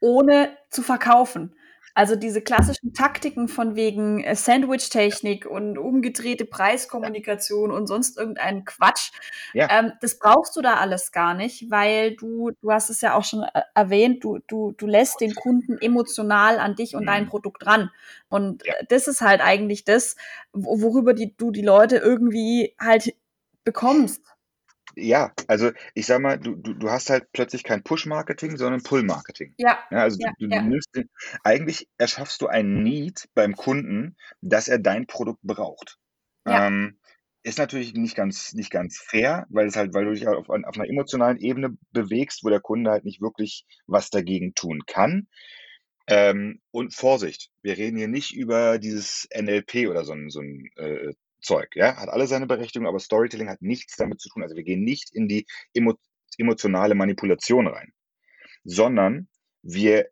ohne 0.00 0.56
zu 0.70 0.82
verkaufen. 0.82 1.54
Also 1.94 2.16
diese 2.16 2.42
klassischen 2.42 2.92
Taktiken 2.92 3.46
von 3.46 3.76
wegen 3.76 4.22
äh, 4.24 4.34
Sandwich-Technik 4.34 5.46
und 5.46 5.78
umgedrehte 5.78 6.44
Preiskommunikation 6.44 7.70
und 7.70 7.86
sonst 7.86 8.18
irgendeinen 8.18 8.64
Quatsch, 8.64 9.12
ja. 9.52 9.68
ähm, 9.70 9.92
das 10.00 10.18
brauchst 10.18 10.56
du 10.56 10.60
da 10.60 10.74
alles 10.74 11.12
gar 11.12 11.34
nicht, 11.34 11.70
weil 11.70 12.16
du, 12.16 12.50
du 12.60 12.72
hast 12.72 12.90
es 12.90 13.00
ja 13.00 13.14
auch 13.14 13.22
schon 13.22 13.44
äh, 13.44 13.62
erwähnt, 13.74 14.24
du, 14.24 14.40
du, 14.48 14.72
du 14.72 14.88
lässt 14.88 15.20
den 15.20 15.36
Kunden 15.36 15.78
emotional 15.78 16.58
an 16.58 16.74
dich 16.74 16.96
und 16.96 17.02
mhm. 17.02 17.06
dein 17.06 17.26
Produkt 17.28 17.64
ran. 17.64 17.90
Und 18.28 18.66
ja. 18.66 18.74
das 18.88 19.06
ist 19.06 19.20
halt 19.20 19.40
eigentlich 19.40 19.84
das, 19.84 20.16
worüber 20.52 21.14
die, 21.14 21.36
du 21.36 21.52
die 21.52 21.62
Leute 21.62 21.98
irgendwie 21.98 22.74
halt 22.80 23.14
bekommst. 23.62 24.33
Ja, 24.96 25.32
also 25.48 25.70
ich 25.94 26.06
sag 26.06 26.20
mal, 26.20 26.38
du, 26.38 26.54
du, 26.54 26.74
du 26.74 26.90
hast 26.90 27.10
halt 27.10 27.32
plötzlich 27.32 27.64
kein 27.64 27.82
Push-Marketing, 27.82 28.56
sondern 28.56 28.82
Pull-Marketing. 28.82 29.54
Ja. 29.58 29.78
ja 29.90 29.98
also 29.98 30.18
ja, 30.20 30.32
du, 30.38 30.48
du, 30.48 30.54
ja. 30.54 30.62
nimmst 30.62 30.94
den, 30.94 31.10
eigentlich 31.42 31.88
erschaffst 31.98 32.40
du 32.42 32.46
ein 32.46 32.82
Need 32.82 33.28
beim 33.34 33.56
Kunden, 33.56 34.16
dass 34.40 34.68
er 34.68 34.78
dein 34.78 35.06
Produkt 35.06 35.42
braucht. 35.42 35.98
Ähm, 36.46 36.98
ist 37.42 37.58
natürlich 37.58 37.94
nicht 37.94 38.16
ganz, 38.16 38.54
nicht 38.54 38.70
ganz 38.70 38.98
fair, 38.98 39.46
weil 39.50 39.66
es 39.66 39.76
halt, 39.76 39.94
weil 39.94 40.06
du 40.06 40.12
dich 40.12 40.26
auf, 40.26 40.48
auf 40.48 40.78
einer 40.78 40.88
emotionalen 40.88 41.38
Ebene 41.38 41.76
bewegst, 41.92 42.42
wo 42.42 42.48
der 42.48 42.60
Kunde 42.60 42.90
halt 42.90 43.04
nicht 43.04 43.20
wirklich 43.20 43.66
was 43.86 44.10
dagegen 44.10 44.54
tun 44.54 44.86
kann. 44.86 45.28
Ähm, 46.06 46.60
und 46.70 46.94
Vorsicht, 46.94 47.50
wir 47.62 47.76
reden 47.76 47.96
hier 47.96 48.08
nicht 48.08 48.34
über 48.34 48.78
dieses 48.78 49.28
NLP 49.34 49.88
oder 49.88 50.04
so 50.04 50.12
ein, 50.12 50.28
so 50.30 50.40
ein 50.40 50.70
äh, 50.76 51.12
Zeug, 51.44 51.76
ja, 51.76 51.96
hat 51.96 52.08
alle 52.08 52.26
seine 52.26 52.46
Berechtigung, 52.46 52.88
aber 52.88 52.98
Storytelling 52.98 53.48
hat 53.48 53.62
nichts 53.62 53.96
damit 53.96 54.20
zu 54.20 54.28
tun. 54.28 54.42
Also 54.42 54.56
wir 54.56 54.64
gehen 54.64 54.82
nicht 54.82 55.14
in 55.14 55.28
die 55.28 55.46
emo 55.74 55.94
emotionale 56.36 56.96
Manipulation 56.96 57.68
rein, 57.68 57.92
sondern 58.64 59.28
wir 59.62 60.08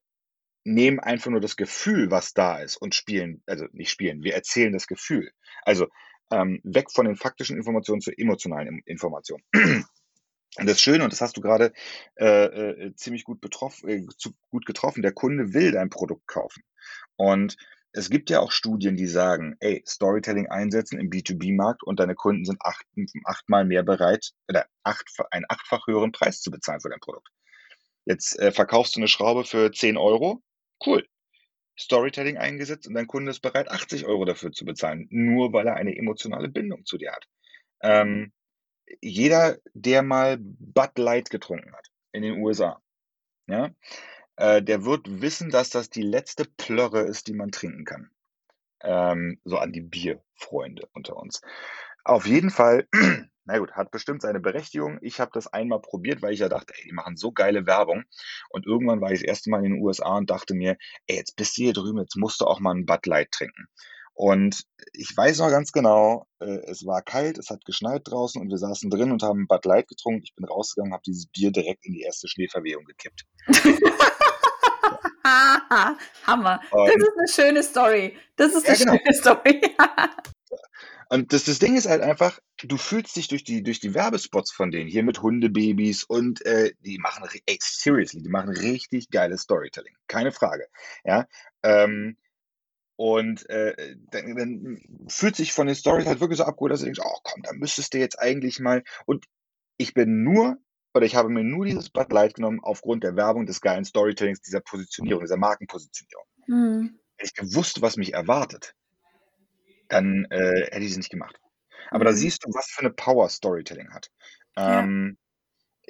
nehmen 0.65 1.01
einfach 1.01 1.33
nur 1.33 1.41
das 1.41 1.57
Gefühl, 1.57 2.13
was 2.13 2.33
da 2.33 2.59
ist 2.59 2.77
und 2.77 2.95
spielen, 2.95 3.43
also 3.47 3.67
nicht 3.73 3.91
spielen, 3.91 4.23
wir 4.23 4.35
erzählen 4.35 4.73
das 4.73 4.87
Gefühl. 4.87 5.33
Also 5.65 5.89
ähm, 6.31 6.61
weg 6.63 6.93
von 6.93 7.07
den 7.07 7.17
faktischen 7.17 7.57
Informationen 7.57 8.01
zu 8.01 8.13
emotionalen 8.17 8.83
Informationen. 8.87 9.43
Und 10.59 10.69
das 10.69 10.83
Schöne, 10.83 11.03
und 11.03 11.11
das 11.11 11.23
hast 11.23 11.39
du 11.39 11.41
gerade 11.41 11.73
äh, 12.17 12.45
äh, 12.45 12.95
ziemlich 12.95 13.25
gut, 13.25 13.41
betroffen, 13.41 13.89
äh, 13.89 14.07
gut 14.51 14.67
getroffen, 14.67 15.01
der 15.01 15.13
Kunde 15.13 15.55
will 15.55 15.73
dein 15.73 15.89
Produkt 15.89 16.27
kaufen. 16.27 16.63
Und 17.17 17.57
es 17.93 18.09
gibt 18.09 18.31
ja 18.31 18.41
auch 18.41 18.53
Studien, 18.53 18.97
die 18.97 19.07
sagen, 19.07 19.57
ey, 19.61 19.83
Storytelling 19.87 20.49
einsetzen 20.49 20.99
im 20.99 21.11
B2B-Markt 21.11 21.83
und 21.83 22.01
deine 22.01 22.15
Kunden 22.15 22.45
sind 22.45 22.61
acht, 22.63 22.87
achtmal 23.25 23.65
mehr 23.65 23.83
bereit 23.83 24.33
oder 24.49 24.67
acht, 24.83 25.05
einen 25.31 25.45
achtfach 25.49 25.87
höheren 25.87 26.13
Preis 26.13 26.41
zu 26.41 26.51
bezahlen 26.51 26.81
für 26.81 26.89
dein 26.89 27.01
Produkt. 27.01 27.29
Jetzt 28.05 28.39
äh, 28.39 28.51
verkaufst 28.51 28.97
du 28.97 29.01
eine 29.01 29.09
Schraube 29.09 29.45
für 29.45 29.71
10 29.73 29.97
Euro, 29.97 30.43
cool. 30.87 31.07
Storytelling 31.79 32.37
eingesetzt 32.37 32.87
und 32.87 32.95
dein 32.95 33.07
Kunde 33.07 33.31
ist 33.31 33.41
bereit, 33.41 33.71
80 33.71 34.07
Euro 34.07 34.25
dafür 34.25 34.53
zu 34.53 34.65
bezahlen, 34.65 35.07
nur 35.11 35.53
weil 35.53 35.67
er 35.67 35.77
eine 35.77 35.97
emotionale 35.97 36.49
Bindung 36.49 36.85
zu 36.85 36.99
dir 36.99 37.13
hat. 37.13 37.27
Ähm, 37.83 38.33
jeder, 39.01 39.59
der 39.73 40.03
mal 40.03 40.39
Bud 40.39 40.99
Light 40.99 41.31
getrunken 41.31 41.73
hat 41.75 41.87
in 42.13 42.23
den 42.23 42.39
USA, 42.43 42.83
ja, 43.47 43.71
äh, 44.43 44.61
der 44.61 44.85
wird 44.85 45.23
wissen, 45.23 45.51
dass 45.51 45.71
das 45.71 45.89
die 45.89 46.03
letzte 46.03 46.45
Plörre 46.45 47.03
ist, 47.03 47.29
die 47.29 47.33
man 47.33 47.53
trinken 47.53 47.85
kann. 47.85 48.11
Ähm, 48.83 49.39
so 49.45 49.57
an 49.57 49.73
die 49.73 49.81
Bierfreunde 49.81 50.89
unter 50.95 51.17
uns. 51.17 51.43
Auf 52.03 52.27
jeden 52.27 52.51
Fall, 52.51 52.89
na 53.45 53.59
gut, 53.59 53.71
hat 53.73 53.93
bestimmt 53.93 54.21
seine 54.21 54.41
Berechtigung. 54.41 54.99
Ich 55.01 55.21
habe 55.21 55.31
das 55.33 55.47
einmal 55.47 55.81
probiert, 55.81 56.23
weil 56.23 56.33
ich 56.33 56.41
ja 56.41 56.49
dachte, 56.49 56.75
ey, 56.77 56.83
die 56.85 56.93
machen 56.93 57.17
so 57.17 57.31
geile 57.31 57.67
Werbung. 57.69 58.03
Und 58.51 58.67
irgendwann 58.67 59.01
war 59.01 59.13
ich 59.13 59.21
das 59.21 59.29
erste 59.29 59.51
Mal 59.51 59.65
in 59.65 59.75
den 59.75 59.81
USA 59.81 60.17
und 60.17 60.29
dachte 60.29 60.55
mir, 60.55 60.77
ey, 61.07 61.15
jetzt 61.15 61.37
bist 61.37 61.57
du 61.57 61.63
hier 61.63 61.73
drüben, 61.73 62.01
jetzt 62.01 62.17
musst 62.17 62.41
du 62.41 62.47
auch 62.47 62.59
mal 62.59 62.75
ein 62.75 62.85
Bud 62.85 63.07
Light 63.07 63.31
trinken. 63.31 63.69
Und 64.15 64.65
ich 64.93 65.17
weiß 65.17 65.39
noch 65.39 65.51
ganz 65.51 65.71
genau, 65.71 66.27
äh, 66.41 66.59
es 66.67 66.85
war 66.85 67.03
kalt, 67.03 67.39
es 67.39 67.49
hat 67.49 67.65
geschneit 67.65 68.03
draußen 68.05 68.43
und 68.43 68.51
wir 68.51 68.59
saßen 68.59 68.91
drin 68.91 69.13
und 69.13 69.23
haben 69.23 69.47
Bud 69.47 69.65
Light 69.67 69.87
getrunken. 69.87 70.23
Ich 70.25 70.35
bin 70.35 70.45
rausgegangen, 70.45 70.93
habe 70.93 71.05
dieses 71.07 71.29
Bier 71.29 71.53
direkt 71.53 71.87
in 71.87 71.93
die 71.93 72.03
erste 72.03 72.27
Schneeverwehung 72.27 72.85
gekippt. 72.85 73.25
Hammer. 76.27 76.61
Und 76.71 76.89
das 76.89 76.97
ist 76.97 77.19
eine 77.19 77.29
schöne 77.29 77.63
Story. 77.63 78.17
Das 78.37 78.55
ist 78.55 78.67
eine 78.67 78.79
ja, 78.79 78.85
genau. 78.85 78.99
schöne 78.99 79.15
Story. 79.15 79.77
und 81.09 81.33
das, 81.33 81.45
das 81.45 81.59
Ding 81.59 81.77
ist 81.77 81.89
halt 81.89 82.03
einfach, 82.03 82.39
du 82.63 82.77
fühlst 82.77 83.17
dich 83.17 83.29
durch 83.29 83.45
die, 83.45 83.63
durch 83.63 83.81
die 83.81 83.95
Werbespots 83.95 84.53
von 84.53 84.71
denen 84.71 84.89
hier 84.89 85.03
mit 85.03 85.23
Hundebabys 85.23 86.05
und 86.05 86.45
äh, 86.47 86.73
die 86.81 86.99
machen, 86.99 87.29
ey, 87.47 87.59
seriously, 87.61 88.23
die 88.23 88.29
machen 88.29 88.51
richtig 88.51 89.11
geiles 89.11 89.43
Storytelling. 89.43 89.95
Keine 90.09 90.33
Frage. 90.33 90.69
Ja. 91.05 91.27
Ähm, 91.63 92.17
und 92.97 93.49
äh, 93.49 93.97
dann, 94.11 94.37
dann 94.37 95.07
fühlt 95.09 95.35
sich 95.35 95.53
von 95.53 95.67
den 95.67 95.77
Stories 95.77 96.07
halt 96.07 96.21
wirklich 96.21 96.39
so 96.39 96.45
abgeholt, 96.45 96.73
dass 96.73 96.81
du 96.81 96.85
denkst, 96.85 97.01
oh 97.03 97.19
komm, 97.23 97.43
da 97.43 97.53
müsstest 97.53 97.95
du 97.95 97.99
jetzt 97.99 98.19
eigentlich 98.19 98.61
mal. 98.61 98.85
Und 99.07 99.27
ich 99.77 99.95
bin 99.95 100.23
nur 100.23 100.59
oder 100.95 101.07
ich 101.07 101.17
habe 101.17 101.29
mir 101.29 101.43
nur 101.43 101.65
dieses 101.65 101.91
Bud 101.91 102.13
Light 102.13 102.35
genommen 102.35 102.61
aufgrund 102.63 103.05
der 103.05 103.17
Werbung, 103.17 103.47
des 103.47 103.61
geilen 103.61 103.85
Storytellings, 103.85 104.41
dieser 104.41 104.61
Positionierung, 104.61 105.23
dieser 105.23 105.37
Markenpositionierung. 105.37 106.25
Mhm. 106.47 106.99
Hätte 107.17 107.31
ich 107.31 107.35
gewusst, 107.35 107.83
was 107.83 107.97
mich 107.97 108.15
erwartet, 108.15 108.75
dann 109.89 110.27
äh, 110.31 110.67
hätte 110.71 110.85
ich 110.85 110.93
es 110.93 110.97
nicht 110.97 111.11
gemacht. 111.11 111.37
Aber 111.91 112.01
mhm. 112.01 112.09
da 112.09 112.13
siehst 112.13 112.45
du, 112.45 112.51
was 112.53 112.67
für 112.67 112.81
eine 112.81 112.91
Power 112.91 113.29
Storytelling 113.29 113.93
hat. 113.93 114.11
Ähm, 114.57 115.17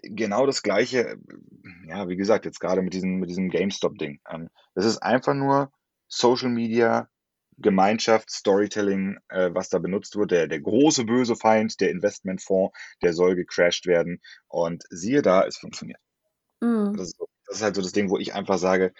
ja. 0.02 0.10
Genau 0.14 0.46
das 0.46 0.62
Gleiche, 0.62 1.16
ja, 1.86 2.08
wie 2.08 2.16
gesagt, 2.16 2.44
jetzt 2.44 2.58
gerade 2.58 2.82
mit 2.82 2.92
diesem, 2.92 3.18
mit 3.18 3.30
diesem 3.30 3.50
GameStop-Ding. 3.50 4.20
Ähm, 4.28 4.48
das 4.74 4.84
ist 4.84 4.98
einfach 4.98 5.34
nur 5.34 5.70
Social 6.08 6.48
Media 6.48 7.08
Gemeinschaft, 7.62 8.30
Storytelling, 8.30 9.18
äh, 9.28 9.50
was 9.52 9.68
da 9.68 9.78
benutzt 9.78 10.16
wird. 10.16 10.30
Der, 10.30 10.46
der 10.46 10.60
große 10.60 11.04
böse 11.04 11.36
Feind, 11.36 11.80
der 11.80 11.90
Investmentfonds, 11.90 12.76
der 13.02 13.12
soll 13.12 13.36
gecrashed 13.36 13.86
werden. 13.86 14.20
Und 14.48 14.84
siehe 14.90 15.22
da, 15.22 15.44
es 15.44 15.56
funktioniert. 15.56 16.00
Mhm. 16.60 16.94
Das, 16.96 17.08
ist, 17.08 17.18
das 17.46 17.56
ist 17.56 17.62
halt 17.62 17.76
so 17.76 17.82
das 17.82 17.92
Ding, 17.92 18.10
wo 18.10 18.18
ich 18.18 18.34
einfach 18.34 18.58
sage, 18.58 18.92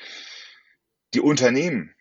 die 1.15 1.21
Unternehmen, 1.21 1.95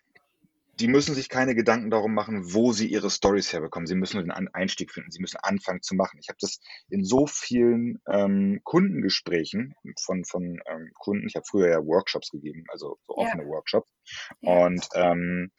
die 0.79 0.87
müssen 0.87 1.13
sich 1.13 1.29
keine 1.29 1.53
Gedanken 1.53 1.91
darum 1.91 2.13
machen, 2.13 2.53
wo 2.53 2.71
sie 2.71 2.87
ihre 2.87 3.11
Stories 3.11 3.53
herbekommen. 3.53 3.85
Sie 3.85 3.95
müssen 3.95 4.17
den 4.17 4.31
Einstieg 4.31 4.91
finden. 4.91 5.11
Sie 5.11 5.19
müssen 5.19 5.37
anfangen 5.37 5.81
zu 5.83 5.93
machen. 5.93 6.17
Ich 6.19 6.29
habe 6.29 6.37
das 6.41 6.59
in 6.89 7.03
so 7.03 7.27
vielen 7.27 8.01
ähm, 8.09 8.61
Kundengesprächen 8.63 9.75
von, 9.99 10.25
von 10.25 10.59
ähm, 10.65 10.91
Kunden. 10.95 11.27
Ich 11.27 11.35
habe 11.35 11.45
früher 11.47 11.69
ja 11.69 11.85
Workshops 11.85 12.31
gegeben, 12.31 12.65
also 12.69 12.97
so 13.05 13.15
offene 13.15 13.43
ja. 13.43 13.49
Workshops. 13.49 13.91
Ja. 14.39 14.65
Und 14.65 14.87
ähm, 14.95 15.51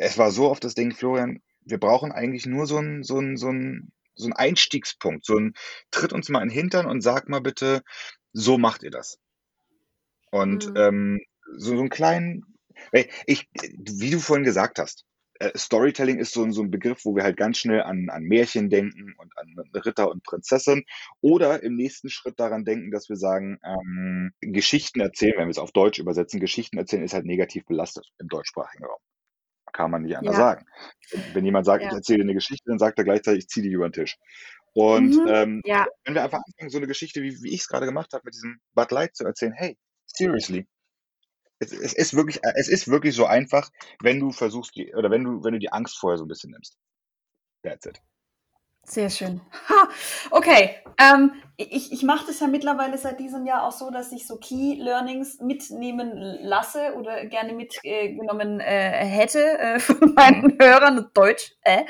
es 0.00 0.16
war 0.18 0.30
so 0.30 0.50
oft 0.50 0.64
das 0.64 0.74
Ding, 0.74 0.92
Florian, 0.92 1.42
wir 1.62 1.78
brauchen 1.78 2.10
eigentlich 2.10 2.46
nur 2.46 2.66
so 2.66 2.78
ein, 2.78 3.02
so 3.02 3.20
so 3.36 3.50
ein, 3.50 3.92
so 4.14 4.26
ein 4.26 4.32
Einstiegspunkt, 4.32 5.24
so 5.26 5.36
ein 5.36 5.54
tritt 5.90 6.12
uns 6.12 6.28
mal 6.28 6.42
in 6.42 6.48
den 6.48 6.54
Hintern 6.54 6.86
und 6.86 7.02
sag 7.02 7.28
mal 7.28 7.40
bitte, 7.40 7.82
so 8.32 8.58
macht 8.58 8.82
ihr 8.82 8.90
das. 8.90 9.18
Und 10.30 10.70
mhm. 10.70 10.76
ähm, 10.76 11.20
so, 11.56 11.74
so 11.74 11.80
einen 11.80 11.90
kleinen, 11.90 12.44
ich, 13.26 13.48
wie 13.52 14.10
du 14.10 14.20
vorhin 14.20 14.44
gesagt 14.44 14.78
hast, 14.78 15.04
äh, 15.38 15.50
Storytelling 15.56 16.18
ist 16.18 16.32
so, 16.32 16.50
so 16.50 16.62
ein 16.62 16.70
Begriff, 16.70 17.04
wo 17.04 17.14
wir 17.14 17.22
halt 17.22 17.36
ganz 17.36 17.58
schnell 17.58 17.82
an, 17.82 18.08
an 18.08 18.22
Märchen 18.22 18.70
denken 18.70 19.14
und 19.18 19.32
an 19.36 19.54
Ritter 19.74 20.10
und 20.10 20.22
Prinzessin 20.22 20.84
oder 21.20 21.62
im 21.62 21.76
nächsten 21.76 22.08
Schritt 22.08 22.40
daran 22.40 22.64
denken, 22.64 22.90
dass 22.90 23.10
wir 23.10 23.16
sagen, 23.16 23.58
ähm, 23.64 24.32
Geschichten 24.40 25.00
erzählen, 25.00 25.34
wenn 25.36 25.48
wir 25.48 25.52
es 25.52 25.58
auf 25.58 25.72
Deutsch 25.72 25.98
übersetzen, 25.98 26.40
Geschichten 26.40 26.78
erzählen 26.78 27.04
ist 27.04 27.14
halt 27.14 27.26
negativ 27.26 27.66
belastet 27.66 28.06
im 28.18 28.28
deutschsprachigen 28.28 28.84
Raum. 28.84 29.00
Kann 29.72 29.90
man 29.90 30.02
nicht 30.02 30.16
anders 30.16 30.36
ja. 30.36 30.40
sagen. 30.40 30.66
Wenn 31.32 31.44
jemand 31.44 31.66
sagt, 31.66 31.82
ja. 31.82 31.88
ich 31.88 31.94
erzähle 31.94 32.22
eine 32.22 32.34
Geschichte, 32.34 32.64
dann 32.66 32.78
sagt 32.78 32.98
er 32.98 33.04
gleichzeitig, 33.04 33.44
ich 33.44 33.48
ziehe 33.48 33.66
die 33.66 33.72
über 33.72 33.88
den 33.88 33.92
Tisch. 33.92 34.16
Und 34.72 35.16
mhm, 35.16 35.26
ähm, 35.28 35.62
ja. 35.64 35.86
wenn 36.04 36.14
wir 36.14 36.22
einfach 36.22 36.40
anfangen, 36.46 36.70
so 36.70 36.78
eine 36.78 36.86
Geschichte, 36.86 37.22
wie, 37.22 37.42
wie 37.42 37.52
ich 37.52 37.60
es 37.60 37.68
gerade 37.68 37.86
gemacht 37.86 38.12
habe, 38.12 38.22
mit 38.24 38.34
diesem 38.34 38.60
Bud 38.74 38.90
Light 38.90 39.16
zu 39.16 39.24
erzählen, 39.24 39.52
hey, 39.52 39.76
seriously, 40.06 40.66
es, 41.58 41.72
es, 41.72 41.92
ist 41.92 42.14
wirklich, 42.14 42.40
es 42.56 42.68
ist 42.68 42.88
wirklich 42.88 43.14
so 43.14 43.26
einfach, 43.26 43.70
wenn 44.00 44.20
du 44.20 44.30
versuchst, 44.30 44.76
die, 44.76 44.94
oder 44.94 45.10
wenn 45.10 45.24
du, 45.24 45.44
wenn 45.44 45.52
du 45.52 45.58
die 45.58 45.72
Angst 45.72 45.98
vorher 45.98 46.18
so 46.18 46.24
ein 46.24 46.28
bisschen 46.28 46.52
nimmst. 46.52 46.76
That's 47.62 47.86
it. 47.86 48.00
Sehr 48.90 49.08
schön. 49.08 49.40
Ha, 49.68 49.88
okay, 50.32 50.74
ähm, 50.98 51.32
ich, 51.56 51.92
ich 51.92 52.02
mache 52.02 52.26
das 52.26 52.40
ja 52.40 52.48
mittlerweile 52.48 52.98
seit 52.98 53.20
diesem 53.20 53.46
Jahr 53.46 53.64
auch 53.64 53.70
so, 53.70 53.90
dass 53.92 54.10
ich 54.10 54.26
so 54.26 54.36
Key 54.36 54.74
Learnings 54.80 55.38
mitnehmen 55.38 56.12
lasse 56.42 56.94
oder 56.96 57.24
gerne 57.26 57.52
mitgenommen 57.52 58.58
äh, 58.58 59.04
hätte 59.04 59.58
äh, 59.58 59.78
von 59.78 60.12
meinen 60.14 60.58
Hörern, 60.60 61.08
Deutsch. 61.14 61.52
Äh. 61.62 61.84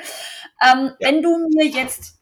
Ähm, 0.63 0.91
ja. 0.91 0.95
Wenn 0.99 1.23
du 1.23 1.49
mir 1.49 1.65
jetzt 1.65 2.19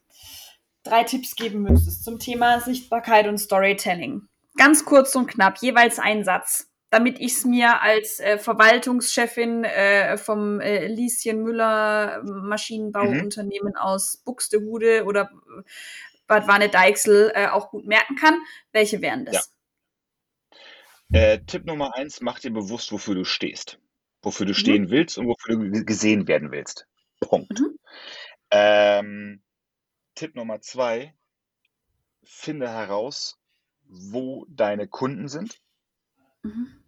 drei 0.84 1.04
Tipps 1.04 1.36
geben 1.36 1.64
müsstest 1.64 2.06
zum 2.06 2.18
Thema 2.18 2.62
Sichtbarkeit 2.62 3.28
und 3.28 3.38
Storytelling, 3.38 4.30
ganz 4.56 4.86
kurz 4.86 5.14
und 5.14 5.28
knapp, 5.28 5.58
jeweils 5.58 6.00
ein 6.00 6.24
Satz 6.24 6.69
damit 6.90 7.20
ich 7.20 7.34
es 7.34 7.46
mir 7.46 7.82
als 7.82 8.20
äh, 8.20 8.38
Verwaltungschefin 8.38 9.64
äh, 9.64 10.18
vom 10.18 10.60
äh, 10.60 10.88
Lieschen 10.88 11.44
Müller 11.44 12.24
Maschinenbauunternehmen 12.24 13.74
mhm. 13.74 13.80
aus 13.80 14.18
Buxtehude 14.18 15.06
oder 15.06 15.32
äh, 15.32 15.62
Bad 16.28 16.48
Wanne-Deichsel 16.48 17.32
äh, 17.36 17.48
auch 17.48 17.70
gut 17.72 17.86
merken 17.86 18.16
kann. 18.16 18.40
Welche 18.72 19.02
wären 19.02 19.26
das? 19.26 19.52
Ja. 21.12 21.20
Äh, 21.20 21.44
Tipp 21.46 21.66
Nummer 21.66 21.96
eins, 21.96 22.22
mach 22.22 22.40
dir 22.40 22.52
bewusst, 22.52 22.92
wofür 22.92 23.16
du 23.16 23.26
stehst. 23.26 23.80
Wofür 24.22 24.46
du 24.46 24.52
mhm. 24.52 24.58
stehen 24.58 24.90
willst 24.90 25.18
und 25.18 25.28
wofür 25.28 25.56
du 25.58 25.86
gesehen 25.86 26.28
werden 26.28 26.52
willst. 26.52 26.88
Punkt. 27.20 27.60
Mhm. 27.60 27.80
Ähm, 28.52 29.42
Tipp 30.16 30.36
Nummer 30.36 30.62
zwei, 30.62 31.14
finde 32.24 32.70
heraus, 32.70 33.40
wo 33.86 34.46
deine 34.50 34.88
Kunden 34.88 35.28
sind. 35.28 35.62
Mhm. 36.44 36.79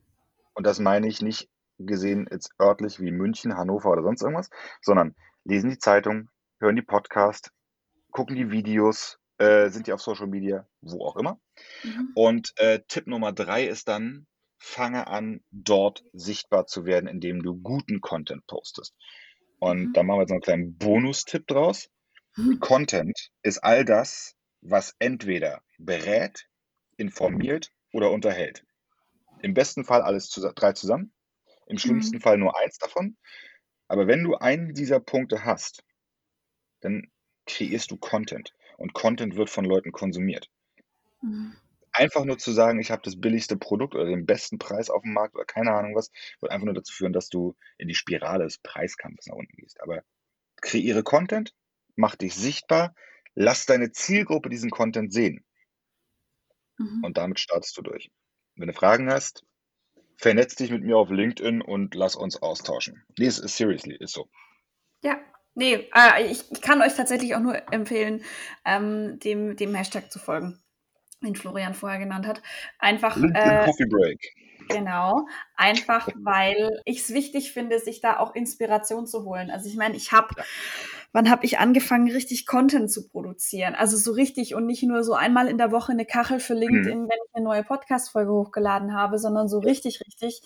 Und 0.54 0.66
das 0.66 0.80
meine 0.80 1.08
ich 1.08 1.22
nicht 1.22 1.50
gesehen 1.78 2.28
jetzt 2.32 2.52
örtlich 2.60 3.00
wie 3.00 3.12
München, 3.12 3.58
Hannover 3.58 3.92
oder 3.92 4.04
sonst 4.04 4.22
irgendwas, 4.22 4.50
sondern 4.82 5.16
lesen 5.44 5.70
die 5.70 5.80
Zeitung, 5.80 6.30
hören 6.60 6.76
die 6.76 6.82
Podcast, 6.82 7.52
gucken 8.12 8.36
die 8.36 8.52
Videos, 8.52 9.18
äh, 9.38 9.70
sind 9.70 9.88
die 9.88 9.94
auf 9.94 10.02
Social 10.02 10.28
Media, 10.28 10.68
wo 10.82 11.06
auch 11.06 11.16
immer. 11.16 11.40
Mhm. 11.84 12.12
Und 12.16 12.54
äh, 12.58 12.82
Tipp 12.88 13.08
Nummer 13.08 13.32
drei 13.32 13.66
ist 13.66 13.88
dann, 13.88 14.28
fange 14.60 15.08
an, 15.08 15.42
dort 15.50 16.04
sichtbar 16.14 16.68
zu 16.68 16.86
werden, 16.86 17.08
indem 17.08 17.42
du 17.42 17.56
guten 17.56 18.00
Content 18.00 18.46
postest. 18.46 18.94
Und 19.60 19.88
mhm. 19.88 19.94
da 19.94 20.04
machen 20.04 20.18
wir 20.18 20.22
jetzt 20.22 20.30
noch 20.30 20.36
einen 20.36 20.42
kleinen 20.42 20.78
Bonustipp 20.78 21.48
draus. 21.48 21.90
Mhm. 22.36 22.60
Content 22.60 23.32
ist 23.42 23.64
all 23.64 23.84
das, 23.84 24.36
was 24.62 24.96
entweder 25.00 25.64
berät, 25.80 26.48
informiert 26.98 27.72
oder 27.92 28.12
unterhält. 28.12 28.64
Im 29.42 29.54
besten 29.54 29.84
Fall 29.84 30.02
alles 30.02 30.30
zu, 30.30 30.42
drei 30.54 30.74
zusammen, 30.74 31.14
im 31.66 31.78
schlimmsten 31.78 32.18
mhm. 32.18 32.22
Fall 32.22 32.38
nur 32.38 32.58
eins 32.58 32.78
davon. 32.78 33.18
Aber 33.88 34.08
wenn 34.08 34.24
du 34.24 34.36
einen 34.36 34.74
dieser 34.74 35.00
Punkte 35.00 35.46
hast, 35.46 35.84
dann 36.82 37.12
kreierst 37.46 37.92
du 37.92 37.98
Content 37.98 38.54
und 38.78 38.94
Content 38.94 39.36
wird 39.36 39.50
von 39.50 39.66
Leuten 39.66 39.92
konsumiert. 39.92 40.50
Mhm. 41.22 41.56
Einfach 41.92 42.24
nur 42.24 42.38
zu 42.38 42.52
sagen, 42.52 42.80
ich 42.80 42.90
habe 42.90 43.02
das 43.04 43.20
billigste 43.20 43.58
Produkt 43.58 43.96
oder 43.96 44.06
den 44.06 44.26
besten 44.26 44.60
Preis 44.60 44.90
auf 44.90 45.02
dem 45.02 45.14
Markt 45.14 45.36
oder 45.36 45.44
keine 45.44 45.74
Ahnung 45.74 45.94
was, 45.96 46.10
wird 46.40 46.52
einfach 46.52 46.66
nur 46.66 46.74
dazu 46.74 46.94
führen, 46.94 47.12
dass 47.12 47.28
du 47.28 47.56
in 47.78 47.90
die 47.90 47.96
Spirale 47.96 48.46
des 48.46 48.60
Preiskampfes 48.60 49.28
nach 49.28 49.36
unten 49.36 49.58
gehst. 49.58 49.82
Aber 49.82 50.04
kreiere 50.62 51.04
Content, 51.04 51.54
mach 51.96 52.16
dich 52.16 52.34
sichtbar, 52.34 52.96
lass 53.36 53.66
deine 53.66 53.92
Zielgruppe 53.92 54.50
diesen 54.50 54.70
Content 54.70 55.12
sehen. 55.12 55.44
Mhm. 56.78 57.04
Und 57.04 57.18
damit 57.18 57.40
startest 57.40 57.78
du 57.78 57.82
durch. 57.82 58.10
Wenn 58.56 58.68
du 58.68 58.74
Fragen 58.74 59.12
hast, 59.12 59.44
vernetz 60.18 60.56
dich 60.56 60.72
mit 60.72 60.84
mir 60.84 60.98
auf 60.98 61.10
LinkedIn 61.10 61.62
und 61.62 61.96
lass 61.96 62.16
uns 62.16 62.42
austauschen. 62.42 63.04
Nee, 63.18 63.28
ist, 63.28 63.38
seriously, 63.38 63.96
ist 64.00 64.14
so. 64.14 64.30
Ja, 65.04 65.18
nee, 65.56 65.90
äh, 65.96 66.26
ich, 66.26 66.52
ich, 66.52 66.62
kann 66.62 66.82
euch 66.82 66.96
tatsächlich 66.96 67.36
auch 67.36 67.40
nur 67.40 67.74
empfehlen, 67.74 68.24
ähm, 68.66 69.20
dem, 69.20 69.56
dem 69.56 69.74
Hashtag 69.74 70.12
zu 70.12 70.20
folgen, 70.20 70.62
den 71.22 71.36
Florian 71.36 71.74
vorher 71.74 72.00
genannt 72.00 72.28
hat. 72.28 72.42
Einfach. 72.78 73.16
LinkedIn 73.16 73.50
äh, 73.50 73.66
Coffee 73.66 73.88
Break. 73.88 74.20
Genau, 74.70 75.28
einfach 75.56 76.08
weil 76.16 76.82
ich 76.86 77.00
es 77.00 77.14
wichtig 77.14 77.52
finde, 77.52 77.80
sich 77.80 78.00
da 78.00 78.20
auch 78.20 78.36
Inspiration 78.36 79.08
zu 79.08 79.26
holen. 79.26 79.50
Also 79.50 79.68
ich 79.68 79.76
meine, 79.76 79.96
ich 79.96 80.12
habe 80.12 80.30
ja 80.38 80.44
wann 81.14 81.30
habe 81.30 81.46
ich 81.46 81.60
angefangen, 81.60 82.10
richtig 82.10 82.46
Content 82.46 82.92
zu 82.92 83.08
produzieren? 83.08 83.76
Also 83.76 83.98
so 83.98 84.12
richtig 84.12 84.56
und 84.56 84.66
nicht 84.66 84.84
nur 84.84 85.04
so 85.04 85.14
einmal 85.14 85.48
in 85.48 85.58
der 85.58 85.72
Woche 85.72 85.92
eine 85.92 86.06
Kachel 86.06 86.40
für 86.40 86.54
LinkedIn, 86.54 87.02
mhm. 87.02 87.10
wenn 87.10 87.20
ich 87.26 87.36
eine 87.36 87.46
neue 87.46 87.64
Podcast-Folge 87.64 88.32
hochgeladen 88.32 88.94
habe, 88.94 89.20
sondern 89.20 89.48
so 89.48 89.60
richtig, 89.60 90.02
richtig, 90.06 90.42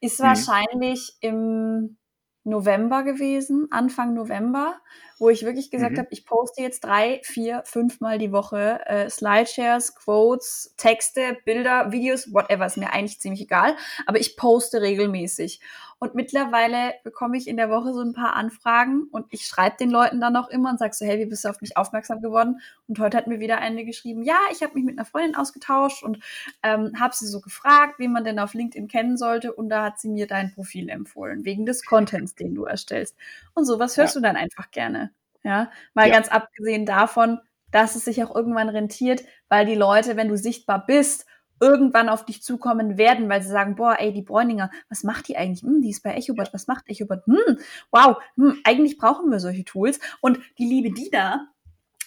ist 0.00 0.20
mhm. 0.20 0.24
wahrscheinlich 0.24 1.16
im 1.20 1.96
November 2.44 3.02
gewesen, 3.02 3.68
Anfang 3.70 4.14
November, 4.14 4.80
wo 5.20 5.28
ich 5.28 5.44
wirklich 5.44 5.70
gesagt 5.70 5.92
mhm. 5.92 5.98
habe, 5.98 6.08
ich 6.10 6.24
poste 6.24 6.62
jetzt 6.62 6.80
drei, 6.80 7.20
vier, 7.22 7.62
fünfmal 7.64 8.18
die 8.18 8.32
Woche 8.32 8.80
äh, 8.86 9.08
Slideshares, 9.08 9.94
Quotes, 9.94 10.74
Texte, 10.76 11.36
Bilder, 11.44 11.92
Videos, 11.92 12.32
whatever, 12.32 12.66
ist 12.66 12.78
mir 12.78 12.92
eigentlich 12.92 13.20
ziemlich 13.20 13.42
egal, 13.42 13.76
aber 14.06 14.18
ich 14.18 14.36
poste 14.36 14.80
regelmäßig. 14.80 15.60
Und 16.02 16.14
mittlerweile 16.14 16.94
bekomme 17.04 17.36
ich 17.36 17.46
in 17.46 17.58
der 17.58 17.68
Woche 17.68 17.92
so 17.92 18.00
ein 18.00 18.14
paar 18.14 18.34
Anfragen 18.34 19.08
und 19.10 19.26
ich 19.28 19.44
schreibe 19.44 19.76
den 19.76 19.90
Leuten 19.90 20.18
dann 20.18 20.32
noch 20.32 20.48
immer 20.48 20.70
und 20.70 20.78
sage 20.78 20.94
so, 20.94 21.04
hey, 21.04 21.18
wie 21.18 21.26
bist 21.26 21.44
du 21.44 21.50
auf 21.50 21.60
mich 21.60 21.76
aufmerksam 21.76 22.22
geworden? 22.22 22.62
Und 22.88 22.98
heute 22.98 23.18
hat 23.18 23.26
mir 23.26 23.38
wieder 23.38 23.58
eine 23.58 23.84
geschrieben, 23.84 24.22
ja, 24.22 24.38
ich 24.50 24.62
habe 24.62 24.72
mich 24.72 24.84
mit 24.84 24.98
einer 24.98 25.04
Freundin 25.04 25.36
ausgetauscht 25.36 26.02
und 26.02 26.18
ähm, 26.62 26.98
habe 26.98 27.14
sie 27.14 27.26
so 27.26 27.42
gefragt, 27.42 27.98
wie 27.98 28.08
man 28.08 28.24
denn 28.24 28.38
auf 28.38 28.54
LinkedIn 28.54 28.88
kennen 28.88 29.18
sollte. 29.18 29.52
Und 29.52 29.68
da 29.68 29.84
hat 29.84 30.00
sie 30.00 30.08
mir 30.08 30.26
dein 30.26 30.54
Profil 30.54 30.88
empfohlen, 30.88 31.44
wegen 31.44 31.66
des 31.66 31.84
Contents, 31.84 32.34
den 32.34 32.54
du 32.54 32.64
erstellst. 32.64 33.14
Und 33.52 33.66
sowas 33.66 33.98
hörst 33.98 34.14
ja. 34.14 34.22
du 34.22 34.26
dann 34.26 34.36
einfach 34.36 34.70
gerne. 34.70 35.09
Ja, 35.42 35.70
mal 35.94 36.08
ja. 36.08 36.14
ganz 36.14 36.28
abgesehen 36.28 36.86
davon, 36.86 37.40
dass 37.70 37.96
es 37.96 38.04
sich 38.04 38.22
auch 38.22 38.34
irgendwann 38.34 38.68
rentiert, 38.68 39.22
weil 39.48 39.64
die 39.64 39.74
Leute, 39.74 40.16
wenn 40.16 40.28
du 40.28 40.36
sichtbar 40.36 40.84
bist 40.86 41.26
irgendwann 41.60 42.08
auf 42.08 42.24
dich 42.24 42.42
zukommen 42.42 42.96
werden, 42.96 43.28
weil 43.28 43.42
sie 43.42 43.50
sagen, 43.50 43.76
boah, 43.76 43.96
ey, 43.98 44.12
die 44.12 44.22
Bräuninger, 44.22 44.70
was 44.88 45.04
macht 45.04 45.28
die 45.28 45.36
eigentlich? 45.36 45.62
Hm, 45.62 45.82
die 45.82 45.90
ist 45.90 46.02
bei 46.02 46.14
Echobot, 46.14 46.52
was 46.52 46.66
macht 46.66 46.88
Echobot? 46.88 47.24
Hm, 47.26 47.58
wow, 47.90 48.16
hm, 48.36 48.58
eigentlich 48.64 48.96
brauchen 48.96 49.30
wir 49.30 49.40
solche 49.40 49.64
Tools. 49.64 50.00
Und 50.20 50.40
die 50.58 50.64
liebe 50.64 50.90
Dina, 50.90 51.48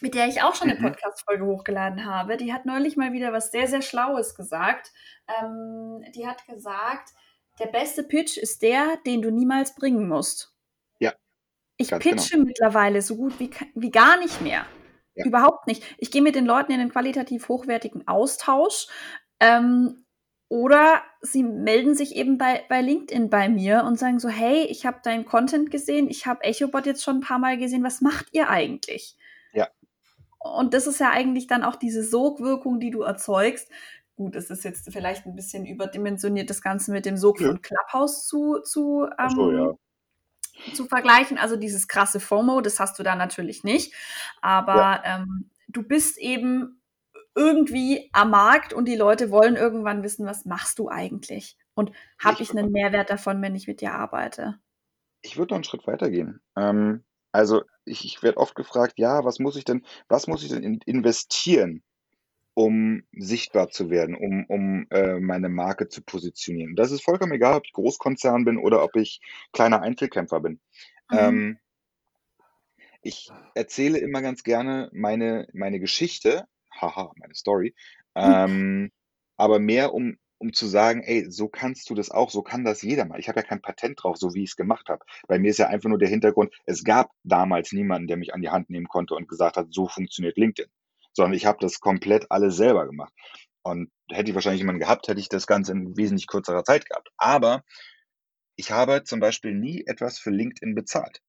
mit 0.01 0.15
der 0.15 0.27
ich 0.27 0.41
auch 0.41 0.55
schon 0.55 0.69
eine 0.69 0.79
mhm. 0.79 0.83
Podcast-Folge 0.83 1.45
hochgeladen 1.45 2.03
habe, 2.05 2.35
die 2.35 2.51
hat 2.51 2.65
neulich 2.65 2.97
mal 2.97 3.13
wieder 3.13 3.31
was 3.31 3.51
sehr, 3.51 3.67
sehr 3.67 3.81
Schlaues 3.81 4.35
gesagt. 4.35 4.91
Ähm, 5.39 6.03
die 6.15 6.27
hat 6.27 6.45
gesagt, 6.47 7.11
der 7.59 7.67
beste 7.67 8.03
Pitch 8.03 8.37
ist 8.37 8.63
der, 8.63 8.97
den 9.05 9.21
du 9.21 9.29
niemals 9.29 9.75
bringen 9.75 10.07
musst. 10.07 10.52
Ich 11.77 11.89
pitche 11.89 12.35
genau. 12.35 12.45
mittlerweile 12.45 13.01
so 13.01 13.15
gut 13.15 13.39
wie, 13.39 13.49
wie 13.75 13.91
gar 13.91 14.19
nicht 14.19 14.41
mehr. 14.41 14.65
Ja. 15.15 15.25
Überhaupt 15.25 15.67
nicht. 15.67 15.83
Ich 15.97 16.11
gehe 16.11 16.21
mit 16.21 16.35
den 16.35 16.45
Leuten 16.45 16.71
in 16.71 16.79
einen 16.79 16.91
qualitativ 16.91 17.47
hochwertigen 17.49 18.07
Austausch. 18.07 18.87
Ähm, 19.39 20.05
oder 20.49 21.01
sie 21.21 21.41
melden 21.41 21.95
sich 21.95 22.15
eben 22.15 22.37
bei, 22.37 22.63
bei 22.69 22.81
LinkedIn 22.81 23.29
bei 23.29 23.49
mir 23.49 23.83
und 23.85 23.97
sagen 23.97 24.19
so, 24.19 24.29
hey, 24.29 24.65
ich 24.65 24.85
habe 24.85 24.99
deinen 25.03 25.25
Content 25.25 25.71
gesehen, 25.71 26.07
ich 26.09 26.27
habe 26.27 26.43
EchoBot 26.43 26.85
jetzt 26.85 27.03
schon 27.03 27.17
ein 27.17 27.21
paar 27.21 27.39
Mal 27.39 27.57
gesehen, 27.57 27.83
was 27.83 28.01
macht 28.01 28.27
ihr 28.33 28.49
eigentlich? 28.49 29.17
Ja. 29.53 29.67
Und 30.39 30.75
das 30.75 30.85
ist 30.85 30.99
ja 30.99 31.09
eigentlich 31.09 31.47
dann 31.47 31.63
auch 31.63 31.75
diese 31.75 32.03
Sogwirkung, 32.03 32.79
die 32.79 32.91
du 32.91 33.01
erzeugst. 33.01 33.67
Gut, 34.15 34.35
es 34.35 34.51
ist 34.51 34.63
jetzt 34.63 34.91
vielleicht 34.93 35.25
ein 35.25 35.35
bisschen 35.35 35.65
überdimensioniert, 35.65 36.51
das 36.51 36.61
Ganze 36.61 36.91
mit 36.91 37.07
dem 37.07 37.17
Sog 37.17 37.41
ja. 37.41 37.47
von 37.47 37.61
Clubhouse 37.61 38.27
zu, 38.27 38.59
zu, 38.59 39.07
ähm, 39.17 39.29
so, 39.35 39.51
ja. 39.51 39.73
Zu 40.73 40.85
vergleichen. 40.85 41.37
Also 41.37 41.55
dieses 41.55 41.87
krasse 41.87 42.19
FOMO, 42.19 42.61
das 42.61 42.79
hast 42.79 42.97
du 42.99 43.03
da 43.03 43.15
natürlich 43.15 43.63
nicht. 43.63 43.93
Aber 44.41 44.75
ja. 44.75 45.03
ähm, 45.05 45.49
du 45.67 45.83
bist 45.83 46.17
eben 46.17 46.81
irgendwie 47.35 48.09
am 48.13 48.29
Markt 48.31 48.73
und 48.73 48.85
die 48.85 48.95
Leute 48.95 49.31
wollen 49.31 49.55
irgendwann 49.55 50.03
wissen, 50.03 50.25
was 50.25 50.45
machst 50.45 50.79
du 50.79 50.89
eigentlich? 50.89 51.57
Und 51.73 51.91
habe 52.19 52.41
ich, 52.41 52.51
ich 52.51 52.57
einen 52.57 52.71
Mehrwert 52.71 53.09
davon, 53.09 53.41
wenn 53.41 53.55
ich 53.55 53.67
mit 53.67 53.81
dir 53.81 53.93
arbeite? 53.93 54.59
Ich 55.21 55.37
würde 55.37 55.53
noch 55.53 55.57
einen 55.57 55.63
Schritt 55.63 55.87
weiter 55.87 56.09
gehen. 56.09 56.41
Ähm, 56.55 57.03
Also 57.31 57.63
ich, 57.85 58.05
ich 58.05 58.21
werde 58.21 58.37
oft 58.37 58.53
gefragt, 58.53 58.93
ja, 58.97 59.25
was 59.25 59.39
muss 59.39 59.55
ich 59.55 59.65
denn, 59.65 59.83
was 60.07 60.27
muss 60.27 60.43
ich 60.43 60.49
denn 60.49 60.61
in, 60.61 60.79
investieren, 60.85 61.81
um 62.53 63.03
sichtbar 63.11 63.69
zu 63.69 63.89
werden, 63.89 64.15
um, 64.15 64.45
um 64.45 64.87
äh, 64.91 65.19
meine 65.19 65.49
Marke 65.49 65.87
zu 65.87 66.01
positionieren. 66.03 66.75
Das 66.75 66.91
ist 66.91 67.03
vollkommen 67.03 67.33
egal, 67.33 67.55
ob 67.55 67.65
ich 67.65 67.73
Großkonzern 67.73 68.45
bin 68.45 68.57
oder 68.57 68.83
ob 68.83 68.95
ich 68.95 69.21
kleiner 69.53 69.81
Einzelkämpfer 69.81 70.39
bin. 70.39 70.59
Mhm. 71.09 71.17
Ähm, 71.17 71.59
ich 73.01 73.29
erzähle 73.53 73.97
immer 73.99 74.21
ganz 74.21 74.43
gerne 74.43 74.89
meine, 74.93 75.47
meine 75.53 75.79
Geschichte, 75.79 76.47
haha, 76.79 77.11
meine 77.17 77.35
Story, 77.35 77.75
ähm, 78.15 78.91
aber 79.35 79.59
mehr 79.59 79.93
um, 79.93 80.17
um 80.37 80.53
zu 80.53 80.67
sagen, 80.67 81.01
ey, 81.01 81.29
so 81.29 81.47
kannst 81.47 81.89
du 81.89 81.95
das 81.95 82.11
auch, 82.11 82.29
so 82.29 82.43
kann 82.43 82.63
das 82.63 82.81
jeder 82.81 83.05
mal. 83.05 83.19
Ich 83.19 83.27
habe 83.27 83.39
ja 83.39 83.45
kein 83.45 83.61
Patent 83.61 84.01
drauf, 84.01 84.17
so 84.17 84.33
wie 84.33 84.43
ich 84.43 84.51
es 84.51 84.55
gemacht 84.55 84.89
habe. 84.89 85.03
Bei 85.27 85.39
mir 85.39 85.49
ist 85.49 85.57
ja 85.57 85.67
einfach 85.67 85.89
nur 85.89 85.99
der 85.99 86.09
Hintergrund, 86.09 86.53
es 86.65 86.83
gab 86.83 87.11
damals 87.23 87.73
niemanden, 87.73 88.07
der 88.07 88.17
mich 88.17 88.33
an 88.33 88.41
die 88.41 88.49
Hand 88.49 88.69
nehmen 88.69 88.87
konnte 88.87 89.15
und 89.15 89.27
gesagt 89.27 89.57
hat, 89.57 89.67
so 89.71 89.87
funktioniert 89.87 90.37
LinkedIn. 90.37 90.71
Sondern 91.13 91.33
ich 91.33 91.45
habe 91.45 91.59
das 91.61 91.79
komplett 91.79 92.31
alles 92.31 92.55
selber 92.55 92.85
gemacht. 92.85 93.13
Und 93.61 93.91
hätte 94.09 94.29
ich 94.29 94.35
wahrscheinlich 94.35 94.61
jemanden 94.61 94.81
gehabt, 94.81 95.07
hätte 95.07 95.19
ich 95.19 95.29
das 95.29 95.47
Ganze 95.47 95.71
in 95.71 95.95
wesentlich 95.95 96.27
kürzerer 96.27 96.63
Zeit 96.63 96.85
gehabt. 96.85 97.09
Aber 97.17 97.63
ich 98.55 98.71
habe 98.71 99.03
zum 99.03 99.19
Beispiel 99.19 99.53
nie 99.53 99.83
etwas 99.85 100.19
für 100.19 100.29
LinkedIn 100.29 100.75
bezahlt. 100.75 101.21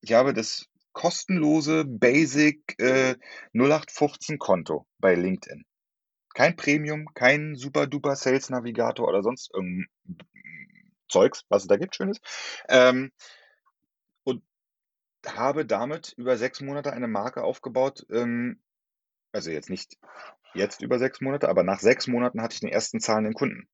Ich 0.00 0.12
habe 0.12 0.34
das 0.34 0.66
kostenlose 0.92 1.84
Basic 1.84 2.74
äh, 2.78 3.16
0815 3.52 4.38
Konto 4.38 4.86
bei 4.98 5.14
LinkedIn. 5.14 5.64
Kein 6.34 6.56
Premium, 6.56 7.12
kein 7.14 7.56
super 7.56 7.86
duper 7.86 8.16
Sales 8.16 8.50
Navigator 8.50 9.08
oder 9.08 9.22
sonst 9.22 9.52
irgendein 9.54 9.86
Zeugs, 11.08 11.44
was 11.48 11.62
es 11.62 11.68
da 11.68 11.76
gibt, 11.76 11.94
schönes. 11.94 12.20
Ähm, 12.68 13.12
und 14.24 14.42
habe 15.26 15.64
damit 15.64 16.14
über 16.16 16.36
sechs 16.36 16.60
Monate 16.60 16.92
eine 16.92 17.08
Marke 17.08 17.42
aufgebaut. 17.44 18.04
Ähm, 18.10 18.60
also 19.34 19.50
jetzt 19.50 19.70
nicht 19.70 19.98
jetzt 20.54 20.80
über 20.80 20.98
sechs 20.98 21.20
Monate, 21.20 21.48
aber 21.48 21.64
nach 21.64 21.80
sechs 21.80 22.06
Monaten 22.06 22.40
hatte 22.40 22.54
ich 22.54 22.60
den 22.60 22.70
ersten 22.70 23.00
zahlenden 23.00 23.34
Kunden. 23.34 23.68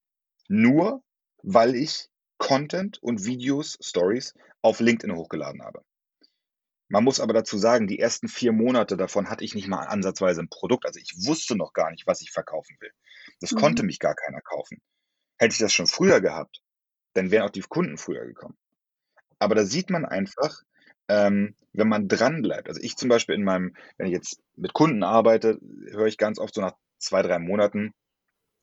Nur 0.48 1.02
weil 1.42 1.74
ich 1.74 2.08
Content 2.38 3.02
und 3.02 3.24
Videos, 3.24 3.78
Stories 3.82 4.34
auf 4.62 4.80
LinkedIn 4.80 5.14
hochgeladen 5.14 5.62
habe. 5.62 5.84
Man 6.88 7.04
muss 7.04 7.20
aber 7.20 7.34
dazu 7.34 7.56
sagen, 7.56 7.86
die 7.86 8.00
ersten 8.00 8.28
vier 8.28 8.52
Monate 8.52 8.96
davon 8.96 9.30
hatte 9.30 9.44
ich 9.44 9.54
nicht 9.54 9.68
mal 9.68 9.84
ansatzweise 9.84 10.40
ein 10.40 10.48
Produkt. 10.48 10.86
Also 10.86 10.98
ich 10.98 11.14
wusste 11.24 11.54
noch 11.54 11.72
gar 11.72 11.90
nicht, 11.90 12.06
was 12.06 12.20
ich 12.20 12.32
verkaufen 12.32 12.76
will. 12.80 12.90
Das 13.40 13.52
mhm. 13.52 13.58
konnte 13.58 13.82
mich 13.84 14.00
gar 14.00 14.14
keiner 14.14 14.40
kaufen. 14.40 14.80
Hätte 15.38 15.52
ich 15.52 15.58
das 15.58 15.72
schon 15.72 15.86
früher 15.86 16.20
gehabt, 16.20 16.62
dann 17.12 17.30
wären 17.30 17.46
auch 17.46 17.50
die 17.50 17.60
Kunden 17.60 17.96
früher 17.96 18.26
gekommen. 18.26 18.58
Aber 19.38 19.54
da 19.54 19.64
sieht 19.64 19.90
man 19.90 20.04
einfach, 20.04 20.62
ähm, 21.10 21.56
wenn 21.72 21.88
man 21.88 22.06
dran 22.06 22.40
bleibt. 22.40 22.68
Also 22.68 22.80
ich 22.80 22.96
zum 22.96 23.08
Beispiel 23.08 23.34
in 23.34 23.42
meinem, 23.42 23.74
wenn 23.98 24.06
ich 24.06 24.12
jetzt 24.12 24.40
mit 24.56 24.72
Kunden 24.72 25.02
arbeite, 25.02 25.58
höre 25.90 26.06
ich 26.06 26.18
ganz 26.18 26.38
oft 26.38 26.54
so 26.54 26.60
nach 26.60 26.74
zwei, 26.98 27.22
drei 27.22 27.40
Monaten, 27.40 27.92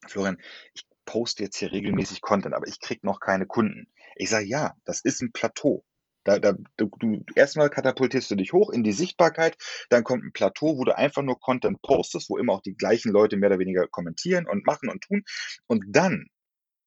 Florian, 0.08 0.38
ich 0.74 0.86
poste 1.06 1.44
jetzt 1.44 1.58
hier 1.58 1.72
regelmäßig 1.72 2.22
Content, 2.22 2.56
aber 2.56 2.68
ich 2.68 2.80
kriege 2.80 3.06
noch 3.06 3.20
keine 3.20 3.46
Kunden. 3.46 3.88
Ich 4.16 4.30
sage, 4.30 4.46
ja, 4.46 4.76
das 4.86 5.02
ist 5.02 5.22
ein 5.22 5.34
Plateau. 5.34 5.84
Da, 6.24 6.40
da, 6.40 6.54
du, 6.78 6.90
du, 7.00 7.24
erstmal 7.36 7.70
katapultierst 7.70 8.32
du 8.32 8.36
dich 8.36 8.54
hoch 8.54 8.70
in 8.70 8.84
die 8.84 8.94
Sichtbarkeit, 8.94 9.58
dann 9.90 10.04
kommt 10.04 10.24
ein 10.24 10.34
Plateau, 10.34 10.78
wo 10.78 10.84
du 10.84 10.96
einfach 10.98 11.24
nur 11.24 11.40
Content 11.40 11.82
postest, 11.82 12.30
wo 12.30 12.38
immer 12.38 12.54
auch 12.54 12.62
die 12.62 12.76
gleichen 12.76 13.12
Leute 13.12 13.38
mehr 13.38 13.50
oder 13.50 13.60
weniger 13.60 13.88
kommentieren 13.88 14.48
und 14.48 14.66
machen 14.66 14.90
und 14.90 15.02
tun. 15.02 15.24
Und 15.68 15.84
dann, 15.90 16.28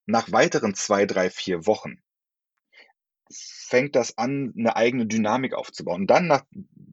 nach 0.07 0.33
weiteren 0.33 0.75
zwei, 0.75 1.07
drei, 1.07 1.31
vier 1.31 1.67
Wochen, 1.67 2.03
fängt 3.31 3.97
das 3.97 4.19
an, 4.19 4.53
eine 4.57 4.77
eigene 4.77 5.07
Dynamik 5.07 5.55
aufzubauen. 5.55 6.03
Und 6.03 6.11
dann 6.11 6.27
nach, 6.27 6.45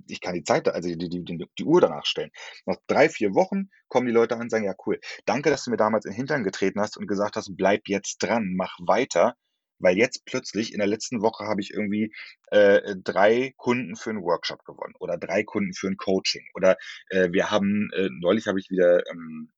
ich 0.08 0.22
kann 0.22 0.36
die 0.36 0.44
Zeit, 0.44 0.68
also 0.68 0.90
die, 0.90 1.10
die, 1.10 1.24
die, 1.24 1.46
die 1.58 1.64
Uhr 1.64 1.82
danach 1.82 2.06
stellen. 2.06 2.32
Nach 2.66 2.78
drei, 2.88 3.10
vier 3.10 3.34
Wochen 3.34 3.70
kommen 3.88 4.08
die 4.08 4.14
Leute 4.14 4.36
an 4.36 4.42
und 4.42 4.52
sagen, 4.52 4.66
ja 4.66 4.76
cool, 4.86 5.00
danke, 5.26 5.50
dass 5.50 5.64
du 5.64 5.72
mir 5.72 5.78
damals 5.78 6.06
in 6.06 6.12
den 6.12 6.18
Hintern 6.18 6.44
getreten 6.44 6.80
hast 6.80 6.98
und 6.98 7.08
gesagt 7.08 7.36
hast, 7.36 7.56
bleib 7.56 7.88
jetzt 7.88 8.20
dran, 8.20 8.54
mach 8.56 8.78
weiter. 8.80 9.36
Weil 9.80 9.98
jetzt 9.98 10.26
plötzlich, 10.26 10.74
in 10.74 10.80
der 10.80 10.88
letzten 10.88 11.22
Woche 11.22 11.46
habe 11.46 11.62
ich 11.62 11.72
irgendwie 11.72 12.12
äh, 12.48 12.96
drei 13.04 13.54
Kunden 13.58 13.96
für 13.96 14.10
einen 14.10 14.24
Workshop 14.24 14.64
gewonnen 14.66 14.96
oder 15.00 15.18
drei 15.18 15.44
Kunden 15.44 15.74
für 15.74 15.88
ein 15.88 15.98
Coaching. 15.98 16.48
Oder 16.56 16.78
äh, 17.10 17.32
wir 17.32 17.52
haben, 17.52 17.90
äh, 17.94 18.10
neulich 18.12 18.48
habe 18.48 18.60
ich 18.60 18.72
wieder 18.72 19.08
ähm, 19.12 19.52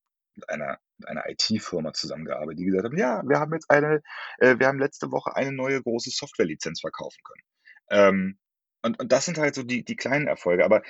einer, 0.47 0.79
mit 0.99 1.07
einer 1.07 1.27
IT-Firma 1.29 1.93
zusammengearbeitet, 1.93 2.59
die 2.59 2.65
gesagt 2.65 2.85
haben, 2.85 2.97
ja, 2.97 3.23
wir 3.25 3.39
haben 3.39 3.53
jetzt 3.53 3.69
eine, 3.69 4.01
äh, 4.39 4.57
wir 4.59 4.67
haben 4.67 4.79
letzte 4.79 5.11
Woche 5.11 5.35
eine 5.35 5.51
neue 5.51 5.81
große 5.81 6.11
Softwarelizenz 6.11 6.81
verkaufen 6.81 7.19
können. 7.23 7.43
Ähm, 7.89 8.39
und, 8.81 8.99
und 8.99 9.11
das 9.11 9.25
sind 9.25 9.37
halt 9.37 9.55
so 9.55 9.63
die, 9.63 9.83
die 9.83 9.95
kleinen 9.95 10.27
Erfolge, 10.27 10.65
aber 10.65 10.83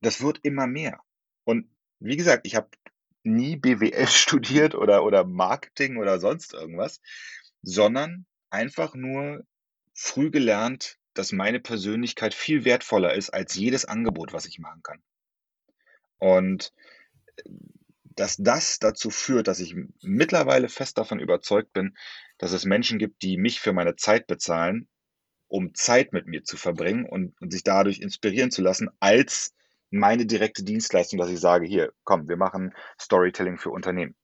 das 0.00 0.20
wird 0.20 0.40
immer 0.42 0.66
mehr. 0.66 1.00
Und 1.44 1.70
wie 1.98 2.16
gesagt, 2.16 2.46
ich 2.46 2.56
habe 2.56 2.68
nie 3.22 3.56
BWL 3.56 4.06
studiert 4.08 4.74
oder, 4.74 5.04
oder 5.04 5.24
Marketing 5.24 5.96
oder 5.96 6.20
sonst 6.20 6.54
irgendwas, 6.54 7.00
sondern 7.62 8.26
einfach 8.50 8.94
nur 8.94 9.44
früh 9.94 10.30
gelernt, 10.30 10.98
dass 11.14 11.32
meine 11.32 11.60
Persönlichkeit 11.60 12.34
viel 12.34 12.64
wertvoller 12.64 13.14
ist 13.14 13.30
als 13.30 13.54
jedes 13.54 13.86
Angebot, 13.86 14.32
was 14.32 14.46
ich 14.46 14.58
machen 14.58 14.82
kann. 14.82 15.02
Und 16.18 16.72
äh, 17.36 17.42
dass 18.16 18.36
das 18.36 18.78
dazu 18.78 19.10
führt, 19.10 19.46
dass 19.46 19.60
ich 19.60 19.76
mittlerweile 20.02 20.68
fest 20.68 20.98
davon 20.98 21.20
überzeugt 21.20 21.72
bin, 21.72 21.96
dass 22.38 22.52
es 22.52 22.64
Menschen 22.64 22.98
gibt, 22.98 23.22
die 23.22 23.36
mich 23.36 23.60
für 23.60 23.72
meine 23.72 23.96
Zeit 23.96 24.26
bezahlen, 24.26 24.88
um 25.48 25.74
Zeit 25.74 26.12
mit 26.12 26.26
mir 26.26 26.42
zu 26.42 26.56
verbringen 26.56 27.06
und, 27.06 27.40
und 27.40 27.52
sich 27.52 27.62
dadurch 27.62 28.00
inspirieren 28.00 28.50
zu 28.50 28.62
lassen, 28.62 28.90
als 29.00 29.54
meine 29.90 30.26
direkte 30.26 30.64
Dienstleistung, 30.64 31.18
dass 31.18 31.30
ich 31.30 31.38
sage, 31.38 31.66
hier, 31.66 31.92
komm, 32.04 32.28
wir 32.28 32.36
machen 32.36 32.74
Storytelling 33.00 33.58
für 33.58 33.70
Unternehmen. 33.70 34.16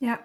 Ja, 0.00 0.18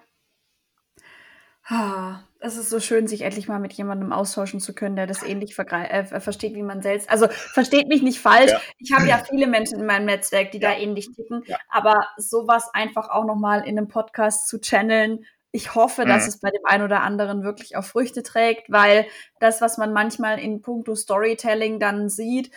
Ah, 1.70 2.20
es 2.40 2.56
ist 2.56 2.70
so 2.70 2.80
schön, 2.80 3.08
sich 3.08 3.24
endlich 3.24 3.50
mal 3.50 3.60
mit 3.60 3.74
jemandem 3.74 4.14
austauschen 4.14 4.62
zu 4.62 4.74
können, 4.74 4.96
der 4.96 5.06
das 5.06 5.22
ähnlich 5.24 5.58
äh, 5.58 6.06
versteht 6.22 6.56
wie 6.56 6.64
man 6.64 6.82
selbst. 6.82 7.10
Also 7.10 7.28
versteht 7.28 7.90
mich 7.90 8.02
nicht 8.02 8.20
falsch. 8.20 8.52
Ja. 8.52 8.62
Ich 8.78 8.94
habe 8.94 9.06
ja 9.06 9.18
viele 9.18 9.48
Menschen 9.48 9.80
in 9.80 9.86
meinem 9.86 10.06
Netzwerk, 10.06 10.52
die 10.52 10.60
ja. 10.60 10.72
da 10.72 10.78
ähnlich 10.78 11.10
ticken. 11.14 11.44
Ja. 11.46 11.58
Aber 11.70 12.08
sowas 12.16 12.70
einfach 12.74 13.10
auch 13.10 13.26
nochmal 13.26 13.68
in 13.68 13.78
einem 13.78 13.90
Podcast 13.90 14.48
zu 14.48 14.60
channeln, 14.62 15.26
ich 15.52 15.76
hoffe, 15.76 16.04
mhm. 16.04 16.10
dass 16.10 16.28
es 16.28 16.40
bei 16.40 16.52
dem 16.52 16.66
einen 16.66 16.84
oder 16.84 17.02
anderen 17.02 17.44
wirklich 17.44 17.76
auch 17.76 17.84
Früchte 17.84 18.24
trägt, 18.24 18.72
weil 18.72 19.08
das, 19.40 19.60
was 19.60 19.78
man 19.78 19.92
manchmal 19.92 20.40
in 20.40 20.62
puncto 20.62 20.96
Storytelling 20.96 21.80
dann 21.80 22.10
sieht, 22.10 22.52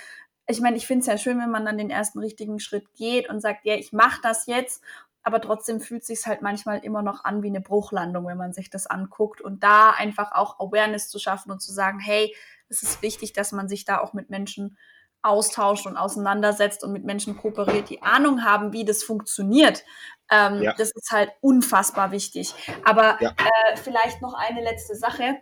ich 0.46 0.60
meine, 0.60 0.76
ich 0.76 0.86
finde 0.86 1.00
es 1.00 1.06
ja 1.06 1.16
schön, 1.16 1.38
wenn 1.38 1.50
man 1.50 1.64
dann 1.64 1.78
den 1.78 1.90
ersten 1.90 2.18
richtigen 2.18 2.58
Schritt 2.58 2.92
geht 2.94 3.28
und 3.28 3.40
sagt, 3.40 3.64
ja, 3.64 3.74
ich 3.74 3.92
mache 3.92 4.20
das 4.22 4.46
jetzt 4.46 4.82
aber 5.22 5.40
trotzdem 5.40 5.80
fühlt 5.80 6.04
sich 6.04 6.26
halt 6.26 6.42
manchmal 6.42 6.78
immer 6.78 7.02
noch 7.02 7.24
an 7.24 7.42
wie 7.42 7.48
eine 7.48 7.60
Bruchlandung, 7.60 8.26
wenn 8.26 8.38
man 8.38 8.52
sich 8.52 8.70
das 8.70 8.86
anguckt 8.86 9.40
und 9.40 9.62
da 9.62 9.90
einfach 9.90 10.32
auch 10.32 10.58
Awareness 10.60 11.08
zu 11.08 11.18
schaffen 11.18 11.50
und 11.50 11.60
zu 11.60 11.72
sagen, 11.72 11.98
hey, 11.98 12.34
es 12.68 12.82
ist 12.82 13.02
wichtig, 13.02 13.32
dass 13.32 13.52
man 13.52 13.68
sich 13.68 13.84
da 13.84 13.98
auch 14.00 14.12
mit 14.12 14.30
Menschen 14.30 14.78
austauscht 15.22 15.86
und 15.86 15.96
auseinandersetzt 15.96 16.82
und 16.82 16.92
mit 16.92 17.04
Menschen 17.04 17.36
kooperiert, 17.36 17.90
die 17.90 18.02
Ahnung 18.02 18.44
haben, 18.44 18.72
wie 18.72 18.84
das 18.84 19.02
funktioniert. 19.02 19.84
Ähm, 20.30 20.62
ja. 20.62 20.72
Das 20.74 20.92
ist 20.92 21.10
halt 21.10 21.30
unfassbar 21.40 22.10
wichtig. 22.10 22.54
Aber 22.84 23.18
ja. 23.20 23.30
äh, 23.30 23.76
vielleicht 23.76 24.22
noch 24.22 24.34
eine 24.34 24.62
letzte 24.62 24.94
Sache. 24.94 25.36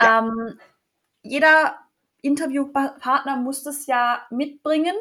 Ja. 0.00 0.18
Ähm, 0.18 0.58
jeder 1.22 1.78
Interviewpartner 2.22 3.36
muss 3.36 3.62
das 3.62 3.86
ja 3.86 4.26
mitbringen. 4.30 4.94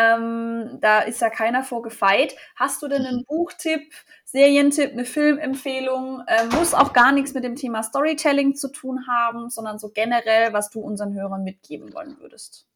Ähm, 0.00 0.78
da 0.80 1.00
ist 1.00 1.20
ja 1.20 1.30
keiner 1.30 1.62
vor 1.62 1.82
gefeit. 1.82 2.34
Hast 2.56 2.82
du 2.82 2.88
denn 2.88 3.04
einen 3.04 3.24
Buchtipp, 3.24 3.92
Serientipp, 4.24 4.92
eine 4.92 5.04
Filmempfehlung? 5.04 6.22
Ähm, 6.26 6.48
muss 6.50 6.74
auch 6.74 6.92
gar 6.92 7.12
nichts 7.12 7.34
mit 7.34 7.44
dem 7.44 7.56
Thema 7.56 7.82
Storytelling 7.82 8.54
zu 8.54 8.70
tun 8.70 9.06
haben, 9.08 9.50
sondern 9.50 9.78
so 9.78 9.90
generell, 9.90 10.52
was 10.52 10.70
du 10.70 10.80
unseren 10.80 11.14
Hörern 11.14 11.44
mitgeben 11.44 11.92
wollen 11.92 12.16
würdest. 12.20 12.66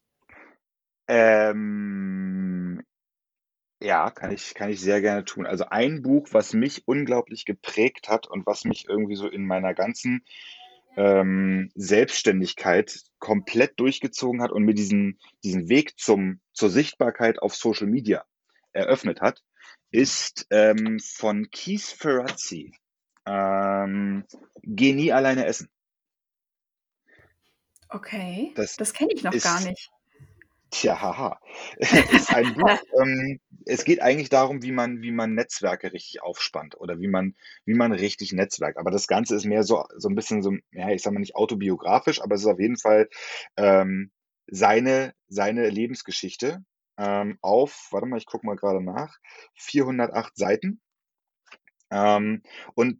Ähm, 1.07 2.81
ja, 3.81 4.09
kann 4.09 4.31
ich, 4.31 4.53
kann 4.55 4.69
ich 4.69 4.81
sehr 4.81 5.01
gerne 5.01 5.25
tun. 5.25 5.45
Also 5.45 5.65
ein 5.65 6.01
Buch, 6.01 6.27
was 6.31 6.53
mich 6.53 6.87
unglaublich 6.87 7.45
geprägt 7.45 8.09
hat 8.09 8.27
und 8.27 8.45
was 8.45 8.65
mich 8.65 8.87
irgendwie 8.89 9.15
so 9.15 9.27
in 9.27 9.45
meiner 9.45 9.73
ganzen 9.73 10.25
ähm, 10.95 11.71
Selbstständigkeit 11.75 12.99
komplett 13.19 13.79
durchgezogen 13.79 14.41
hat 14.41 14.51
und 14.51 14.63
mir 14.63 14.73
diesen, 14.73 15.19
diesen 15.43 15.69
Weg 15.69 15.99
zum, 15.99 16.39
zur 16.53 16.69
Sichtbarkeit 16.69 17.39
auf 17.41 17.55
Social 17.55 17.87
Media 17.87 18.25
eröffnet 18.71 19.21
hat, 19.21 19.43
ist 19.91 20.47
ähm, 20.49 20.99
von 20.99 21.49
Keith 21.51 21.81
Ferrazzi. 21.81 22.73
Ähm, 23.25 24.25
Geh 24.63 24.93
nie 24.93 25.11
alleine 25.11 25.45
essen. 25.45 25.69
Okay, 27.89 28.51
das, 28.55 28.75
das 28.75 28.93
kenne 28.93 29.13
ich 29.13 29.23
noch 29.23 29.33
ist, 29.33 29.43
gar 29.43 29.61
nicht. 29.61 29.89
Tja, 30.71 30.99
haha. 30.99 31.39
ist 31.77 32.33
ein 32.33 32.53
Buch, 32.55 32.79
ähm, 32.99 33.39
es 33.65 33.85
geht 33.85 34.01
eigentlich 34.01 34.29
darum, 34.29 34.61
wie 34.61 34.71
man, 34.71 35.01
wie 35.01 35.11
man 35.11 35.33
Netzwerke 35.33 35.93
richtig 35.93 36.21
aufspannt 36.21 36.75
oder 36.77 36.99
wie 36.99 37.07
man, 37.07 37.35
wie 37.65 37.75
man 37.75 37.91
richtig 37.93 38.33
netzwerkt. 38.33 38.77
Aber 38.77 38.91
das 38.91 39.07
Ganze 39.07 39.35
ist 39.35 39.45
mehr 39.45 39.63
so, 39.63 39.85
so 39.95 40.09
ein 40.09 40.15
bisschen 40.15 40.41
so, 40.41 40.51
ja, 40.71 40.89
ich 40.89 41.01
sag 41.01 41.13
mal 41.13 41.19
nicht 41.19 41.35
autobiografisch, 41.35 42.21
aber 42.21 42.35
es 42.35 42.41
ist 42.41 42.47
auf 42.47 42.59
jeden 42.59 42.77
Fall 42.77 43.09
ähm, 43.57 44.11
seine, 44.47 45.13
seine 45.27 45.69
Lebensgeschichte 45.69 46.63
ähm, 46.97 47.37
auf, 47.41 47.87
warte 47.91 48.07
mal, 48.07 48.17
ich 48.17 48.25
gucke 48.25 48.45
mal 48.45 48.55
gerade 48.55 48.83
nach, 48.83 49.17
408 49.55 50.35
Seiten. 50.35 50.81
Ähm, 51.91 52.41
und 52.75 52.99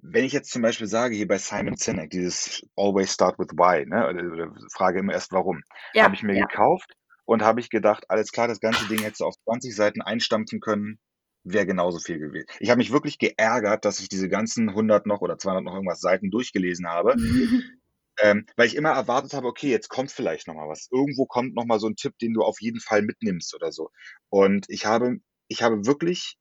wenn 0.00 0.24
ich 0.24 0.32
jetzt 0.32 0.50
zum 0.50 0.62
Beispiel 0.62 0.86
sage, 0.86 1.16
hier 1.16 1.26
bei 1.26 1.38
Simon 1.38 1.76
Sinek, 1.76 2.10
dieses 2.10 2.64
Always 2.76 3.12
Start 3.12 3.38
with 3.38 3.48
Why, 3.52 3.84
ne, 3.86 4.08
oder, 4.08 4.54
frage 4.72 5.00
immer 5.00 5.12
erst 5.12 5.32
warum, 5.32 5.62
ja, 5.92 6.04
habe 6.04 6.14
ich 6.14 6.22
mir 6.22 6.36
ja. 6.36 6.46
gekauft 6.46 6.92
und 7.24 7.42
habe 7.42 7.60
ich 7.60 7.68
gedacht, 7.68 8.04
alles 8.08 8.32
klar, 8.32 8.48
das 8.48 8.60
ganze 8.60 8.86
Ding 8.88 9.00
hättest 9.00 9.20
du 9.20 9.26
auf 9.26 9.34
20 9.44 9.74
Seiten 9.74 10.00
einstampfen 10.00 10.60
können, 10.60 10.98
wäre 11.44 11.66
genauso 11.66 11.98
viel 11.98 12.18
gewesen. 12.18 12.46
Ich 12.60 12.70
habe 12.70 12.78
mich 12.78 12.92
wirklich 12.92 13.18
geärgert, 13.18 13.84
dass 13.84 14.00
ich 14.00 14.08
diese 14.08 14.28
ganzen 14.28 14.70
100 14.70 15.06
noch 15.06 15.20
oder 15.20 15.38
200 15.38 15.64
noch 15.64 15.74
irgendwas 15.74 16.00
Seiten 16.00 16.30
durchgelesen 16.30 16.86
habe, 16.86 17.14
ähm, 18.20 18.46
weil 18.56 18.66
ich 18.66 18.76
immer 18.76 18.90
erwartet 18.90 19.32
habe, 19.34 19.46
okay, 19.46 19.68
jetzt 19.68 19.88
kommt 19.88 20.12
vielleicht 20.12 20.46
noch 20.46 20.54
mal 20.54 20.68
was. 20.68 20.88
Irgendwo 20.92 21.26
kommt 21.26 21.54
noch 21.54 21.64
mal 21.64 21.80
so 21.80 21.88
ein 21.88 21.96
Tipp, 21.96 22.18
den 22.18 22.34
du 22.34 22.42
auf 22.42 22.60
jeden 22.60 22.80
Fall 22.80 23.02
mitnimmst 23.02 23.54
oder 23.54 23.72
so. 23.72 23.90
Und 24.28 24.66
ich 24.68 24.86
habe, 24.86 25.18
ich 25.48 25.62
habe 25.62 25.86
wirklich 25.86 26.38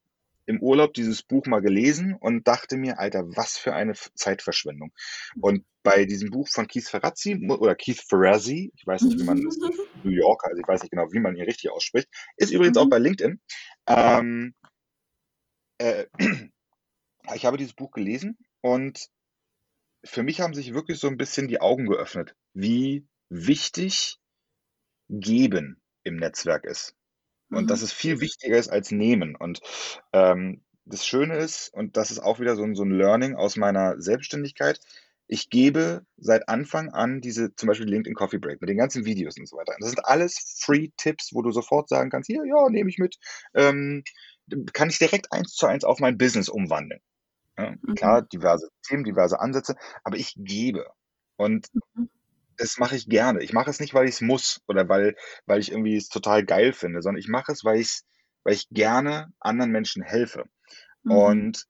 im 0.47 0.61
Urlaub 0.61 0.93
dieses 0.93 1.23
Buch 1.23 1.45
mal 1.45 1.61
gelesen 1.61 2.15
und 2.15 2.47
dachte 2.47 2.77
mir, 2.77 2.99
Alter, 2.99 3.23
was 3.35 3.57
für 3.57 3.73
eine 3.73 3.93
Zeitverschwendung. 4.15 4.93
Und 5.39 5.65
bei 5.83 6.05
diesem 6.05 6.31
Buch 6.31 6.47
von 6.47 6.67
Keith 6.67 6.87
Ferrazzi 6.87 7.35
oder 7.47 7.75
Keith 7.75 8.01
Ferrazzi, 8.01 8.71
ich 8.75 8.87
weiß 8.87 9.03
nicht, 9.03 9.19
wie 9.19 9.23
man 9.23 9.43
das 9.43 9.57
New 10.03 10.11
Yorker, 10.11 10.47
also 10.47 10.61
ich 10.61 10.67
weiß 10.67 10.81
nicht 10.81 10.91
genau, 10.91 11.11
wie 11.11 11.19
man 11.19 11.35
ihn 11.35 11.43
richtig 11.43 11.69
ausspricht, 11.69 12.07
ist 12.37 12.51
übrigens 12.51 12.77
auch 12.77 12.85
mhm. 12.85 12.89
bei 12.89 12.99
LinkedIn. 12.99 13.41
Ähm, 13.87 14.55
äh, 15.79 16.05
ich 17.35 17.45
habe 17.45 17.57
dieses 17.57 17.73
Buch 17.73 17.91
gelesen 17.91 18.37
und 18.61 19.09
für 20.05 20.23
mich 20.23 20.39
haben 20.39 20.53
sich 20.53 20.73
wirklich 20.73 20.99
so 20.99 21.07
ein 21.07 21.17
bisschen 21.17 21.49
die 21.49 21.59
Augen 21.59 21.87
geöffnet, 21.87 22.35
wie 22.53 23.05
wichtig 23.29 24.17
Geben 25.09 25.81
im 26.03 26.15
Netzwerk 26.15 26.63
ist. 26.65 26.96
Und 27.49 27.63
mhm. 27.63 27.67
dass 27.67 27.81
es 27.81 27.91
viel 27.91 28.19
wichtiger 28.19 28.57
ist 28.57 28.69
als 28.69 28.91
Nehmen. 28.91 29.35
Und 29.35 29.61
ähm, 30.13 30.61
das 30.85 31.05
Schöne 31.05 31.37
ist, 31.37 31.73
und 31.73 31.97
das 31.97 32.11
ist 32.11 32.19
auch 32.19 32.39
wieder 32.39 32.55
so 32.55 32.63
ein, 32.63 32.75
so 32.75 32.83
ein 32.83 32.91
Learning 32.91 33.35
aus 33.35 33.57
meiner 33.57 33.99
Selbstständigkeit, 33.99 34.79
ich 35.27 35.49
gebe 35.49 36.05
seit 36.17 36.47
Anfang 36.47 36.89
an 36.89 37.19
diese, 37.19 37.53
zum 37.55 37.67
Beispiel 37.67 37.87
LinkedIn 37.87 38.15
Coffee 38.15 38.37
Break 38.37 38.61
mit 38.61 38.69
den 38.69 38.77
ganzen 38.77 39.05
Videos 39.05 39.37
und 39.37 39.47
so 39.47 39.57
weiter. 39.57 39.75
Das 39.79 39.89
sind 39.89 40.05
alles 40.05 40.57
Free-Tipps, 40.61 41.33
wo 41.33 41.41
du 41.41 41.51
sofort 41.51 41.89
sagen 41.89 42.09
kannst, 42.09 42.27
hier, 42.27 42.43
ja, 42.45 42.69
nehme 42.69 42.89
ich 42.89 42.97
mit, 42.97 43.17
ähm, 43.53 44.03
kann 44.71 44.89
ich 44.89 44.99
direkt 44.99 45.33
eins 45.33 45.53
zu 45.53 45.67
eins 45.67 45.83
auf 45.83 45.99
mein 45.99 46.17
Business 46.17 46.47
umwandeln. 46.47 47.01
Ja, 47.57 47.71
mhm. 47.81 47.95
Klar, 47.95 48.21
diverse 48.21 48.69
Themen, 48.87 49.03
diverse 49.03 49.39
Ansätze, 49.39 49.75
aber 50.03 50.15
ich 50.15 50.33
gebe. 50.37 50.85
Und 51.35 51.67
mhm. 51.73 52.09
Das 52.57 52.77
mache 52.77 52.95
ich 52.95 53.07
gerne. 53.07 53.41
Ich 53.43 53.53
mache 53.53 53.69
es 53.69 53.79
nicht, 53.79 53.93
weil 53.93 54.05
ich 54.05 54.15
es 54.15 54.21
muss 54.21 54.61
oder 54.67 54.89
weil, 54.89 55.15
weil 55.45 55.59
ich 55.59 55.71
irgendwie 55.71 55.95
es 55.95 56.09
total 56.09 56.43
geil 56.43 56.73
finde, 56.73 57.01
sondern 57.01 57.19
ich 57.19 57.27
mache 57.27 57.51
es, 57.51 57.63
weil 57.63 57.79
ich, 57.79 58.01
weil 58.43 58.53
ich 58.53 58.67
gerne 58.69 59.31
anderen 59.39 59.71
Menschen 59.71 60.03
helfe. 60.03 60.45
Mhm. 61.03 61.11
Und 61.11 61.65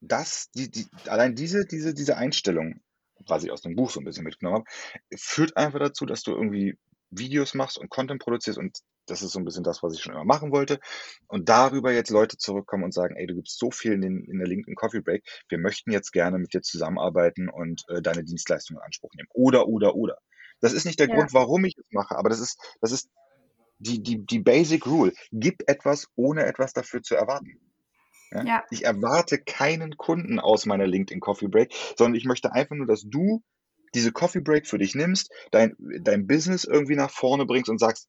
das, 0.00 0.50
die, 0.54 0.70
die, 0.70 0.86
allein 1.06 1.34
diese, 1.34 1.66
diese, 1.66 1.94
diese 1.94 2.16
Einstellung, 2.16 2.80
was 3.26 3.44
ich 3.44 3.50
aus 3.50 3.62
dem 3.62 3.74
Buch 3.74 3.90
so 3.90 4.00
ein 4.00 4.04
bisschen 4.04 4.24
mitgenommen 4.24 4.58
habe, 4.58 5.18
führt 5.18 5.56
einfach 5.56 5.80
dazu, 5.80 6.06
dass 6.06 6.22
du 6.22 6.32
irgendwie 6.32 6.78
Videos 7.10 7.54
machst 7.54 7.78
und 7.78 7.90
Content 7.90 8.20
produzierst 8.22 8.58
und 8.58 8.78
das 9.06 9.22
ist 9.22 9.32
so 9.32 9.38
ein 9.38 9.44
bisschen 9.44 9.64
das, 9.64 9.82
was 9.82 9.94
ich 9.94 10.02
schon 10.02 10.12
immer 10.12 10.24
machen 10.24 10.52
wollte. 10.52 10.80
Und 11.28 11.48
darüber 11.48 11.92
jetzt 11.92 12.10
Leute 12.10 12.36
zurückkommen 12.36 12.84
und 12.84 12.92
sagen, 12.92 13.16
ey, 13.16 13.26
du 13.26 13.34
gibst 13.34 13.58
so 13.58 13.70
viel 13.70 13.92
in, 13.92 14.00
den, 14.02 14.24
in 14.24 14.38
der 14.38 14.48
LinkedIn 14.48 14.74
Coffee 14.74 15.00
Break, 15.00 15.24
wir 15.48 15.58
möchten 15.58 15.92
jetzt 15.92 16.12
gerne 16.12 16.38
mit 16.38 16.52
dir 16.52 16.62
zusammenarbeiten 16.62 17.48
und 17.48 17.84
äh, 17.88 18.02
deine 18.02 18.24
Dienstleistungen 18.24 18.80
in 18.80 18.84
Anspruch 18.84 19.12
nehmen. 19.14 19.28
Oder, 19.32 19.68
oder, 19.68 19.94
oder. 19.94 20.18
Das 20.60 20.72
ist 20.72 20.84
nicht 20.84 21.00
der 21.00 21.08
ja. 21.08 21.14
Grund, 21.14 21.32
warum 21.34 21.64
ich 21.64 21.76
es 21.76 21.84
mache, 21.90 22.16
aber 22.16 22.28
das 22.28 22.40
ist, 22.40 22.58
das 22.80 22.92
ist 22.92 23.08
die, 23.78 24.02
die, 24.02 24.24
die 24.24 24.40
Basic 24.40 24.86
Rule. 24.86 25.12
Gib 25.32 25.68
etwas, 25.68 26.08
ohne 26.16 26.46
etwas 26.46 26.72
dafür 26.72 27.02
zu 27.02 27.14
erwarten. 27.14 27.60
Ja? 28.32 28.44
ja? 28.44 28.64
Ich 28.70 28.84
erwarte 28.84 29.38
keinen 29.38 29.96
Kunden 29.96 30.40
aus 30.40 30.66
meiner 30.66 30.86
LinkedIn 30.86 31.20
Coffee 31.20 31.48
Break, 31.48 31.74
sondern 31.96 32.14
ich 32.14 32.24
möchte 32.24 32.52
einfach 32.52 32.74
nur, 32.74 32.86
dass 32.86 33.02
du 33.02 33.42
diese 33.94 34.12
Coffee 34.12 34.40
Break 34.40 34.66
für 34.66 34.78
dich 34.78 34.94
nimmst, 34.94 35.30
dein, 35.52 35.76
dein 36.00 36.26
Business 36.26 36.64
irgendwie 36.64 36.96
nach 36.96 37.10
vorne 37.10 37.46
bringst 37.46 37.70
und 37.70 37.78
sagst, 37.78 38.08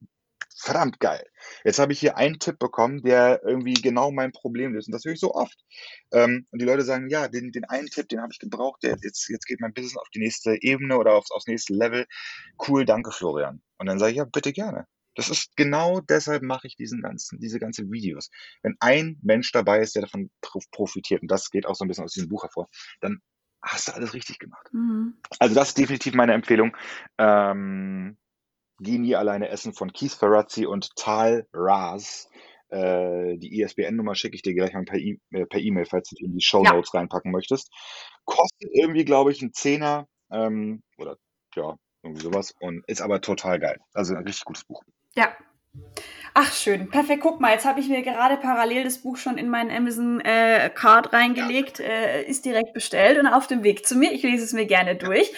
verdammt 0.59 0.99
geil. 0.99 1.23
Jetzt 1.63 1.79
habe 1.79 1.93
ich 1.93 1.99
hier 1.99 2.17
einen 2.17 2.39
Tipp 2.39 2.59
bekommen, 2.59 3.01
der 3.03 3.41
irgendwie 3.43 3.73
genau 3.73 4.11
mein 4.11 4.31
Problem 4.31 4.73
löst. 4.73 4.87
Und 4.87 4.93
das 4.93 5.05
höre 5.05 5.13
ich 5.13 5.19
so 5.19 5.33
oft. 5.33 5.57
Ähm, 6.11 6.47
und 6.51 6.61
die 6.61 6.65
Leute 6.65 6.83
sagen, 6.83 7.09
ja, 7.09 7.27
den, 7.27 7.51
den 7.51 7.65
einen 7.65 7.87
Tipp, 7.87 8.09
den 8.09 8.21
habe 8.21 8.33
ich 8.33 8.39
gebraucht, 8.39 8.83
der, 8.83 8.97
jetzt, 9.01 9.29
jetzt 9.29 9.45
geht 9.45 9.61
mein 9.61 9.73
Business 9.73 9.97
auf 9.97 10.09
die 10.13 10.19
nächste 10.19 10.57
Ebene 10.61 10.97
oder 10.97 11.13
aufs, 11.13 11.31
aufs 11.31 11.47
nächste 11.47 11.73
Level. 11.73 12.05
Cool, 12.67 12.85
danke 12.85 13.11
Florian. 13.11 13.61
Und 13.77 13.85
dann 13.85 13.99
sage 13.99 14.11
ich, 14.11 14.17
ja, 14.17 14.25
bitte 14.25 14.51
gerne. 14.51 14.87
Das 15.15 15.29
ist 15.29 15.55
genau 15.55 15.99
deshalb 15.99 16.43
mache 16.43 16.67
ich 16.67 16.75
diesen 16.75 17.01
ganzen, 17.01 17.39
diese 17.39 17.59
ganzen 17.59 17.91
Videos. 17.91 18.29
Wenn 18.61 18.75
ein 18.79 19.17
Mensch 19.23 19.51
dabei 19.51 19.79
ist, 19.79 19.95
der 19.95 20.03
davon 20.03 20.29
profitiert, 20.71 21.23
und 21.23 21.31
das 21.31 21.49
geht 21.49 21.65
auch 21.65 21.75
so 21.75 21.85
ein 21.85 21.87
bisschen 21.87 22.03
aus 22.03 22.13
diesem 22.13 22.29
Buch 22.29 22.43
hervor, 22.43 22.67
dann 23.01 23.19
hast 23.63 23.87
du 23.87 23.93
alles 23.93 24.13
richtig 24.13 24.37
gemacht. 24.37 24.67
Mhm. 24.71 25.17
Also 25.39 25.55
das 25.55 25.69
ist 25.69 25.77
definitiv 25.77 26.13
meine 26.13 26.33
Empfehlung. 26.33 26.77
Ähm, 27.17 28.17
Geh 28.79 28.97
nie 28.97 29.15
alleine 29.15 29.49
essen 29.49 29.73
von 29.73 29.91
Keith 29.91 30.13
Ferrazzi 30.13 30.65
und 30.65 30.95
Tal 30.95 31.47
Raz. 31.53 32.29
Äh, 32.69 33.37
die 33.37 33.61
ISBN-Nummer 33.61 34.15
schicke 34.15 34.35
ich 34.35 34.41
dir 34.41 34.53
gleich 34.53 34.73
mal 34.73 34.83
per 34.83 34.99
e-, 34.99 35.19
äh, 35.31 35.59
E-Mail, 35.59 35.85
falls 35.85 36.09
du 36.09 36.15
die 36.15 36.25
in 36.25 36.33
die 36.33 36.43
Show 36.43 36.63
Notes 36.63 36.91
ja. 36.93 36.99
reinpacken 36.99 37.31
möchtest. 37.31 37.71
Kostet 38.25 38.69
irgendwie, 38.73 39.05
glaube 39.05 39.31
ich, 39.31 39.41
ein 39.41 39.53
Zehner 39.53 40.07
ähm, 40.31 40.83
oder 40.97 41.17
ja, 41.55 41.75
irgendwie 42.03 42.21
sowas 42.21 42.53
und 42.59 42.83
ist 42.87 43.01
aber 43.01 43.21
total 43.21 43.59
geil. 43.59 43.79
Also 43.93 44.15
ein 44.15 44.23
richtig 44.23 44.45
gutes 44.45 44.65
Buch. 44.65 44.83
Ja, 45.15 45.35
Ach, 46.39 46.53
schön. 46.53 46.89
Perfekt. 46.89 47.23
Guck 47.23 47.39
mal, 47.39 47.53
jetzt 47.53 47.65
habe 47.65 47.79
ich 47.79 47.89
mir 47.89 48.03
gerade 48.03 48.37
parallel 48.37 48.83
das 48.83 48.99
Buch 48.99 49.17
schon 49.17 49.39
in 49.39 49.49
meinen 49.49 49.71
Amazon 49.71 50.19
äh, 50.21 50.69
Card 50.69 51.11
reingelegt, 51.11 51.79
äh, 51.79 52.23
ist 52.23 52.45
direkt 52.45 52.73
bestellt 52.73 53.17
und 53.17 53.25
auf 53.25 53.47
dem 53.47 53.63
Weg 53.63 53.87
zu 53.87 53.95
mir. 53.95 54.11
Ich 54.11 54.21
lese 54.21 54.43
es 54.43 54.53
mir 54.53 54.67
gerne 54.67 54.95
durch. 54.95 55.31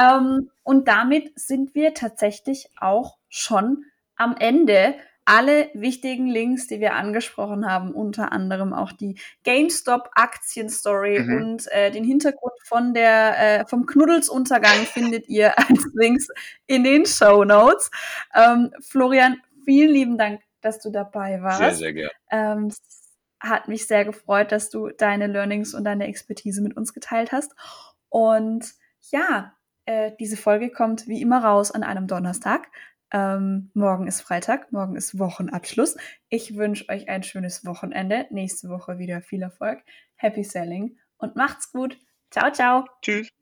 Ähm, 0.00 0.50
und 0.62 0.88
damit 0.88 1.38
sind 1.38 1.74
wir 1.74 1.94
tatsächlich 1.94 2.70
auch 2.78 3.18
schon 3.28 3.84
am 4.16 4.36
Ende. 4.38 4.94
Alle 5.26 5.68
wichtigen 5.74 6.26
Links, 6.26 6.66
die 6.66 6.80
wir 6.80 6.94
angesprochen 6.94 7.70
haben, 7.70 7.92
unter 7.92 8.32
anderem 8.32 8.72
auch 8.72 8.90
die 8.90 9.16
GameStop 9.44 10.10
Aktienstory 10.14 11.20
mhm. 11.20 11.36
und 11.36 11.72
äh, 11.72 11.90
den 11.90 12.04
Hintergrund 12.04 12.54
von 12.64 12.94
der 12.94 13.60
äh, 13.60 13.66
vom 13.66 13.86
Knuddelsuntergang 13.86 14.86
findet 14.86 15.28
ihr 15.28 15.56
als 15.58 15.88
Links 15.94 16.28
in 16.66 16.82
den 16.82 17.06
Show 17.06 17.44
Notes. 17.44 17.90
Ähm, 18.34 18.72
Florian, 18.80 19.36
vielen 19.64 19.90
lieben 19.90 20.18
Dank, 20.18 20.40
dass 20.62 20.80
du 20.80 20.90
dabei 20.90 21.42
warst. 21.42 21.58
Sehr, 21.58 21.74
sehr 21.74 21.92
gerne. 21.92 22.12
Ähm, 22.30 22.72
hat 23.38 23.68
mich 23.68 23.86
sehr 23.86 24.04
gefreut, 24.04 24.52
dass 24.52 24.68
du 24.70 24.88
deine 24.88 25.26
Learnings 25.26 25.74
und 25.74 25.84
deine 25.84 26.08
Expertise 26.08 26.60
mit 26.60 26.76
uns 26.76 26.92
geteilt 26.92 27.30
hast. 27.32 27.54
Und 28.08 28.74
ja, 29.10 29.54
äh, 29.86 30.12
diese 30.18 30.36
Folge 30.36 30.70
kommt 30.70 31.06
wie 31.06 31.20
immer 31.20 31.44
raus 31.44 31.70
an 31.70 31.82
einem 31.82 32.06
Donnerstag. 32.06 32.68
Ähm, 33.12 33.70
morgen 33.74 34.06
ist 34.06 34.20
Freitag, 34.20 34.70
morgen 34.72 34.94
ist 34.94 35.18
Wochenabschluss. 35.18 35.96
Ich 36.28 36.56
wünsche 36.56 36.88
euch 36.88 37.08
ein 37.08 37.22
schönes 37.22 37.64
Wochenende. 37.64 38.26
Nächste 38.30 38.68
Woche 38.68 38.98
wieder 38.98 39.20
viel 39.20 39.42
Erfolg. 39.42 39.82
Happy 40.14 40.44
Selling 40.44 40.96
und 41.18 41.36
macht's 41.36 41.72
gut. 41.72 41.98
Ciao, 42.30 42.52
ciao. 42.52 42.84
Tschüss. 43.02 43.39